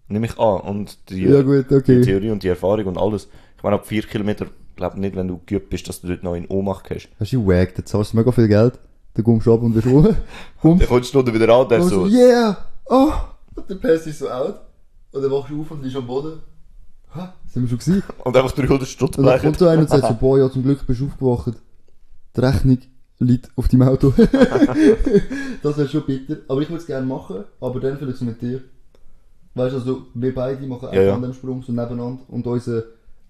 Nehme 0.09 0.27
ich 0.27 0.38
an. 0.38 0.61
Und 0.61 1.11
die, 1.11 1.24
Ja, 1.24 1.42
gut, 1.42 1.70
die 1.70 1.74
okay. 1.74 2.01
Theorie 2.01 2.31
und 2.31 2.42
die 2.42 2.48
Erfahrung 2.48 2.87
und 2.87 2.98
alles. 2.98 3.29
Ich 3.57 3.62
meine, 3.62 3.77
ab 3.77 3.87
4 3.87 4.03
Kilometer, 4.03 4.46
glaube 4.77 4.98
nicht, 4.98 5.16
wenn 5.16 5.29
du 5.29 5.40
geübt 5.46 5.70
bist, 5.70 5.88
dass 5.88 6.01
du 6.01 6.09
dort 6.09 6.22
noch 6.22 6.35
in 6.35 6.46
Ohnmacht 6.46 6.90
hast. 6.90 7.09
Hast 7.20 7.33
du 7.33 7.46
wack, 7.46 7.74
dann 7.74 7.87
zahlst 7.87 8.12
du 8.12 8.16
mega 8.16 8.33
viel 8.33 8.48
Geld. 8.48 8.79
Dann 9.14 9.24
kommst 9.24 9.46
du 9.46 9.55
ab 9.55 9.62
und 9.62 9.74
wirst 9.74 9.87
oben. 9.87 10.16
Dann 10.62 10.87
kommst 10.87 11.12
du 11.14 11.35
wieder 11.35 11.53
an, 11.53 11.68
der 11.68 11.83
so. 11.83 12.07
yeah! 12.07 12.57
Oh! 12.87 13.12
Und 13.55 13.68
dann 13.68 13.81
passt 13.81 14.07
ist 14.07 14.20
so 14.20 14.29
out. 14.29 14.61
Und 15.11 15.22
dann 15.22 15.31
wachst 15.33 15.51
du 15.51 15.61
auf 15.61 15.70
und 15.72 15.83
bist 15.83 15.96
am 15.96 16.07
Boden. 16.07 16.40
Hä? 17.12 17.20
Sind 17.46 17.62
wir 17.62 17.68
schon 17.68 17.79
gewesen? 17.79 18.03
Und 18.24 18.37
einfach 18.37 18.53
300 18.53 18.87
Stutz 18.87 19.18
Und 19.18 19.24
dann 19.24 19.40
kommt 19.40 19.59
so 19.59 19.66
einer 19.66 19.81
und 19.81 19.88
sagt 19.88 20.07
so, 20.07 20.14
boah, 20.20 20.38
ja, 20.38 20.51
zum 20.51 20.62
Glück 20.62 20.87
bist 20.87 21.01
du 21.01 21.07
aufgewacht. 21.07 21.55
Die 22.37 22.40
Rechnung 22.40 22.79
liegt 23.20 23.50
auf 23.57 23.68
deinem 23.68 23.83
Auto. 23.83 24.12
das 25.62 25.76
wäre 25.76 25.88
schon 25.88 26.04
bitter. 26.07 26.37
Aber 26.48 26.61
ich 26.62 26.68
würde 26.68 26.81
es 26.81 26.87
gerne 26.87 27.07
machen, 27.07 27.44
aber 27.61 27.81
dann 27.81 27.98
vielleicht 27.98 28.18
so 28.18 28.24
mit 28.24 28.40
dir. 28.40 28.61
Weißt 29.54 29.74
du, 29.74 29.78
also, 29.78 30.07
wir 30.14 30.35
beide 30.35 30.66
machen 30.66 30.88
einen 30.88 31.04
ja. 31.04 31.12
Tandemsprung 31.12 31.62
so 31.62 31.72
nebeneinander 31.72 32.22
und 32.28 32.46
unser 32.46 32.85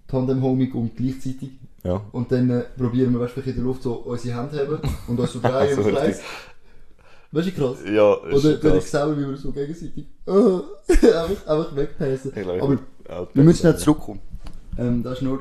Tandem-Homie 0.09 0.69
kommt 0.69 0.97
gleichzeitig. 0.97 1.51
Ja. 1.85 2.03
Und 2.13 2.31
dann 2.33 2.51
äh, 2.51 2.65
probieren 2.77 3.13
wir, 3.13 3.21
weißt 3.21 3.37
du, 3.37 3.41
in 3.41 3.55
der 3.55 3.65
Luft 3.65 3.83
so 3.83 3.95
unsere 3.95 4.37
Hände 4.37 4.59
haben 4.59 4.79
und 5.07 5.21
uns 5.21 5.33
so 5.33 5.39
drehen 5.43 5.75
So 5.75 5.83
im 5.83 5.95
Kreis. 5.95 6.21
Weißt 7.31 7.47
du, 7.47 7.51
wie 7.51 7.55
krass? 7.55 7.79
Ja, 7.87 8.15
ist 8.15 8.45
Oder 8.45 8.63
wenn 8.63 8.79
ich 8.79 8.85
selber, 8.85 9.17
wie 9.17 9.29
wir 9.29 9.37
so 9.37 9.53
gegenseitig 9.53 10.07
einfach, 10.27 11.47
einfach 11.47 11.77
wegpassen. 11.77 12.33
Aber 13.09 13.29
wir 13.33 13.45
müssen 13.45 13.61
schnell 13.61 13.77
zurückkommen. 13.77 14.21
Ähm, 14.77 15.03
das 15.03 15.15
ist 15.15 15.23
nur 15.23 15.41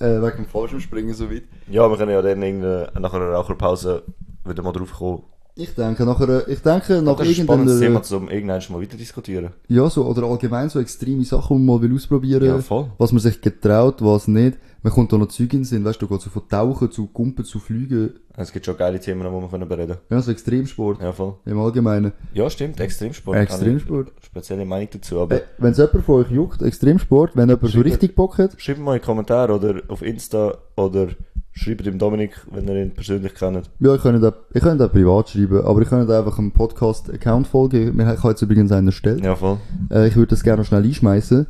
äh, 0.00 0.22
wegen 0.22 0.36
dem 0.36 0.46
Fallschirmspringen 0.46 1.14
so 1.14 1.30
weit. 1.30 1.44
Ja, 1.68 1.88
wir 1.88 1.96
können 1.96 2.12
ja 2.12 2.22
dann 2.22 2.42
irgendeine, 2.42 2.92
nach 2.98 3.14
einer 3.14 3.30
Raucherpause 3.30 4.02
wieder 4.44 4.62
mal 4.62 4.72
drauf 4.72 4.92
kommen. 4.92 5.22
Ich 5.60 5.74
denke, 5.74 6.04
nach 6.06 6.18
einer, 6.20 6.48
ich 6.48 6.60
denke, 6.62 7.02
nach 7.02 7.18
ein 7.20 7.26
spannendes 7.34 7.80
irgendeiner, 7.80 8.02
Thema, 8.02 8.16
um 8.16 8.28
irgendwann 8.30 8.62
mal 8.70 8.80
weiter 8.80 8.96
diskutieren. 8.96 9.50
ja, 9.68 9.90
so, 9.90 10.06
oder 10.06 10.22
allgemein 10.24 10.70
so 10.70 10.80
extreme 10.80 11.24
Sachen, 11.24 11.58
die 11.58 11.62
man 11.62 11.76
mal 11.76 11.82
will 11.82 11.94
ausprobieren 11.94 12.44
Ja, 12.46 12.58
voll. 12.60 12.90
was 12.98 13.12
man 13.12 13.20
sich 13.20 13.40
getraut, 13.40 13.96
was 14.00 14.26
nicht. 14.26 14.56
Man 14.82 14.94
kommt 14.94 15.12
da 15.12 15.18
noch 15.18 15.28
Zeug 15.28 15.52
in 15.52 15.64
Sinn, 15.64 15.84
weißt 15.84 16.00
du, 16.00 16.08
geht 16.08 16.22
so 16.22 16.30
von 16.30 16.48
Tauchen 16.48 16.90
zu 16.90 17.06
Gumpen 17.08 17.44
zu 17.44 17.58
Fliegen. 17.58 18.14
Es 18.34 18.50
gibt 18.50 18.64
schon 18.64 18.78
geile 18.78 18.98
Themen, 18.98 19.20
die 19.20 19.30
wir 19.30 19.48
können 19.50 19.68
bereden 19.68 19.96
Ja, 20.08 20.22
so 20.22 20.30
Extremsport. 20.30 21.02
Ja, 21.02 21.12
voll. 21.12 21.34
Im 21.44 21.58
Allgemeinen. 21.60 22.12
Ja, 22.32 22.48
stimmt, 22.48 22.80
Extremsport. 22.80 23.36
Extremsport. 23.36 24.12
Spezielle 24.24 24.64
Meinung 24.64 24.88
dazu, 24.90 25.20
aber 25.20 25.34
Äh, 25.36 25.42
wenn 25.58 25.72
es 25.72 25.76
jemand 25.76 26.06
von 26.06 26.24
euch 26.24 26.30
juckt, 26.30 26.62
Extremsport, 26.62 27.36
wenn 27.36 27.50
jemand 27.50 27.70
so 27.70 27.80
richtig 27.82 28.14
Bock 28.14 28.38
hat, 28.38 28.58
schreibt 28.58 28.80
mal 28.80 28.94
in 28.94 29.00
die 29.02 29.04
Kommentare 29.04 29.52
oder 29.54 29.82
auf 29.88 30.00
Insta 30.00 30.56
oder 30.76 31.08
schreibt 31.52 31.86
dem 31.86 31.98
Dominik, 31.98 32.46
wenn 32.50 32.66
ihr 32.68 32.82
ihn 32.82 32.90
persönlich 32.92 33.34
kennt. 33.34 33.70
ja, 33.80 33.94
ich 33.94 34.02
könnte 34.02 34.28
auch, 34.28 34.54
ich 34.54 34.62
könnte 34.62 34.86
auch 34.86 34.92
privat 34.92 35.30
schreiben, 35.30 35.64
aber 35.64 35.82
ich 35.82 35.88
könnte 35.88 36.16
einfach 36.16 36.38
einem 36.38 36.52
Podcast-Account 36.52 37.46
folgen. 37.46 37.96
Wir 37.96 38.06
haben 38.06 38.30
jetzt 38.30 38.42
übrigens 38.42 38.72
einen 38.72 38.88
erstellt. 38.88 39.24
Ja, 39.24 39.36
voll. 39.36 39.58
Äh, 39.90 40.08
ich 40.08 40.16
würde 40.16 40.28
das 40.30 40.42
gerne 40.42 40.62
noch 40.62 40.66
schnell 40.66 40.84
einschmeißen. 40.84 41.46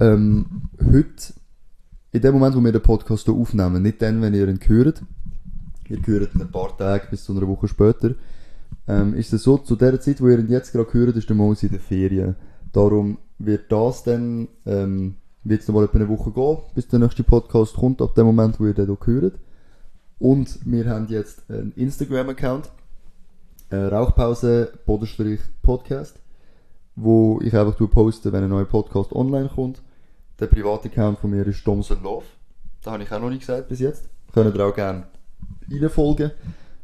Ähm, 0.00 0.46
heute, 0.84 1.34
in 2.12 2.20
dem 2.20 2.34
Moment, 2.34 2.56
wo 2.56 2.60
wir 2.60 2.72
den 2.72 2.82
Podcast 2.82 3.26
hier 3.26 3.34
aufnehmen, 3.34 3.82
nicht 3.82 4.00
dann, 4.02 4.22
wenn 4.22 4.34
ihr 4.34 4.48
ihn 4.48 4.60
hört, 4.66 5.02
ihr 5.88 5.98
hört 6.04 6.34
ihn 6.34 6.40
ein 6.40 6.50
paar 6.50 6.76
Tage 6.76 7.06
bis 7.10 7.24
zu 7.24 7.36
einer 7.36 7.46
Woche 7.46 7.68
später, 7.68 8.14
ähm, 8.88 9.14
ist 9.14 9.32
es 9.32 9.42
so, 9.42 9.58
zu 9.58 9.76
der 9.76 10.00
Zeit, 10.00 10.20
wo 10.20 10.28
ihr 10.28 10.38
ihn 10.38 10.48
jetzt 10.48 10.72
gerade 10.72 10.92
hört, 10.92 11.16
ist 11.16 11.28
der 11.28 11.36
Mose 11.36 11.66
in 11.66 11.72
der 11.72 11.80
Ferien. 11.80 12.36
Darum 12.72 13.18
wird 13.38 13.70
das 13.70 14.02
dann, 14.02 14.48
ähm, 14.66 15.16
wird 15.44 15.62
es 15.62 15.68
mal 15.68 15.84
etwa 15.84 15.98
eine 15.98 16.08
Woche 16.08 16.30
gehen, 16.30 16.58
bis 16.74 16.88
der 16.88 16.98
nächste 16.98 17.24
Podcast 17.24 17.74
kommt, 17.74 18.00
ab 18.00 18.14
dem 18.14 18.26
Moment, 18.26 18.60
wo 18.60 18.66
ihr 18.66 18.74
den 18.74 18.86
hier 18.86 18.98
hört. 19.04 19.34
Und 20.18 20.58
wir 20.64 20.88
haben 20.88 21.08
jetzt 21.08 21.50
einen 21.50 21.72
Instagram-Account. 21.72 22.70
äh, 23.70 23.76
Rauchpause 23.76 24.72
Bodenstrich 24.86 25.40
Podcast, 25.62 26.20
wo 26.94 27.40
ich 27.42 27.56
einfach 27.56 27.76
poste, 27.90 28.32
wenn 28.32 28.44
ein 28.44 28.50
neuer 28.50 28.66
Podcast 28.66 29.12
online 29.12 29.48
kommt. 29.48 29.82
Der 30.38 30.46
private 30.46 30.88
Account 30.88 31.18
von 31.18 31.30
mir 31.30 31.46
ist 31.46 31.66
Domsen 31.66 32.02
Love. 32.02 32.24
Da 32.82 32.92
habe 32.92 33.02
ich 33.02 33.12
auch 33.12 33.20
noch 33.20 33.30
nicht 33.30 33.40
gesagt 33.40 33.68
bis 33.68 33.80
jetzt. 33.80 34.08
Könnt 34.32 34.54
ihr 34.54 34.66
auch 34.66 34.74
gerne 34.74 35.04
reinfolgen. 35.70 36.30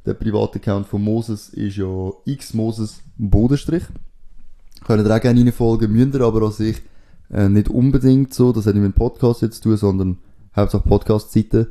Der 0.06 0.14
private 0.14 0.58
Account 0.58 0.86
von 0.86 1.02
Moses 1.02 1.50
ist 1.50 1.76
ja 1.76 2.10
xmoses 2.26 3.02
Bodenstrich. 3.18 3.84
Könnt 4.86 5.06
ihr 5.06 5.14
auch 5.14 5.20
gerne 5.20 5.40
reinfolgen, 5.40 5.92
müsst 5.92 6.14
ihr 6.14 6.20
aber 6.22 6.42
an 6.46 6.52
sich 6.52 6.80
äh, 7.30 7.48
nicht 7.48 7.68
unbedingt 7.68 8.32
so, 8.34 8.52
das 8.52 8.66
hat 8.66 8.74
nicht 8.74 8.82
mit 8.84 8.92
dem 8.94 8.98
Podcast 8.98 9.42
jetzt 9.42 9.62
zu 9.62 9.68
tun, 9.70 9.76
sondern 9.76 10.18
hauptsächlich 10.56 10.88
Podcast-Seiten. 10.88 11.66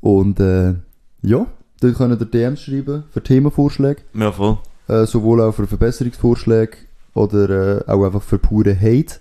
Und 0.00 0.40
äh, 0.40 0.74
ja, 1.22 1.46
dort 1.80 1.94
könnt 1.94 2.20
ihr 2.20 2.26
DMs 2.26 2.60
schreiben 2.62 3.04
für 3.10 3.22
Themenvorschläge, 3.22 4.02
Ja, 4.14 4.32
voll. 4.32 4.58
äh, 4.88 5.06
sowohl 5.06 5.40
auch 5.42 5.52
für 5.52 5.66
Verbesserungsvorschläge 5.66 6.76
oder 7.14 7.50
äh, 7.86 7.90
auch 7.90 8.04
einfach 8.04 8.22
für 8.22 8.38
pure 8.38 8.74
Hate. 8.78 9.16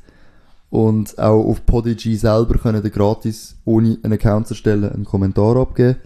Und 0.69 1.19
auch 1.19 1.43
auf 1.45 1.65
Podigy 1.65 2.15
selber 2.15 2.57
könnt 2.57 2.83
ihr 2.83 2.89
gratis, 2.89 3.57
ohne 3.65 3.97
einen 4.03 4.13
Account 4.13 4.47
zu 4.47 4.53
erstellen, 4.53 4.89
einen 4.89 5.03
Kommentar 5.05 5.57
abgeben. 5.57 5.97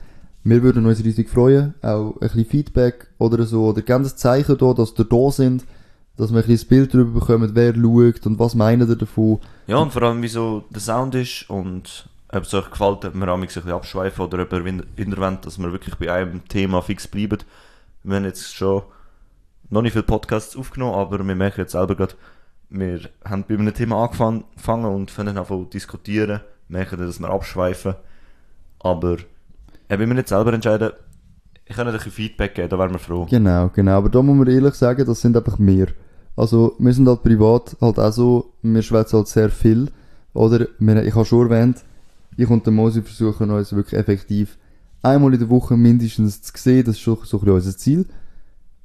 Wir 0.44 0.62
würden 0.64 0.86
uns 0.86 1.04
riesig 1.04 1.30
freuen, 1.30 1.74
auch 1.82 2.14
ein 2.14 2.20
bisschen 2.20 2.46
Feedback 2.46 3.08
oder 3.20 3.44
so, 3.46 3.68
oder 3.68 3.82
gerne 3.84 4.04
das 4.06 4.16
Zeichen 4.16 4.58
da, 4.58 4.74
dass 4.74 4.94
ihr 4.98 5.06
da 5.06 5.32
sind, 5.32 5.66
dass 6.18 6.32
wir 6.32 6.38
ein 6.38 6.42
bisschen 6.42 6.56
das 6.56 6.66
Bild 6.66 6.94
darüber 6.94 7.20
bekommen, 7.20 7.52
wer 7.54 7.74
schaut 7.74 8.26
und 8.26 8.40
was 8.40 8.56
meinen 8.56 8.88
ihr 8.88 8.96
davon. 8.96 9.40
Ja, 9.68 9.78
und 9.78 9.92
vor 9.92 10.04
allem, 10.04 10.22
wie 10.22 10.28
so 10.28 10.64
der 10.70 10.82
Sound 10.82 11.16
ist 11.16 11.50
und 11.50 12.08
ob 12.30 12.44
es 12.44 12.54
euch 12.54 12.70
gefällt, 12.70 13.06
ob 13.06 13.14
wir 13.16 13.28
ein 13.28 13.42
bisschen 13.42 13.70
abschweifen 13.72 14.26
oder 14.26 14.42
ob 14.44 14.54
ihr 14.54 15.38
dass 15.42 15.58
wir 15.58 15.72
wirklich 15.72 15.96
bei 15.96 16.12
einem 16.12 16.48
Thema 16.48 16.82
fix 16.82 17.08
bleiben. 17.08 17.40
Wir 18.04 18.16
haben 18.18 18.26
jetzt 18.26 18.56
schon 18.56 18.84
noch 19.70 19.82
nicht 19.82 19.94
viele 19.94 20.04
Podcasts 20.04 20.56
aufgenommen, 20.56 20.96
aber 20.96 21.26
wir 21.26 21.36
merken 21.36 21.62
jetzt 21.62 21.74
selber 21.74 21.96
gerade, 21.96 22.16
wir 22.70 23.02
haben 23.24 23.46
bei 23.48 23.56
einem 23.56 23.74
Thema 23.74 24.04
angefangen 24.04 24.86
und 24.86 25.12
fangen 25.12 25.38
an 25.38 25.46
zu 25.46 25.66
diskutieren, 25.66 26.42
merken, 26.68 27.00
dass 27.00 27.20
wir 27.20 27.30
abschweifen. 27.30 27.96
Aber 28.80 29.18
wenn 29.88 30.00
wir 30.00 30.14
nicht 30.14 30.28
selber 30.28 30.54
entscheiden, 30.54 30.92
ich 31.66 31.76
kann 31.76 31.88
ein 31.88 31.94
bisschen 31.94 32.12
Feedback 32.12 32.54
geben, 32.54 32.70
da 32.70 32.78
wären 32.78 32.92
wir 32.92 33.00
froh. 33.00 33.26
Genau, 33.30 33.70
genau. 33.70 33.98
Aber 33.98 34.10
da 34.10 34.22
muss 34.22 34.36
man 34.36 34.48
ehrlich 34.48 34.76
sagen, 34.76 35.06
das 35.06 35.22
sind 35.22 35.36
einfach 35.36 35.58
wir. 35.58 35.88
Also, 36.36 36.76
wir 36.80 36.94
sind 36.94 37.08
halt 37.08 37.24
privat 37.24 37.78
halt 37.80 38.00
auch 38.00 38.12
so, 38.12 38.54
wir 38.62 38.82
schwätzen 38.82 39.18
halt 39.18 39.28
sehr 39.28 39.50
viel. 39.50 39.90
Oder, 40.34 40.68
wir, 40.80 41.04
ich 41.06 41.16
habe 41.16 41.26
schon 41.26 41.50
erwähnt, 41.50 41.84
ich 42.38 42.50
und 42.50 42.66
der 42.66 42.74
Mosi 42.74 43.02
versuchen 43.02 43.50
uns 43.52 43.74
wirklich 43.74 44.00
effektiv 44.00 44.58
einmal 45.02 45.34
in 45.34 45.40
der 45.40 45.50
Woche 45.50 45.78
mindestens 45.78 46.42
zu 46.42 46.52
sehen. 46.56 46.86
Das 46.86 46.96
ist 46.96 47.02
schon 47.02 47.18
so 47.24 47.38
ein 47.38 47.42
bisschen 47.42 47.56
unser 47.56 47.78
Ziel. 47.78 48.06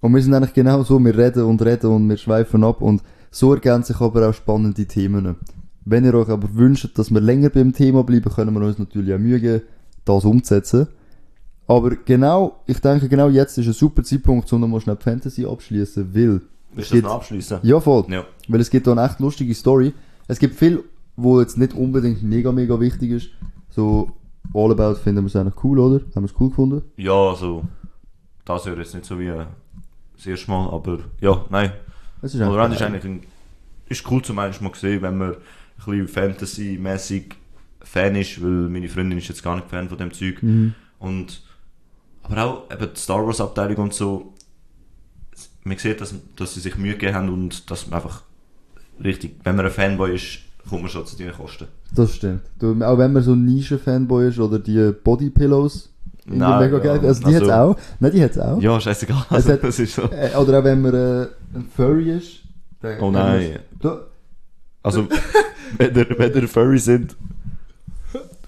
Und 0.00 0.14
wir 0.14 0.22
sind 0.22 0.34
eigentlich 0.34 0.54
genau 0.54 0.82
so, 0.82 0.98
wir 0.98 1.16
reden 1.16 1.44
und 1.44 1.62
reden 1.62 1.90
und 1.90 2.08
wir 2.08 2.16
schweifen 2.16 2.64
ab 2.64 2.80
und 2.80 3.02
so 3.30 3.52
ergänzen 3.52 3.92
sich 3.92 4.00
aber 4.00 4.28
auch 4.28 4.34
spannende 4.34 4.86
Themen. 4.86 5.36
Wenn 5.84 6.04
ihr 6.04 6.14
euch 6.14 6.28
aber 6.28 6.54
wünscht, 6.54 6.98
dass 6.98 7.10
wir 7.10 7.20
länger 7.20 7.50
beim 7.50 7.72
Thema 7.72 8.02
bleiben, 8.02 8.30
können 8.30 8.54
wir 8.54 8.66
uns 8.66 8.78
natürlich 8.78 9.14
auch 9.14 9.18
Mühe 9.18 9.62
das 10.04 10.24
umzusetzen. 10.24 10.88
Aber 11.66 11.90
genau, 11.96 12.62
ich 12.66 12.80
denke, 12.80 13.08
genau 13.08 13.28
jetzt 13.28 13.56
ist 13.58 13.66
ein 13.66 13.72
super 13.72 14.02
Zeitpunkt, 14.02 14.52
um 14.52 14.60
nochmal 14.60 14.80
schnell 14.80 14.96
Fantasy 14.96 15.46
abschließen, 15.46 16.14
weil 16.14 16.40
Willst 16.74 16.92
du 16.92 17.02
das 17.02 17.10
abschließen? 17.10 17.58
ja 17.62 17.80
voll, 17.80 18.04
Ja. 18.08 18.24
weil 18.48 18.60
es 18.60 18.70
gibt 18.70 18.86
da 18.86 18.92
eine 18.92 19.04
echt 19.04 19.18
lustige 19.20 19.54
Story. 19.54 19.92
Es 20.28 20.38
gibt 20.38 20.54
viel, 20.56 20.84
wo 21.16 21.40
jetzt 21.40 21.58
nicht 21.58 21.74
unbedingt 21.74 22.22
mega, 22.22 22.52
mega 22.52 22.78
wichtig 22.78 23.10
ist. 23.10 23.28
So, 23.70 24.12
All 24.54 24.70
About 24.72 24.94
finden 25.00 25.22
wir 25.22 25.26
es 25.26 25.36
eigentlich 25.36 25.62
cool, 25.64 25.78
oder? 25.78 26.04
Haben 26.14 26.22
wir 26.22 26.30
es 26.30 26.34
cool 26.40 26.48
gefunden? 26.48 26.82
Ja, 26.96 27.12
also, 27.12 27.64
das 28.44 28.66
wäre 28.66 28.78
jetzt 28.78 28.94
nicht 28.94 29.04
so 29.06 29.18
wie 29.18 29.26
äh, 29.28 29.46
das 30.16 30.26
erste 30.26 30.50
Mal, 30.50 30.68
aber 30.70 30.98
ja, 31.20 31.44
nein. 31.50 31.72
Es 32.22 32.34
ist 32.34 32.40
Valorant 32.40 32.74
ist 32.74 32.82
eigentlich 32.82 33.04
ein, 33.04 33.22
ist 33.88 34.08
cool 34.10 34.22
zum 34.22 34.38
einen 34.38 34.54
mal 34.60 34.70
gesehen, 34.70 35.02
wenn 35.02 35.18
man 35.18 35.30
ein 35.32 35.36
bisschen 35.76 36.08
Fantasy-mäßig 36.08 37.34
Fan 37.82 38.14
ist, 38.16 38.42
weil 38.42 38.50
meine 38.50 38.88
Freundin 38.88 39.18
ist 39.18 39.28
jetzt 39.28 39.42
gar 39.42 39.56
nicht 39.56 39.68
Fan 39.68 39.88
von 39.88 39.96
dem 39.98 40.12
Zeug. 40.12 40.42
Mhm. 40.42 40.74
Und, 40.98 41.42
aber 42.22 42.44
auch 42.44 42.70
eben 42.70 42.88
die 42.94 43.00
Star 43.00 43.24
Wars 43.26 43.40
Abteilung 43.40 43.84
und 43.84 43.94
so, 43.94 44.34
man 45.70 45.78
sieht, 45.78 46.00
dass, 46.00 46.14
dass 46.36 46.54
sie 46.54 46.60
sich 46.60 46.76
Mühe 46.76 46.92
gegeben 46.92 47.14
haben 47.14 47.28
und 47.30 47.70
dass 47.70 47.86
man 47.86 48.00
einfach 48.00 48.22
richtig, 49.02 49.36
wenn 49.44 49.56
man 49.56 49.66
ein 49.66 49.72
Fanboy 49.72 50.14
ist, 50.14 50.40
kommt 50.68 50.82
man 50.82 50.90
schon 50.90 51.06
zu 51.06 51.16
diesen 51.16 51.32
Kosten. 51.32 51.66
Das 51.94 52.14
stimmt. 52.14 52.42
Du, 52.58 52.72
auch 52.84 52.98
wenn 52.98 53.12
man 53.12 53.22
so 53.22 53.32
ein 53.32 53.44
Nischen-Fanboy 53.44 54.28
ist 54.28 54.38
oder 54.38 54.58
die 54.58 54.92
Bodypillows, 54.92 55.88
Nein, 56.26 56.60
mega 56.70 56.76
ja, 56.78 56.96
geil. 56.96 57.06
Also 57.06 57.20
die 57.28 57.34
also- 57.34 57.46
hat's 57.46 57.50
auch. 57.50 57.76
Nein, 57.98 58.12
die 58.12 58.22
hat's 58.22 58.38
auch. 58.38 58.60
Ja, 58.60 58.80
scheißegal. 58.80 59.24
Es 59.30 59.32
Also, 59.32 59.52
hat- 59.52 59.64
das 59.64 59.78
ist 59.78 59.94
so. 59.94 60.02
Äh, 60.02 60.34
oder 60.36 60.60
auch 60.60 60.64
wenn 60.64 60.82
man 60.82 60.94
äh, 60.94 61.26
ein 61.54 61.68
Furry 61.74 62.10
ist. 62.10 62.40
Oh 63.00 63.10
nein. 63.10 63.58
Du, 63.80 63.90
Also, 64.82 65.08
wenn 65.78 65.94
ihr, 65.94 66.06
wenn 66.18 66.32
ihr 66.34 66.48
Furry 66.48 66.78
sind, 66.78 67.16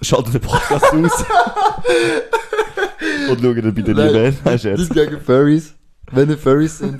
schaltet 0.01 0.35
den 0.35 0.41
Podcast 0.41 0.85
aus. 0.85 1.25
Und 3.29 3.41
schaut 3.41 3.57
ihn 3.57 3.73
bei 3.73 3.81
den 3.81 3.95
Nein, 3.97 4.13
Lieben. 4.13 4.37
Nein, 4.45 4.53
Nicht 4.53 4.61
Scherz. 4.63 4.89
gegen 4.89 5.19
Furries. 5.19 5.73
Wenn 6.13 6.29
ihr 6.29 6.37
Furries 6.37 6.77
sind, 6.77 6.99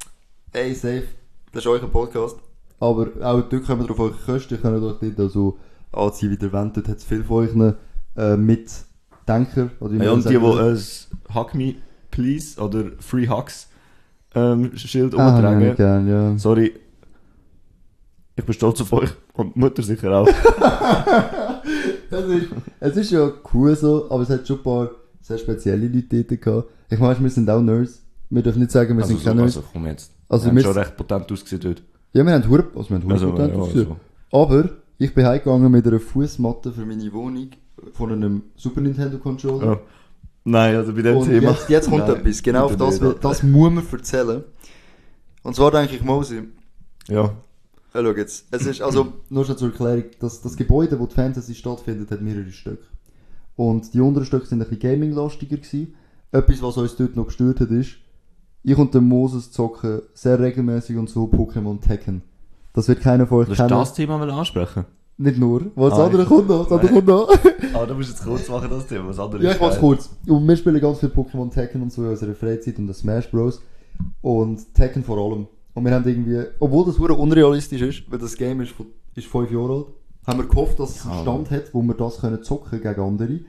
ey, 0.52 0.74
safe. 0.74 1.04
Das 1.52 1.64
ist 1.64 1.66
euer 1.66 1.80
Podcast. 1.88 2.36
Aber 2.80 3.06
auch 3.22 3.40
dort 3.42 3.64
kommen 3.66 3.80
wir 3.82 3.86
drauf 3.86 3.98
eure 4.00 4.12
Kosten. 4.26 4.54
Ihr 4.54 4.60
könnt 4.60 4.82
euch 4.82 4.96
dort 5.00 5.20
also 5.20 5.58
anziehen, 5.92 6.30
wie 6.30 6.36
der 6.36 6.48
Event. 6.48 6.76
Dort 6.76 6.88
hat 6.88 6.98
es 6.98 7.04
viele 7.04 7.24
von 7.24 7.44
euch 7.44 7.74
äh, 8.16 8.36
Mitdenker. 8.36 9.70
Oder 9.80 9.94
Ja, 10.04 10.12
und 10.12 10.24
die, 10.24 10.28
die 10.30 10.36
ein 10.36 10.78
Hug 11.34 11.54
Me 11.54 11.74
Please 12.10 12.60
oder 12.60 12.84
Free 13.00 13.28
Hugs 13.28 13.68
ähm, 14.34 14.76
Schild 14.76 15.14
Ah, 15.18 15.34
umtragen. 15.34 15.60
ja, 15.62 15.74
gern, 15.74 16.08
ja. 16.08 16.38
Sorry. 16.38 16.74
Ich 18.36 18.44
bin 18.44 18.52
stolz 18.54 18.80
auf 18.80 18.92
euch 18.92 19.10
und 19.34 19.54
die 19.54 19.58
Mutter 19.58 19.82
sicher 19.82 20.12
auch. 20.16 20.28
Es 22.10 22.24
ist, 22.24 22.46
es 22.80 22.96
ist 22.96 23.10
ja 23.10 23.30
cool 23.52 23.76
so, 23.76 24.10
aber 24.10 24.22
es 24.22 24.30
hat 24.30 24.46
schon 24.48 24.56
ein 24.58 24.62
paar 24.62 24.90
sehr 25.20 25.36
spezielle 25.36 25.86
Leute 25.88 26.24
dort 26.24 26.40
gehabt. 26.40 26.68
Ich 26.88 26.98
meine, 26.98 27.20
wir 27.20 27.28
sind 27.28 27.50
auch 27.50 27.60
Nerds. 27.60 28.02
Wir 28.30 28.42
dürfen 28.42 28.58
nicht 28.60 28.70
sagen, 28.70 28.96
wir 28.96 29.02
Also, 29.02 29.14
sind 29.14 29.22
so, 29.24 29.30
keine 29.30 29.42
also 29.42 29.62
komm 29.72 29.86
jetzt. 29.86 30.12
Also 30.28 30.44
wir 30.44 30.48
haben 30.50 30.56
wir- 30.56 30.62
schon 30.64 30.72
recht 30.72 30.96
potent 30.96 31.32
ausgesehen 31.32 31.62
dort. 31.62 31.82
Ja, 32.12 32.24
wir 32.26 32.32
haben 32.32 32.48
Hurp, 32.48 32.76
also 32.76 32.90
wir 32.90 32.96
haben 32.96 33.02
Hurp 33.04 33.12
Also, 33.12 33.26
Content 33.28 33.54
ja, 33.54 33.58
ausgesehen. 33.60 33.96
also. 34.30 34.42
Aber 34.44 34.70
ich 34.98 35.14
bin 35.14 35.26
heimgegangen 35.26 35.70
mit 35.72 35.86
einer 35.86 36.00
Fußmatte 36.00 36.72
für 36.72 36.84
meine 36.84 37.12
Wohnung 37.12 37.50
von 37.92 38.12
einem 38.12 38.42
Super 38.56 38.80
Nintendo 38.80 39.18
Controller. 39.18 39.66
Ja. 39.66 39.80
Nein, 40.44 40.76
also 40.76 40.92
bei 40.94 41.02
dem 41.02 41.16
Und 41.16 41.26
Thema. 41.28 41.50
jetzt, 41.50 41.68
jetzt 41.68 41.88
kommt 41.90 42.06
Nein, 42.06 42.16
etwas, 42.16 42.42
genau 42.42 42.64
auf 42.66 42.76
das, 42.76 43.00
nicht. 43.00 43.24
das 43.24 43.42
muss 43.42 43.70
man 43.70 43.84
erzählen. 43.92 44.44
Und 45.42 45.54
zwar 45.56 45.70
denke 45.70 45.94
ich, 45.96 46.02
Mosi, 46.02 46.42
Ja. 47.08 47.22
ja, 47.24 47.32
schau 47.92 48.12
jetzt, 48.12 48.46
es 48.50 48.66
ist, 48.66 48.80
also, 48.82 49.12
nur 49.30 49.44
schon 49.44 49.56
zur 49.58 49.68
Erklärung, 49.70 50.04
das, 50.20 50.40
das 50.40 50.56
Gebäude, 50.56 50.98
wo 50.98 51.06
die 51.06 51.14
Fantasy 51.14 51.54
stattfindet, 51.54 52.10
hat 52.10 52.20
mehrere 52.22 52.50
Stücke. 52.50 52.84
Und 53.56 53.92
die 53.94 54.00
unteren 54.00 54.24
Stücke 54.26 54.46
sind 54.46 54.60
ein 54.62 54.68
bisschen 54.68 54.80
gaming-lastiger 54.80 55.56
gewesen. 55.56 55.94
Etwas, 56.32 56.62
was 56.62 56.76
uns 56.76 56.96
dort 56.96 57.16
noch 57.16 57.26
gestört 57.26 57.60
hat, 57.60 57.70
ist, 57.70 57.96
ich 58.62 58.76
und 58.76 58.92
der 58.94 59.00
Moses 59.00 59.50
zocken 59.50 60.02
sehr 60.14 60.38
regelmäßig 60.38 60.96
und 60.96 61.08
so 61.08 61.24
Pokémon 61.24 61.80
Tekken. 61.80 62.22
Das 62.72 62.88
wird 62.88 63.00
keiner 63.00 63.26
von 63.26 63.38
euch 63.48 63.56
kennen. 63.56 63.68
das 63.68 63.94
Thema 63.94 64.18
mal 64.18 64.30
ansprechen. 64.30 64.84
Nicht 65.20 65.38
nur, 65.38 65.72
weil 65.74 65.90
das 65.90 65.98
Ah, 65.98 66.04
andere 66.06 66.24
kommt 66.24 66.48
noch, 66.48 66.62
das 66.68 66.72
andere 66.78 66.92
kommt 66.92 67.08
noch. 67.08 67.28
Aber 67.74 67.86
du 67.88 67.94
musst 67.94 68.10
jetzt 68.10 68.22
kurz 68.24 68.48
machen, 68.48 68.68
das 68.70 68.86
Thema. 68.86 69.08
Das 69.08 69.18
andere 69.18 69.42
Ja, 69.42 69.50
ich 69.52 69.60
mach's 69.60 69.78
kurz. 69.80 70.10
Und 70.28 70.46
wir 70.46 70.56
spielen 70.56 70.80
ganz 70.80 71.00
viel 71.00 71.08
Pokémon 71.08 71.50
Tekken 71.50 71.82
und 71.82 71.92
so 71.92 72.04
in 72.04 72.10
unserer 72.10 72.34
Freizeit 72.34 72.78
und 72.78 72.86
das 72.86 72.98
Smash 72.98 73.28
Bros. 73.30 73.60
Und 74.20 74.74
Tekken 74.74 75.02
vor 75.02 75.18
allem. 75.18 75.48
Und 75.74 75.84
wir 75.84 75.92
haben 75.92 76.06
irgendwie, 76.08 76.44
obwohl 76.60 76.86
das 76.86 76.98
hure 77.00 77.14
unrealistisch 77.14 77.82
ist, 77.82 78.02
weil 78.12 78.18
das 78.20 78.36
Game 78.36 78.60
ist, 78.60 78.72
von, 78.72 78.86
ist 79.16 79.26
fünf 79.26 79.50
Jahre 79.50 79.72
alt, 79.74 79.86
haben 80.26 80.38
wir 80.38 80.46
gehofft, 80.46 80.78
dass 80.78 80.96
es 80.96 81.06
einen. 81.06 81.22
Stand 81.22 81.50
hat, 81.50 81.64
wo 81.74 81.82
wir 81.82 81.94
das 81.94 82.20
können 82.20 82.42
zocken 82.44 82.80
gegen 82.80 83.00
andere. 83.00 83.40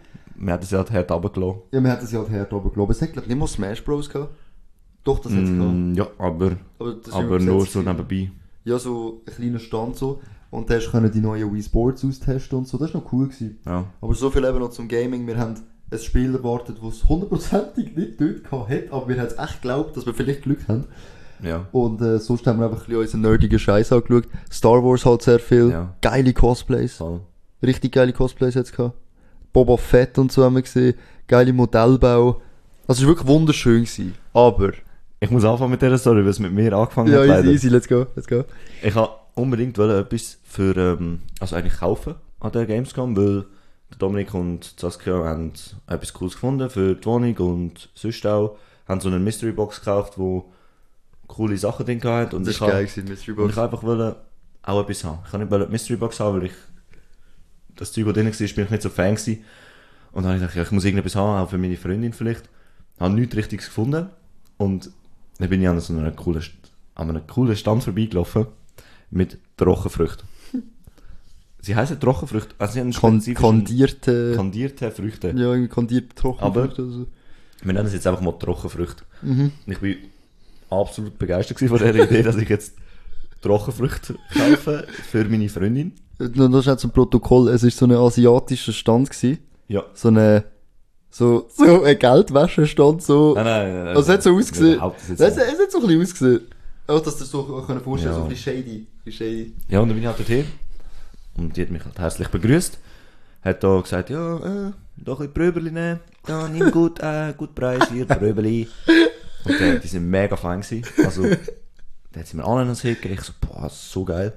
Wir 0.42 0.54
haben 0.54 0.62
das 0.62 0.72
ja 0.72 0.80
hart 0.90 1.12
runtergelassen. 1.12 1.62
Ja, 1.72 1.84
wir 1.84 1.92
hätten 1.92 2.06
es 2.06 2.12
ja 2.12 2.20
halt 2.20 2.32
hart 2.32 2.64
geglaubt. 2.64 2.92
Es 2.92 3.02
hat, 3.02 3.12
glaube 3.14 3.26
ich, 3.26 3.30
nicht 3.30 3.40
mal 3.40 3.48
Smash 3.48 3.84
Bros. 3.84 4.10
gehabt. 4.10 4.34
Doch, 5.04 5.20
das 5.20 5.32
hat 5.32 5.44
es. 5.44 5.50
Mm, 5.50 5.94
ja, 5.94 6.08
aber, 6.18 6.52
Aber, 6.78 6.96
aber 7.12 7.40
nur 7.40 7.66
so 7.66 7.82
nebenbei. 7.82 8.32
Ja, 8.66 8.78
so 8.78 9.22
ein 9.28 9.34
kleiner 9.34 9.60
Stand 9.60 9.96
so. 9.96 10.22
Und 10.52 10.70
da 10.70 10.76
hast 10.76 10.88
du 10.88 10.92
können 10.92 11.12
die 11.12 11.22
neuen 11.22 11.54
Wii 11.54 11.64
Sports 11.64 12.04
austesten 12.04 12.60
und 12.60 12.68
so. 12.68 12.78
Das 12.78 12.94
war 12.94 13.02
noch 13.02 13.14
cool. 13.14 13.28
Gewesen. 13.28 13.60
Ja. 13.66 13.86
Aber 14.02 14.16
so 14.16 14.30
viel 14.30 14.44
eben 14.44 14.60
noch 14.60 14.72
zum 14.72 14.88
Gaming. 14.88 15.28
Wir 15.28 15.38
haben 15.38 15.56
ein 15.92 16.00
Spiel 16.00 16.36
erwartet, 16.36 16.78
das 16.84 16.96
es 16.96 17.10
hundertprozentig 17.10 17.96
nicht 17.96 18.22
dort 18.22 18.44
gehabt 18.44 18.70
hat, 18.70 18.92
aber 18.92 19.08
wir 19.08 19.18
haben 19.20 19.28
es 19.28 19.38
echt 19.38 19.62
geglaubt, 19.62 19.98
dass 19.98 20.06
wir 20.06 20.14
vielleicht 20.14 20.44
Glück 20.44 20.68
haben. 20.68 20.86
Ja. 21.42 21.68
Und 21.72 22.02
äh, 22.02 22.20
sonst 22.20 22.46
haben 22.46 22.60
wir 22.60 22.66
einfach 22.66 22.82
ein 22.82 22.86
bisschen 22.86 23.02
unseren 23.02 23.22
nerdigen 23.22 23.60
Scheiß 23.60 23.92
angeschaut. 23.94 24.28
Star 24.52 24.84
Wars 24.84 25.06
halt 25.06 25.22
sehr 25.22 25.40
viel. 25.40 25.72
Ja. 25.72 25.96
Geile 26.02 26.34
Cosplays. 26.34 26.98
Voll. 26.98 27.22
Richtig 27.64 27.94
geile 27.94 28.14
Cosplays 28.14 28.56
jetzt 28.56 28.76
gehabt. 28.76 28.98
Boba 29.54 29.78
Fett 29.78 30.18
und 30.18 30.32
so 30.32 30.44
haben 30.44 30.56
wir 30.56 30.62
gesehen. 30.62 30.96
Geile 31.28 31.54
Modellbau. 31.54 32.42
Also 32.88 33.02
es 33.02 33.08
war 33.08 33.16
wirklich 33.16 33.28
wunderschön 33.28 33.84
gewesen. 33.84 34.16
Aber... 34.34 34.74
Ich 35.20 35.30
muss 35.30 35.44
anfangen 35.44 35.72
mit 35.72 35.82
dieser 35.82 35.98
Story, 35.98 36.24
weil 36.24 36.30
es 36.30 36.40
mit 36.40 36.54
mir 36.54 36.72
angefangen 36.74 37.12
Ja, 37.12 37.20
hat. 37.20 37.26
easy, 37.26 37.32
leider. 37.36 37.50
easy, 37.52 37.68
let's 37.70 37.88
go, 37.88 38.06
let's 38.16 38.28
go. 38.28 38.46
Ich 38.82 38.96
wollte 38.96 39.12
unbedingt 39.36 39.78
etwas 39.78 40.38
für, 40.44 40.76
ähm, 40.78 41.22
also 41.40 41.56
eigentlich 41.56 41.78
kaufen 41.78 42.16
an 42.40 42.52
der 42.52 42.66
Gamescom, 42.66 43.16
weil 43.18 43.46
der 43.92 43.98
Dominik 43.98 44.34
und 44.34 44.74
Saskia 44.80 45.14
haben 45.26 45.52
etwas 45.88 46.14
Cooles 46.14 46.34
gefunden 46.34 46.70
für 46.70 46.96
die 46.96 47.06
Wohnung 47.06 47.36
und 47.38 47.90
sonst 47.96 48.26
auch. 48.26 48.58
Haben 48.88 49.02
so 49.02 49.10
eine 49.10 49.20
Mystery 49.20 49.52
Box 49.52 49.80
gekauft, 49.80 50.14
wo 50.18 50.52
coole 51.28 51.58
Sachen 51.58 51.86
drin 51.86 52.00
gehabt 52.00 52.34
und 52.34 52.46
Das 52.48 52.56
ich 52.56 52.62
war 52.62 52.70
geil, 52.70 52.86
gewesen, 52.86 53.08
Mystery 53.08 53.32
und 53.32 53.38
Box. 53.38 53.52
ich 53.52 53.58
habe 53.58 53.72
einfach 53.72 53.84
wollte 53.84 54.16
auch 54.64 54.82
etwas 54.82 55.04
haben. 55.04 55.20
Ich 55.28 55.34
habe 55.34 55.44
nicht 55.46 55.68
die 55.68 55.72
Mystery 55.72 55.98
Box 55.98 56.20
haben, 56.20 56.38
weil 56.38 56.46
ich 56.48 56.54
das 57.76 57.92
Zeug, 57.92 58.06
das 58.06 58.14
drin 58.14 58.26
war, 58.26 58.32
bin 58.56 58.64
ich 58.66 58.70
nicht 58.72 58.82
so 58.82 58.90
Fan 58.90 59.16
gewesen. 59.16 59.44
Und 60.12 60.24
dann 60.24 60.32
habe 60.32 60.36
ich 60.38 60.42
gedacht, 60.42 60.56
ja, 60.56 60.64
ich 60.64 60.72
muss 60.72 60.86
irgendetwas 60.86 61.16
haben, 61.16 61.44
auch 61.44 61.50
für 61.50 61.58
meine 61.58 61.78
Freundin 61.78 62.14
vielleicht. 62.14 62.50
Habe 63.00 63.14
nichts 63.14 63.36
Richtiges 63.36 63.68
gefunden. 63.68 64.10
Und 64.58 64.90
dann 65.40 65.50
bin 65.50 65.62
ich 65.62 65.68
an 65.68 65.80
so 65.80 65.94
einer 65.94 66.12
coolen, 66.12 66.44
an 66.96 67.10
einem 67.10 67.26
coolen 67.28 67.56
Stand 67.56 67.84
vorbeigelaufen 67.84 68.48
mit 69.10 69.38
Trockenfrüchten. 69.58 70.28
Sie 71.62 71.76
heißen 71.76 72.00
Trockenfrüchte, 72.00 72.56
also 72.58 72.74
sie 72.74 72.80
haben 72.80 72.94
Kon 72.94 73.22
kondierte, 73.34 74.34
kandierte 74.36 74.92
Früchte. 74.92 75.30
ja, 75.30 75.36
irgendwie 75.36 75.68
kondierte 75.68 76.16
Trockenfrüchte 76.16 76.84
oder 76.84 76.92
so. 76.92 77.08
Wir 77.62 77.74
nennen 77.74 77.88
es 77.88 77.94
jetzt 77.94 78.08
einfach 78.08 78.22
mal 78.22 78.32
Trockenfrüchte. 78.34 79.04
Mhm. 79.22 79.52
Ich 79.66 79.80
bin 79.80 79.98
absolut 80.70 81.18
begeistert 81.18 81.60
von 81.60 81.78
dieser 81.78 81.96
Idee, 81.96 82.24
dass 82.24 82.38
ich 82.38 82.48
jetzt 82.48 82.76
Trockenfrüchte 83.42 84.16
kaufe 84.34 84.88
für 85.10 85.26
meine 85.26 85.50
Freundin. 85.50 85.94
Nur 86.20 86.50
noch 86.50 86.62
schnell 86.62 86.78
zum 86.78 86.92
Protokoll, 86.92 87.50
es 87.50 87.64
war 87.64 87.72
so 87.72 87.86
ein 87.86 87.92
asiatischer 87.92 88.74
Stand 88.74 89.10
gewesen. 89.10 89.40
Ja. 89.68 89.84
So 89.94 90.10
eine, 90.10 90.46
so, 91.10 91.48
so 91.56 91.84
ein 91.84 91.98
Geldwäschestand, 91.98 93.02
so. 93.02 93.34
Nein, 93.36 93.44
nein, 93.46 93.74
nein. 93.86 93.88
Also, 93.96 94.02
es 94.02 94.10
hat 94.10 94.24
so 94.24 94.36
ausgesehen. 94.36 94.80
Nicht 94.80 95.20
Es, 95.20 95.38
hat 95.38 95.72
so 95.72 95.80
ein 95.80 95.88
bisschen 95.88 96.02
ausgesehen. 96.02 96.42
Auch, 96.88 97.00
dass 97.02 97.16
du 97.16 97.20
das 97.20 97.32
so 97.32 97.44
können 97.66 97.82
vorstellen, 97.82 98.14
Ja. 98.14 98.18
so 98.20 98.24
ein 98.24 98.30
bisschen 98.30 98.54
shady. 98.64 98.88
shady. 99.12 99.54
Ja, 99.70 99.80
und 99.80 99.90
dann 99.90 99.96
bin 99.96 100.04
ich 100.04 100.08
halt 100.08 100.20
dorthin. 100.20 100.46
Und 101.38 101.56
die 101.56 101.62
hat 101.62 101.70
mich 101.72 101.84
halt 101.86 101.98
herzlich 102.00 102.28
begrüßt. 102.30 102.78
Hat 103.42 103.64
da 103.64 103.80
gesagt, 103.82 104.10
ja, 104.10 104.38
äh, 104.38 104.72
da 104.98 105.12
ein 105.14 105.18
bisschen 105.18 105.34
Pröberli 105.34 105.72
nehmen. 105.72 106.00
Ja, 106.28 106.48
nimm 106.48 106.72
gut, 106.72 107.00
äh, 107.00 107.34
gut 107.38 107.56
Preis, 107.56 107.90
hier, 107.92 108.06
Pröberli. 108.06 108.68
Und 109.46 109.56
die, 109.60 109.80
die 109.80 109.88
sind 109.88 110.10
mega 110.10 110.36
fein 110.36 110.62
gewesen. 110.62 110.84
Also, 111.06 111.24
da 112.12 112.20
hat 112.20 112.28
sie 112.28 112.36
mir 112.38 112.44
Ananas 112.46 112.82
hingegeben. 112.82 113.14
Ich 113.18 113.22
so, 113.22 113.34
boah, 113.40 113.64
das 113.64 113.74
ist 113.74 113.92
so 113.92 114.04
geil. 114.04 114.34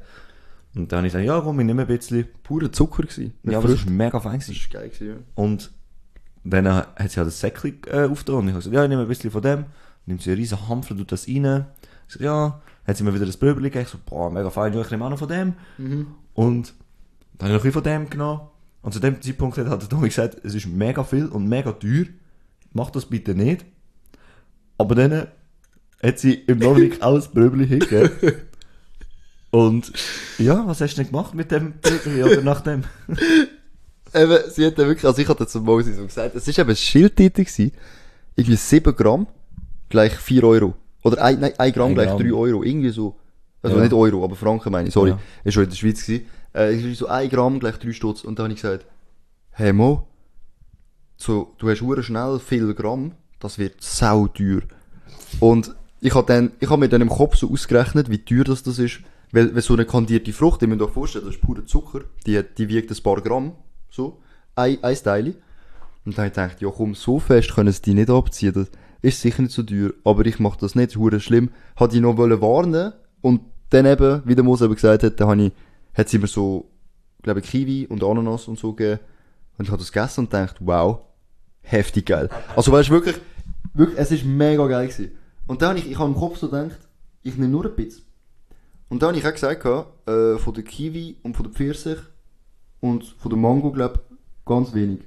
Und 0.75 0.91
dann 0.93 0.99
habe 0.99 1.07
ich 1.09 1.13
gesagt, 1.13 1.27
ja, 1.27 1.41
komm, 1.41 1.59
ich 1.61 1.67
nehme 1.67 1.83
ein 1.83 1.89
bisschen. 1.89 2.27
Purer 2.45 2.71
Zucker 2.71 3.03
gewesen. 3.03 3.35
Ja, 3.43 3.59
aber 3.59 3.69
das 3.69 3.85
war 3.85 3.93
mega 3.93 4.21
fein 4.21 4.39
gewesen. 4.39 4.55
das 4.63 4.73
war 4.75 4.81
geil 4.81 4.91
gewesen, 4.91 5.09
ja. 5.09 5.17
Und 5.35 5.71
dann 6.45 6.67
hat 6.67 7.11
sie 7.11 7.19
halt 7.19 7.29
ein 7.29 7.31
Säckchen 7.31 7.81
äh, 7.87 8.05
aufgetan 8.05 8.37
und 8.37 8.49
ich 8.49 8.55
habe 8.55 8.59
gesagt, 8.59 8.75
ja, 8.75 8.83
ich 8.83 8.89
nehme 8.89 9.03
ein 9.03 9.09
bisschen 9.09 9.31
von 9.31 9.43
dem. 9.43 9.65
Nimmt 10.07 10.23
sie 10.23 10.31
einen 10.31 10.41
riesen 10.41 10.69
Hampfer, 10.69 10.97
tut 10.97 11.13
das 11.13 11.29
rein. 11.29 11.67
Ich 12.09 12.15
so, 12.15 12.25
ja, 12.25 12.61
hat 12.87 12.97
sie 12.97 13.05
mir 13.05 13.15
wieder 13.15 13.27
das 13.27 13.37
Bröbeli 13.37 13.71
gegeben. 13.71 13.85
Ich 13.85 13.91
so, 13.91 13.99
boah, 14.05 14.31
mega 14.31 14.51
fein, 14.51 14.75
ja, 14.75 14.81
ich 14.81 14.91
nehme 14.91 15.05
auch 15.05 15.11
noch 15.11 15.19
von 15.19 15.29
dem. 15.29 15.55
Und 16.35 16.75
dann 17.39 17.49
habe 17.49 17.49
ich 17.49 17.49
noch 17.49 17.49
ein 17.49 17.55
bisschen 17.55 17.73
von 17.73 17.83
dem 17.85 18.11
genommen. 18.11 18.41
Und 18.83 18.93
zu 18.93 18.99
dem 18.99 19.23
Zeitpunkt 19.23 19.57
hat 19.59 19.69
halt 19.69 19.83
der 19.83 19.89
Tommy 19.89 20.09
gesagt, 20.09 20.45
es 20.45 20.55
ist 20.55 20.67
mega 20.67 21.05
viel 21.05 21.27
und 21.27 21.49
mega 21.49 21.71
teuer. 21.73 22.07
Mach 22.73 22.91
das 22.91 23.07
bitte 23.07 23.35
nicht. 23.35 23.65
Aber 24.79 24.97
dann 24.97 25.29
hat 26.03 26.19
sie 26.19 26.35
im 26.35 26.61
auch 26.63 26.77
das 27.15 27.29
Bröbeli 27.29 27.69
hingegeben. 27.69 28.11
Und 29.51 29.93
ja, 30.39 30.67
was 30.67 30.81
hast 30.81 30.95
du 30.95 31.03
denn 31.03 31.13
gemacht 31.13 31.35
mit 31.35 31.53
dem 31.53 31.75
Bröbeli 31.81 32.25
oder 32.25 32.43
nach 32.43 32.63
dem? 32.63 32.83
Eben, 34.15 34.39
sie 34.51 34.67
hat 34.67 34.79
dann 34.79 34.89
wirklich, 34.89 35.07
also 35.07 35.21
ich 35.23 35.29
hatte 35.29 35.47
zum 35.47 35.65
Moses 35.65 35.97
so 35.97 36.05
gesagt, 36.05 36.35
es 36.35 36.47
war 36.47 36.59
eben 36.59 36.71
ein 36.71 36.77
Schildtitel 36.77 37.45
gewesen. 37.45 37.73
Irgendwie 38.37 38.57
7 38.57 38.95
Gramm 38.95 39.27
gleich 39.89 40.13
4 40.15 40.45
Euro. 40.45 40.75
Oder 41.03 41.23
ein, 41.23 41.41
nein, 41.41 41.53
1 41.59 41.75
Gramm 41.75 41.89
Ein 41.91 41.95
gleich 41.95 42.09
Gramm. 42.09 42.19
3 42.23 42.33
Euro. 42.33 42.63
Irgendwie 42.63 42.91
so. 42.91 43.17
Also 43.63 43.77
Ja. 43.77 43.83
nicht 43.83 43.93
Euro, 43.93 44.25
aber 44.25 44.37
Franken 44.37 44.71
meine 44.73 44.89
ich, 44.89 44.95
sorry. 44.95 45.11
Ja. 45.11 45.19
Ist 45.45 45.55
schon 45.55 45.65
in 45.65 45.71
der 45.71 45.77
Schweiz 45.77 46.05
gewesen. 46.05 46.27
Äh, 46.55 46.73
irgendwie 46.75 46.95
so 46.95 47.07
1 47.07 47.31
Gramm 47.33 47.59
gleich 47.61 47.77
3 47.79 47.93
Stutz. 47.93 48.23
Und 48.25 48.39
dann 48.39 48.45
habe 48.45 48.55
ich 48.55 48.61
gesagt, 48.63 48.85
hey 49.53 49.73
Mo, 49.73 50.07
so, 51.17 51.55
du 51.59 51.71
hast 51.71 51.81
hure 51.83 52.03
schnell 52.03 52.39
viel 52.41 52.75
Gramm, 52.75 53.13
das 53.39 53.59
wird 53.59 53.77
sau 53.81 54.27
teuer. 54.27 54.61
Und 55.41 55.75
ich 56.01 56.15
habe 56.15 56.27
dann, 56.27 56.53
ich 56.59 56.69
habe 56.69 56.81
mir 56.81 56.89
dann 56.89 57.01
im 57.01 57.09
Kopf 57.09 57.37
so 57.37 57.51
ausgerechnet, 57.51 58.11
wie 58.11 58.19
teuer 58.19 58.45
das, 58.45 58.63
das 58.63 58.79
ist. 58.79 59.01
Weil, 59.31 59.55
weil 59.55 59.63
so 59.63 59.73
eine 59.75 59.87
kandierte 59.87 60.33
Frucht, 60.33 60.63
ich 60.63 60.69
mir 60.69 60.77
doch 60.77 60.91
vorstellen, 60.93 61.25
das 61.25 61.37
ist 61.37 61.41
purer 61.41 61.65
Zucker, 61.65 62.01
die, 62.27 62.37
hat- 62.37 62.59
die 62.59 62.69
wiegt 62.69 62.91
ein 62.91 63.03
paar 63.03 63.21
Gramm, 63.23 63.53
so, 63.93 64.21
ein, 64.57 64.83
ein 64.83 64.97
Teil. 64.97 65.35
Und 66.05 66.19
dann 66.19 66.33
habe 66.35 66.53
ich 66.55 66.61
ja 66.61 66.71
komm, 66.71 66.95
so 66.95 67.21
fest 67.21 67.55
können 67.55 67.73
sie 67.73 67.83
die 67.83 67.95
nicht 67.95 68.11
abziehen, 68.11 68.53
das 68.53 68.71
ist 69.03 69.21
sicher 69.21 69.43
nicht 69.43 69.55
so 69.55 69.63
teuer, 69.63 69.91
aber 70.05 70.27
ich 70.27 70.41
mache 70.41 70.59
das 70.61 70.75
nicht, 70.75 70.97
hure 70.97 71.21
schlimm. 71.21 71.51
Hat 71.77 71.95
ich 71.95 72.01
noch 72.01 72.17
wollen 72.17 72.41
warnen 72.41 72.93
und 73.21 73.43
dann 73.71 73.87
eben, 73.87 74.23
wie 74.25 74.35
der 74.35 74.45
Mose 74.45 74.65
eben 74.65 74.75
gesagt 74.75 75.03
hat, 75.03 75.21
dann 75.21 75.29
habe 75.29 75.43
ich, 75.45 75.53
hat 75.95 76.09
sie 76.09 76.19
mir 76.19 76.27
so, 76.27 76.71
glaube 77.23 77.41
ich, 77.41 77.47
Kiwi 77.47 77.87
und 77.87 78.03
Ananas 78.03 78.49
und 78.49 78.59
so 78.59 78.73
gegeben. 78.73 79.01
Und 79.59 79.65
ich 79.67 79.71
habe 79.71 79.79
das 79.79 79.93
gegessen 79.93 80.21
und 80.21 80.31
gedacht, 80.31 80.57
wow, 80.61 81.01
heftig 81.63 82.07
geil. 82.07 82.29
Also 82.57 82.73
weißt 82.73 82.89
du, 82.89 82.93
wirklich, 82.95 83.17
wirklich, 83.75 83.99
es 83.99 84.11
ist 84.11 84.25
mega 84.25 84.67
geil 84.67 84.89
gewesen. 84.89 85.13
Und 85.47 85.63
dann 85.63 85.71
habe 85.71 85.79
ich, 85.79 85.91
ich 85.91 85.99
habe 85.99 86.11
im 86.11 86.17
Kopf 86.17 86.39
so 86.39 86.49
gedacht, 86.49 86.79
ich 87.23 87.37
nehme 87.37 87.49
nur 87.49 87.67
ein 87.67 87.77
bisschen. 87.77 88.05
Und 88.89 89.03
dann 89.03 89.11
habe 89.11 89.19
ich 89.19 89.27
auch 89.27 89.33
gesagt, 89.33 89.65
äh, 89.65 90.39
von 90.39 90.55
der 90.55 90.65
Kiwi 90.65 91.17
und 91.23 91.37
von 91.37 91.45
der 91.45 91.53
Pfirsich 91.53 91.99
und 92.83 93.05
von 93.05 93.31
der 93.31 93.39
Mango, 93.39 93.71
glaube 93.71 94.01
ganz 94.45 94.75
wenig. 94.75 95.01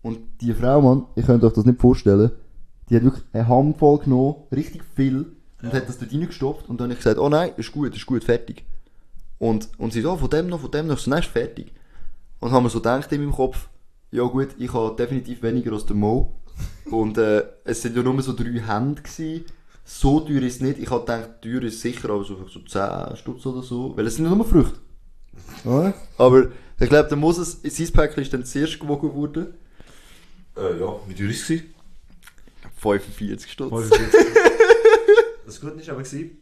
Und 0.00 0.20
die 0.40 0.54
Frau, 0.54 0.80
Mann, 0.80 1.06
ihr 1.16 1.24
könnt 1.24 1.44
euch 1.44 1.52
das 1.52 1.66
nicht 1.66 1.80
vorstellen, 1.80 2.30
die 2.88 2.96
hat 2.96 3.02
wirklich 3.02 3.24
eine 3.32 3.46
Handvoll 3.46 3.98
genommen, 3.98 4.36
richtig 4.50 4.82
viel, 4.96 5.26
und 5.62 5.72
hat 5.72 5.88
das 5.88 5.98
dort 5.98 6.12
reingestopft. 6.12 6.68
Und 6.68 6.80
dann 6.80 6.86
habe 6.86 6.94
ich 6.94 7.00
gesagt, 7.00 7.18
oh 7.18 7.28
nein, 7.28 7.50
ist 7.56 7.72
gut, 7.72 7.94
ist 7.94 8.06
gut, 8.06 8.24
fertig. 8.24 8.64
Und, 9.38 9.68
und 9.76 9.92
sie 9.92 10.00
so, 10.00 10.12
oh, 10.12 10.16
von 10.16 10.30
dem 10.30 10.46
noch, 10.46 10.60
von 10.60 10.70
dem 10.70 10.86
noch, 10.86 10.98
so, 10.98 11.10
nein, 11.10 11.20
ist 11.20 11.28
fertig. 11.28 11.72
Und 12.38 12.52
haben 12.52 12.64
wir 12.64 12.70
so 12.70 12.78
gedacht 12.78 13.12
in 13.12 13.20
meinem 13.20 13.32
Kopf, 13.32 13.68
ja 14.10 14.22
gut, 14.24 14.48
ich 14.58 14.72
habe 14.72 14.96
definitiv 14.96 15.42
weniger 15.42 15.72
als 15.72 15.84
der 15.84 15.96
Mo. 15.96 16.34
Und 16.90 17.18
äh, 17.18 17.44
es 17.64 17.82
sind 17.82 17.96
ja 17.96 18.02
nur 18.02 18.20
so 18.22 18.32
drei 18.32 18.60
Hände 18.60 19.02
gewesen. 19.02 19.44
So 19.84 20.20
teuer 20.20 20.42
ist 20.42 20.56
es 20.56 20.60
nicht. 20.60 20.78
Ich 20.78 20.90
habe 20.90 21.00
gedacht, 21.00 21.42
teuer 21.42 21.62
ist 21.62 21.80
sicher, 21.80 22.10
aber 22.10 22.24
so, 22.24 22.46
so 22.48 22.60
10 22.60 23.16
Stutz 23.16 23.46
oder 23.46 23.62
so. 23.62 23.96
Weil 23.96 24.06
es 24.06 24.16
sind 24.16 24.26
ja 24.26 24.34
nur 24.34 24.44
Früchte. 24.44 24.78
Ja. 25.64 25.92
Aber 26.18 26.48
ich 26.80 26.88
glaube, 26.88 27.08
der 27.08 27.16
Moses, 27.16 27.58
sein 27.62 27.92
Päckchen 27.92 28.22
ist 28.22 28.32
dann 28.32 28.44
zuerst 28.44 28.80
gewogen 28.80 29.14
worden. 29.14 29.54
Äh, 30.56 30.80
ja, 30.80 30.96
wie 31.06 31.14
teuer 31.14 31.30
ist 31.30 31.48
es? 31.50 31.62
45 32.78 33.52
Stutz. 33.52 33.70
Das 35.46 35.60
Gute 35.60 35.76
war 35.76 35.94
aber, 35.94 36.02
gewesen, 36.02 36.40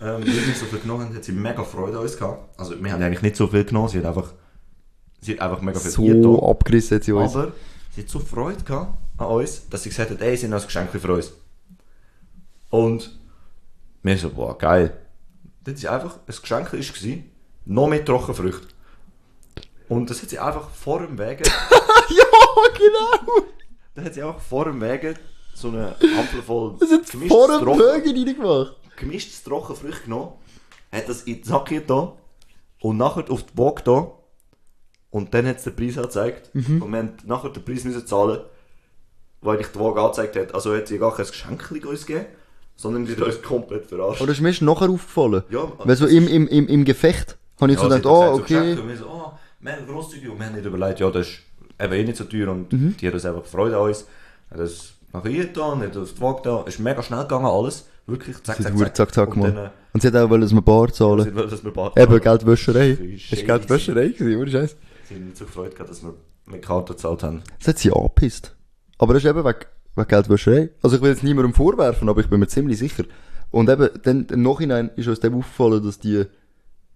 ähm, 0.00 0.24
wie 0.24 0.46
wir 0.46 0.54
so 0.54 0.66
viel 0.66 0.80
genommen 0.80 1.04
haben, 1.04 1.14
hat 1.14 1.24
sie 1.24 1.32
mega 1.32 1.62
Freude 1.62 1.96
an 1.96 2.02
uns 2.02 2.16
gehabt. 2.16 2.58
Also, 2.58 2.82
wir 2.82 2.92
haben 2.92 3.02
eigentlich 3.02 3.22
nicht 3.22 3.36
so 3.36 3.46
viel 3.46 3.64
genommen, 3.64 3.88
sie 3.88 3.98
hat 3.98 4.06
einfach, 4.06 4.32
sie 5.20 5.32
hat 5.34 5.40
einfach 5.40 5.62
mega 5.62 5.78
viel 5.78 5.90
So 5.90 6.50
abgerissen 6.50 6.96
hat 6.96 7.04
sie 7.04 7.12
uns. 7.12 7.36
Aber 7.36 7.52
sie 7.94 8.02
hat 8.02 8.08
so 8.08 8.18
Freude 8.18 8.62
gehabt 8.64 8.98
an 9.16 9.26
uns, 9.26 9.68
dass 9.68 9.84
sie 9.84 9.90
gesagt 9.90 10.10
hat, 10.10 10.20
ey, 10.20 10.36
sie 10.36 10.46
haben 10.46 10.54
ein 10.54 10.62
Geschenk 10.62 10.90
für 10.90 11.12
uns. 11.12 11.32
Und 12.70 13.16
wir 14.02 14.18
so, 14.18 14.30
boah, 14.30 14.58
geil. 14.58 14.96
Das 15.64 15.74
ist 15.74 15.86
einfach, 15.86 16.18
ein 16.26 16.34
Geschenk 16.40 16.72
war, 16.72 17.18
noch 17.64 17.88
mehr 17.88 18.04
Trockenfrüchte. 18.04 18.71
Und 19.92 20.08
das 20.10 20.22
hat 20.22 20.30
sie 20.30 20.38
einfach 20.38 20.70
vor 20.70 21.00
dem 21.00 21.18
Wegen, 21.18 21.44
ja, 22.08 22.24
genau! 22.76 23.42
da 23.94 24.02
hat 24.02 24.14
sie 24.14 24.22
einfach 24.22 24.40
vor 24.40 24.64
dem 24.64 24.80
Wegen 24.80 25.16
so 25.54 25.68
eine 25.68 25.88
Ampel 26.18 26.42
voll 26.46 26.76
Das 26.80 26.90
hat 26.90 27.10
gemischtes 27.10 27.36
vor 27.36 27.48
dem 27.48 27.64
Bögen 27.78 28.16
reingemacht. 28.26 28.76
gemischtes 28.96 29.42
Trockenfrüchte 29.44 30.04
genommen, 30.04 30.32
hat 30.90 31.08
das 31.08 31.22
in 31.22 31.42
die 31.42 31.48
Sacke 31.48 31.80
da 31.82 32.12
und 32.80 32.96
nachher 32.96 33.30
auf 33.30 33.42
die 33.42 33.58
Waage 33.58 33.82
da 33.84 34.12
und 35.10 35.34
dann 35.34 35.46
hat 35.46 35.58
es 35.58 35.64
den 35.64 35.76
Preis 35.76 35.98
angezeigt 35.98 36.50
und 36.54 36.90
wir 36.90 36.98
haben 36.98 37.12
nachher 37.24 37.50
den 37.50 37.64
Preis 37.64 37.84
müssen 37.84 38.06
zahlen, 38.06 38.40
weil 39.42 39.60
ich 39.60 39.66
die 39.68 39.78
Waage 39.78 40.00
angezeigt 40.00 40.36
hat. 40.36 40.54
Also 40.54 40.74
hat 40.74 40.88
sie 40.88 40.98
gar 40.98 41.14
kein 41.14 41.26
Geschenk 41.26 41.70
uns 41.86 42.06
gegeben, 42.06 42.26
sondern 42.76 43.06
sie 43.06 43.12
hat 43.12 43.22
uns 43.22 43.42
komplett 43.42 43.86
verarscht. 43.86 44.22
Oder 44.22 44.32
ist 44.32 44.40
mir 44.40 44.54
nachher 44.60 44.88
aufgefallen? 44.88 45.42
Ja, 45.50 45.70
Weil 45.78 45.96
so 45.96 46.06
im, 46.06 46.26
im, 46.28 46.48
im, 46.48 46.66
im 46.66 46.84
Gefecht 46.86 47.36
habe 47.60 47.72
ich 47.72 47.78
so 47.78 47.88
sie 47.88 47.96
gedacht, 47.96 48.06
oh, 48.06 48.36
so 48.36 48.42
okay. 48.42 48.74
So, 48.96 49.06
oh, 49.06 49.21
wir 49.62 49.72
haben 49.72 49.86
grosszügig 49.86 50.28
und 50.30 50.38
wir 50.38 50.46
haben 50.46 50.54
nicht 50.56 50.66
überlegt, 50.66 51.00
ja, 51.00 51.10
das 51.10 51.28
ist 51.28 51.38
eben 51.80 51.92
eh 51.92 52.04
nicht 52.04 52.16
so 52.16 52.24
teuer 52.24 52.48
und 52.48 52.72
Mhm. 52.72 52.96
die 53.00 53.06
hat 53.06 53.14
uns 53.14 53.24
einfach 53.24 53.44
Freude 53.44 53.76
an 53.76 53.84
uns. 53.88 54.06
Hat 54.50 54.58
das 54.58 54.92
nachher 55.12 55.30
hier 55.30 55.52
da, 55.52 55.78
hat 55.78 55.96
das 55.96 56.14
die 56.14 56.20
Waage 56.20 56.40
da, 56.44 56.62
ist 56.64 56.78
mega 56.80 57.02
schnell 57.02 57.22
gegangen 57.22 57.46
alles, 57.46 57.86
wirklich, 58.06 58.42
zack, 58.42 58.56
Sie 58.56 58.62
zack, 58.64 58.76
zack. 58.78 58.96
zack, 58.96 59.14
zack, 59.14 59.36
Und 59.36 59.42
dann, 59.42 59.56
äh, 59.56 59.70
Und 59.92 60.00
sie 60.02 60.08
hat 60.08 60.16
auch 60.16 60.28
wollen, 60.30 60.40
dass 60.42 60.52
wir 60.52 60.62
Bar 60.62 60.88
sie 60.88 60.94
zahlen. 60.94 61.34
wollte, 61.34 61.48
dass 61.50 61.64
wir 61.64 61.70
Eben, 61.70 61.94
zahlen. 61.94 62.20
Geldwäscherei. 62.20 62.98
Wie 63.00 63.14
Ist 63.14 63.30
Geldwäscherei 63.46 64.08
gewesen, 64.08 64.40
oder 64.40 64.50
Scheiß? 64.50 64.76
Sie 65.08 65.14
haben 65.14 65.24
nicht 65.26 65.36
so 65.36 65.44
gefreut 65.44 65.72
gehabt, 65.74 65.90
dass 65.90 66.02
wir 66.02 66.14
mit 66.46 66.62
Karte 66.62 66.92
gezahlt 66.94 67.22
haben. 67.22 67.42
Das 67.58 67.68
hat 67.68 67.78
sie 67.78 67.92
angepisst. 67.92 68.54
Aber 68.98 69.14
das 69.14 69.22
ist 69.24 69.30
eben 69.30 69.44
wegen, 69.44 69.58
wegen 69.96 70.08
Geldwäscherei. 70.08 70.70
Also 70.82 70.96
ich 70.96 71.02
will 71.02 71.10
jetzt 71.10 71.22
niemandem 71.22 71.54
vorwerfen, 71.54 72.08
aber 72.08 72.20
ich 72.20 72.28
bin 72.28 72.40
mir 72.40 72.46
ziemlich 72.48 72.78
sicher. 72.78 73.04
Und 73.50 73.68
eben, 73.68 73.88
dann, 74.02 74.26
im 74.30 74.42
Nachhinein 74.42 74.90
ist 74.96 75.08
uns 75.08 75.20
dem 75.20 75.34
aufgefallen, 75.34 75.84
dass 75.84 75.98
die 75.98 76.24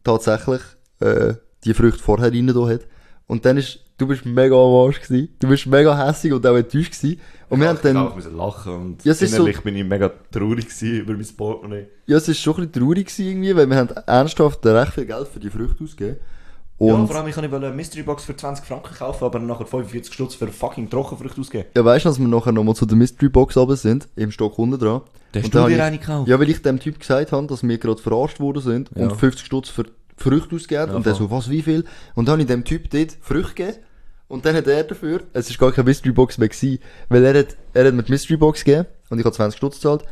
tatsächlich, 0.04 0.62
äh, 1.00 1.34
die 1.66 1.74
Früchte 1.74 2.02
vorher 2.02 2.32
rein 2.32 2.46
da 2.46 2.66
hat. 2.68 2.80
Und 3.28 3.44
dann 3.44 3.56
ist, 3.56 3.80
du 3.98 4.06
bist 4.06 4.24
mega 4.24 4.54
am 4.54 4.86
Arsch 4.86 5.00
gewesen. 5.02 5.28
Du 5.40 5.48
bist 5.48 5.66
mega 5.66 5.96
hässig 6.06 6.32
und 6.32 6.46
auch 6.46 6.54
enttäuscht 6.56 6.92
gewesen. 6.92 7.20
Und 7.48 7.60
wir 7.60 7.68
haben 7.68 7.76
ich 7.76 7.82
dann, 7.82 7.96
auch 7.96 8.14
müssen 8.14 8.36
lachen 8.36 8.72
und 8.74 9.04
Ja, 9.04 9.12
innerlich 9.14 9.56
so- 9.56 9.62
bin 9.62 9.76
ich 9.76 9.84
mega 9.84 10.10
traurig 10.30 10.64
gewesen 10.66 11.00
über 11.00 11.12
mein 11.14 11.26
Portemonnaie. 11.36 11.86
ja, 12.06 12.16
es 12.16 12.28
ist 12.28 12.40
schon 12.40 12.54
ein 12.56 12.68
bisschen 12.68 12.82
traurig 12.84 13.06
gewesen 13.06 13.26
irgendwie, 13.28 13.56
weil 13.56 13.68
wir 13.68 13.76
haben 13.76 13.88
ernsthaft 14.06 14.64
recht 14.66 14.92
viel 14.92 15.06
Geld 15.06 15.28
für 15.28 15.40
die 15.40 15.50
Früchte 15.50 15.82
ausgegeben. 15.84 16.16
ja, 16.78 16.94
Und 16.94 17.06
vor 17.08 17.16
allem, 17.16 17.28
ich 17.28 17.34
kann 17.34 17.44
eine 17.52 17.70
Mystery 17.70 18.02
Box 18.02 18.24
für 18.24 18.36
20 18.36 18.64
Franken 18.64 18.94
kaufen, 18.94 19.24
aber 19.24 19.38
nachher 19.38 19.66
45 19.66 20.12
Stutz 20.12 20.34
für 20.34 20.46
fucking 20.48 20.88
Trockenfrüchte 20.90 21.40
ausgeben. 21.40 21.66
ja, 21.76 21.84
weißt 21.84 22.04
du, 22.04 22.08
dass 22.10 22.18
wir 22.20 22.28
nachher 22.28 22.52
nochmal 22.52 22.74
zu 22.76 22.84
der 22.86 22.96
Mystery 22.96 23.28
Box 23.28 23.56
runter 23.56 23.76
sind, 23.76 24.08
im 24.16 24.30
Stock 24.30 24.58
unten 24.58 24.78
dran. 24.78 25.00
Da 25.32 25.40
Und 25.40 25.54
da 25.54 25.62
hab 25.62 25.68
ich- 25.70 25.80
eine 25.82 25.98
gekauft? 25.98 26.28
Ja, 26.28 26.38
weil 26.38 26.48
ich 26.50 26.62
dem 26.62 26.78
Typ 26.80 26.98
gesagt 27.00 27.30
habe, 27.32 27.46
dass 27.46 27.62
wir 27.66 27.78
gerade 27.78 28.00
verarscht 28.02 28.38
worden 28.40 28.62
sind 28.62 28.90
und 28.92 29.10
Ja. 29.10 29.14
50 29.14 29.46
Stutz 29.46 29.68
für 29.68 29.84
Früchte 30.16 30.56
ausgegeben. 30.56 30.90
Ja, 30.90 30.96
und 30.96 31.06
der 31.06 31.14
voll. 31.14 31.28
so, 31.28 31.30
was, 31.30 31.50
wie 31.50 31.62
viel? 31.62 31.84
Und 32.14 32.26
dann 32.26 32.34
habe 32.34 32.42
ich 32.42 32.48
dem 32.48 32.64
Typ 32.64 32.90
dort 32.90 33.16
Früchte 33.20 33.54
gegeben. 33.54 33.78
Und 34.28 34.44
dann 34.44 34.56
hat 34.56 34.66
er 34.66 34.82
dafür, 34.82 35.22
es 35.32 35.48
ist 35.48 35.58
gar 35.58 35.70
keine 35.70 35.84
Mystery 35.84 36.12
Box 36.12 36.36
mehr 36.36 36.48
gewesen, 36.48 36.80
weil 37.08 37.24
er 37.24 37.38
hat, 37.38 37.56
er 37.74 37.86
hat 37.86 37.94
mir 37.94 38.02
die 38.02 38.10
Mystery 38.10 38.36
Box 38.36 38.64
gegeben 38.64 38.86
und 39.08 39.20
ich 39.20 39.24
habe 39.24 39.34
20 39.34 39.56
Stutz 39.56 39.76
gezahlt. 39.76 40.02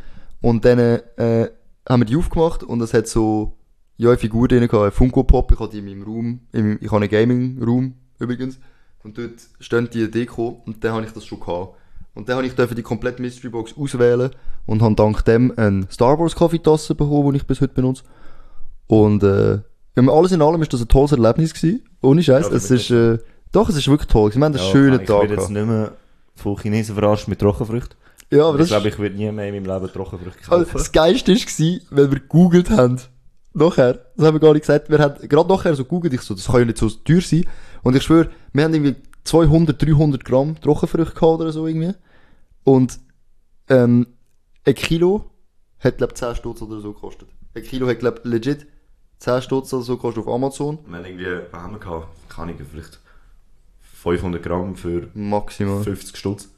Und 0.40 0.64
dann, 0.64 0.79
äh, 0.79 1.49
haben 1.88 2.01
wir 2.01 2.07
die 2.07 2.17
aufgemacht 2.17 2.62
und 2.62 2.81
es 2.81 2.95
hat 2.95 3.07
so, 3.09 3.57
ja, 3.97 4.11
eine 4.11 4.19
Figur 4.19 4.49
drin 4.49 4.67
gehabt, 4.67 4.85
ein 4.85 4.93
Funko 4.93 5.25
Pop, 5.25 5.53
ich 5.53 5.59
habe 5.59 5.71
die 5.71 5.79
in 5.79 5.85
meinem 5.85 6.03
Raum, 6.03 6.40
in 6.53 6.64
meinem, 6.64 6.79
ich 6.81 6.90
habe 6.90 6.97
einen 6.97 7.11
Gaming 7.11 7.62
Room 7.62 7.95
übrigens. 8.19 8.59
Und 9.03 9.19
dort 9.19 9.35
stehen 9.61 9.88
die 9.93 10.11
Deko 10.11 10.62
und 10.64 10.83
dann 10.83 10.93
habe 10.93 11.05
ich 11.05 11.12
das 11.12 11.27
schon 11.27 11.38
gehabt. 11.38 11.77
Und 12.14 12.29
dann 12.29 12.37
habe 12.37 12.47
ich 12.47 12.55
die 12.55 12.83
komplette 12.83 13.21
Mystery 13.21 13.51
Box 13.51 13.77
auswählen 13.77 14.31
und 14.67 14.81
habe 14.81 14.95
dank 14.95 15.25
dem 15.25 15.53
eine 15.57 15.87
Star 15.90 16.19
Wars 16.19 16.35
Kaffeetasse 16.35 16.95
bekommen, 16.95 17.33
die 17.33 17.38
ich 17.38 17.47
bis 17.47 17.61
heute 17.61 17.75
benutze. 17.75 18.05
Und 18.87 19.23
äh, 19.23 19.59
alles 19.96 20.33
in 20.33 20.42
allem 20.42 20.62
ist 20.62 20.72
das 20.72 20.80
ein 20.80 20.88
tolles 20.88 21.12
Erlebnis 21.12 21.54
gewesen. 21.54 21.85
Ohne 22.02 22.22
Scheiß. 22.22 22.48
Ja, 22.50 22.57
es 22.57 22.70
ist, 22.70 22.90
äh, 22.90 23.18
doch, 23.52 23.68
es 23.68 23.76
ist 23.76 23.88
wirklich 23.88 24.09
toll. 24.09 24.35
Wir 24.35 24.42
haben 24.42 24.54
einen 24.54 24.59
schönen 24.59 25.00
ich 25.00 25.07
Tag 25.07 25.20
werde 25.20 25.35
jetzt 25.35 25.48
gehabt. 25.48 25.52
nicht 25.52 25.66
mehr 25.66 25.92
von 26.35 26.57
Chinesen 26.59 26.94
verarscht 26.96 27.28
mit 27.28 27.38
Trockenfrüchten. 27.38 27.96
Ja, 28.30 28.48
aber 28.48 28.61
ich 28.61 28.68
glaube, 28.68 28.88
ich 28.88 28.98
werde 28.98 29.14
nie 29.14 29.30
mehr 29.30 29.48
in 29.48 29.64
meinem 29.64 29.80
Leben 29.80 29.92
Trockenfrüchte 29.92 30.50
also, 30.50 30.64
kaufen. 30.64 30.78
das 30.78 30.90
Geilste 30.90 31.33
war, 31.33 31.80
weil 31.90 32.11
wir 32.11 32.20
gegoogelt 32.20 32.70
haben. 32.70 33.00
Nachher, 33.52 34.00
das 34.16 34.26
haben 34.26 34.35
wir 34.35 34.40
gar 34.40 34.52
nicht 34.52 34.62
gesagt, 34.62 34.90
wir 34.90 34.98
haben 34.98 35.28
gerade 35.28 35.48
nachher 35.48 35.74
so 35.76 35.85
gegoogelt, 35.85 36.12
ich 36.12 36.22
so, 36.22 36.35
das 36.35 36.46
kann 36.46 36.61
ja 36.61 36.64
nicht 36.64 36.78
so 36.78 36.90
teuer 36.90 37.20
sein. 37.20 37.44
Und 37.85 37.94
ich 37.94 38.02
schwöre, 38.02 38.30
wir 38.52 38.64
haben 38.64 38.74
irgendwie 38.74 38.96
200, 39.22 39.80
300 39.80 40.24
Gramm 40.24 40.61
Trockenfrüchte 40.61 41.14
gehabt 41.14 41.40
oder 41.40 41.52
so 41.52 41.66
irgendwie. 41.66 41.92
Und, 42.64 42.98
ähm, 43.68 44.09
ein 44.66 44.74
Kilo 44.74 45.30
hat, 45.78 45.98
glaub 45.98 46.16
10 46.16 46.35
Stutz 46.35 46.62
oder 46.62 46.80
so 46.80 46.92
gekostet. 46.92 47.28
Ein 47.54 47.62
Kilo 47.62 47.87
hat, 47.87 48.00
glaub 48.00 48.24
legit 48.24 48.66
10 49.18 49.42
Stutz 49.42 49.72
oder 49.72 49.83
so 49.83 49.96
gekostet 49.96 50.27
auf 50.27 50.33
Amazon. 50.35 50.79
Wir 50.87 50.96
haben 50.98 51.05
irgendwie, 51.05 51.27
was 51.50 51.61
haben 51.62 51.72
wir 51.72 51.79
gehabt? 51.81 52.09
Keine 52.29 52.53
Ahnung, 52.53 52.66
vielleicht 52.70 53.00
500 53.81 54.42
Gramm 54.42 54.77
für 54.77 55.09
Maximal. 55.14 55.83
50 55.83 56.16
Stutz. 56.16 56.48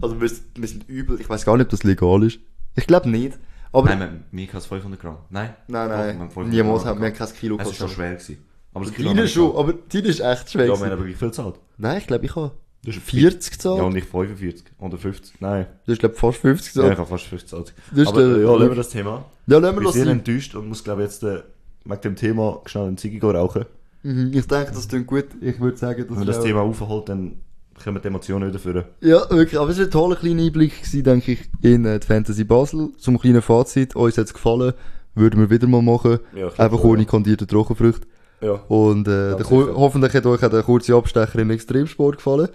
Also 0.00 0.20
wir, 0.20 0.28
sind- 0.28 0.42
wir 0.56 0.68
sind 0.68 0.88
übel, 0.88 1.20
ich 1.20 1.28
weiß 1.28 1.44
gar 1.44 1.56
nicht, 1.56 1.66
ob 1.66 1.70
das 1.70 1.82
legal 1.84 2.22
ist. 2.24 2.38
Ich 2.76 2.86
glaube 2.86 3.08
nicht. 3.08 3.38
Aber, 3.72 3.88
Nein, 3.94 4.24
wir- 4.30 4.46
mir 4.46 4.52
hat 4.52 4.62
500 4.64 5.00
Gramm. 5.00 5.18
Nein? 5.30 5.54
nein, 5.68 5.88
wir 5.90 5.96
nein, 5.96 6.18
haben 6.20 6.30
500 6.30 6.52
niemals 6.54 6.84
haben 6.84 7.00
wir 7.00 7.08
haben 7.08 7.14
kein 7.14 7.28
Kilo 7.34 7.56
Es 7.56 7.66
war 7.66 7.66
schon 7.66 7.72
gekostet. 7.88 7.90
schwer. 7.96 8.12
Gewesen. 8.14 8.44
Aber 8.74 8.84
das 8.84 8.94
Kilo 8.94 9.08
haben 9.10 9.16
wir 9.16 9.22
Deine 9.22 9.28
schon, 9.32 9.56
aber 9.56 9.72
deine 9.92 10.08
ist 10.08 10.20
echt 10.20 10.50
schwer. 10.50 10.66
Ja, 10.66 10.72
wir 10.78 10.86
haben 10.86 10.92
aber 10.92 11.06
wie 11.06 11.14
viel 11.14 11.28
gezahlt? 11.28 11.56
Nein, 11.76 11.98
ich 11.98 12.06
glaube, 12.06 12.24
ich 12.24 12.34
habe 12.36 12.52
Du 12.84 12.92
hast 12.92 13.00
40 13.00 13.50
gezahlt. 13.52 13.78
Ja, 13.78 13.82
und 13.84 13.92
nicht 13.94 14.08
45. 14.08 14.64
Oder 14.78 14.96
50. 14.98 15.40
Nein. 15.40 15.66
Du 15.84 15.92
hast, 15.92 15.98
glaube 15.98 16.14
ich, 16.14 16.20
fast 16.20 16.38
50 16.38 16.74
Ja, 16.76 16.82
gezahlt. 16.82 16.92
ich 16.92 16.98
habe 17.00 17.08
fast 17.10 17.24
50 17.24 17.50
gezahlt. 17.50 17.74
Ist 17.94 18.08
Aber 18.08 18.20
äh, 18.20 18.42
ja, 18.42 18.52
lassen 18.54 18.68
wir 18.68 18.74
das 18.76 18.88
Thema. 18.90 19.24
Ja, 19.46 19.58
lassen 19.58 19.64
Ich 19.64 19.70
wir 19.70 19.72
bin 19.74 19.84
das 19.84 19.94
sehr 19.94 20.04
sein. 20.06 20.18
enttäuscht 20.18 20.54
und 20.54 20.68
muss, 20.68 20.84
glaube 20.84 21.02
ich, 21.02 21.08
jetzt 21.10 21.22
äh, 21.24 21.42
mit 21.84 22.04
dem 22.04 22.16
Thema 22.16 22.60
schnell 22.66 22.84
einen 22.84 22.98
Ziggy 22.98 23.18
gehen 23.18 23.30
rauchen. 23.30 23.64
Mhm, 24.02 24.30
ich 24.32 24.46
denke, 24.46 24.72
das 24.72 24.88
klingt 24.88 25.06
gut. 25.06 25.26
Ich 25.40 25.60
würde 25.60 25.76
sagen, 25.76 26.00
das 26.00 26.10
Wenn 26.10 26.18
man 26.18 26.26
das 26.26 26.40
Thema 26.40 26.60
aufholt, 26.60 27.08
dann 27.08 27.40
kommen 27.82 28.00
die 28.02 28.08
Emotionen 28.08 28.48
wieder 28.48 28.58
führen. 28.58 28.84
Ja, 29.00 29.28
wirklich. 29.30 29.58
Aber 29.58 29.70
es 29.70 29.78
war 29.78 29.84
ein 29.84 29.90
toller 29.90 30.16
kleiner 30.16 30.42
Einblick, 30.42 30.82
gewesen, 30.82 31.04
denke 31.04 31.32
ich, 31.32 31.50
in 31.62 31.84
äh, 31.84 31.98
die 31.98 32.06
Fantasy 32.06 32.44
Basel. 32.44 32.90
Zum 32.98 33.18
kleinen 33.18 33.42
Fazit. 33.42 33.96
Uns 33.96 34.18
hat 34.18 34.26
es 34.26 34.34
gefallen. 34.34 34.74
Würden 35.14 35.40
wir 35.40 35.50
wieder 35.50 35.66
mal 35.66 35.82
machen. 35.82 36.20
Ja, 36.34 36.48
Einfach 36.58 36.82
ohne 36.84 37.02
ja. 37.02 37.08
kandierte 37.08 37.46
Trockenfrüchte. 37.46 38.06
Ja. 38.40 38.52
Und 38.68 39.08
äh, 39.08 39.36
der, 39.36 39.50
hoffentlich 39.50 40.14
hat 40.14 40.26
euch 40.26 40.44
auch 40.44 40.50
der 40.50 40.62
kurze 40.62 40.94
Abstecher 40.94 41.40
im 41.40 41.50
Extremsport 41.50 42.18
gefallen. 42.18 42.48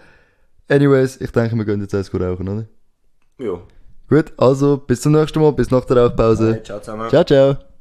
Anyways, 0.69 1.19
ich 1.19 1.31
denke, 1.31 1.57
wir 1.57 1.65
gehen 1.65 1.81
jetzt 1.81 1.93
erst 1.93 2.13
rauchen, 2.13 2.47
oder? 2.47 2.65
Ja. 3.37 3.59
Gut, 4.07 4.31
also 4.37 4.77
bis 4.77 5.01
zum 5.01 5.11
nächsten 5.11 5.41
Mal, 5.41 5.51
bis 5.51 5.71
nach 5.71 5.85
der 5.85 5.97
Rauchpause. 5.97 6.61
Ciao 6.63 6.79
zusammen. 6.79 7.09
Ciao, 7.09 7.23
ciao. 7.25 7.72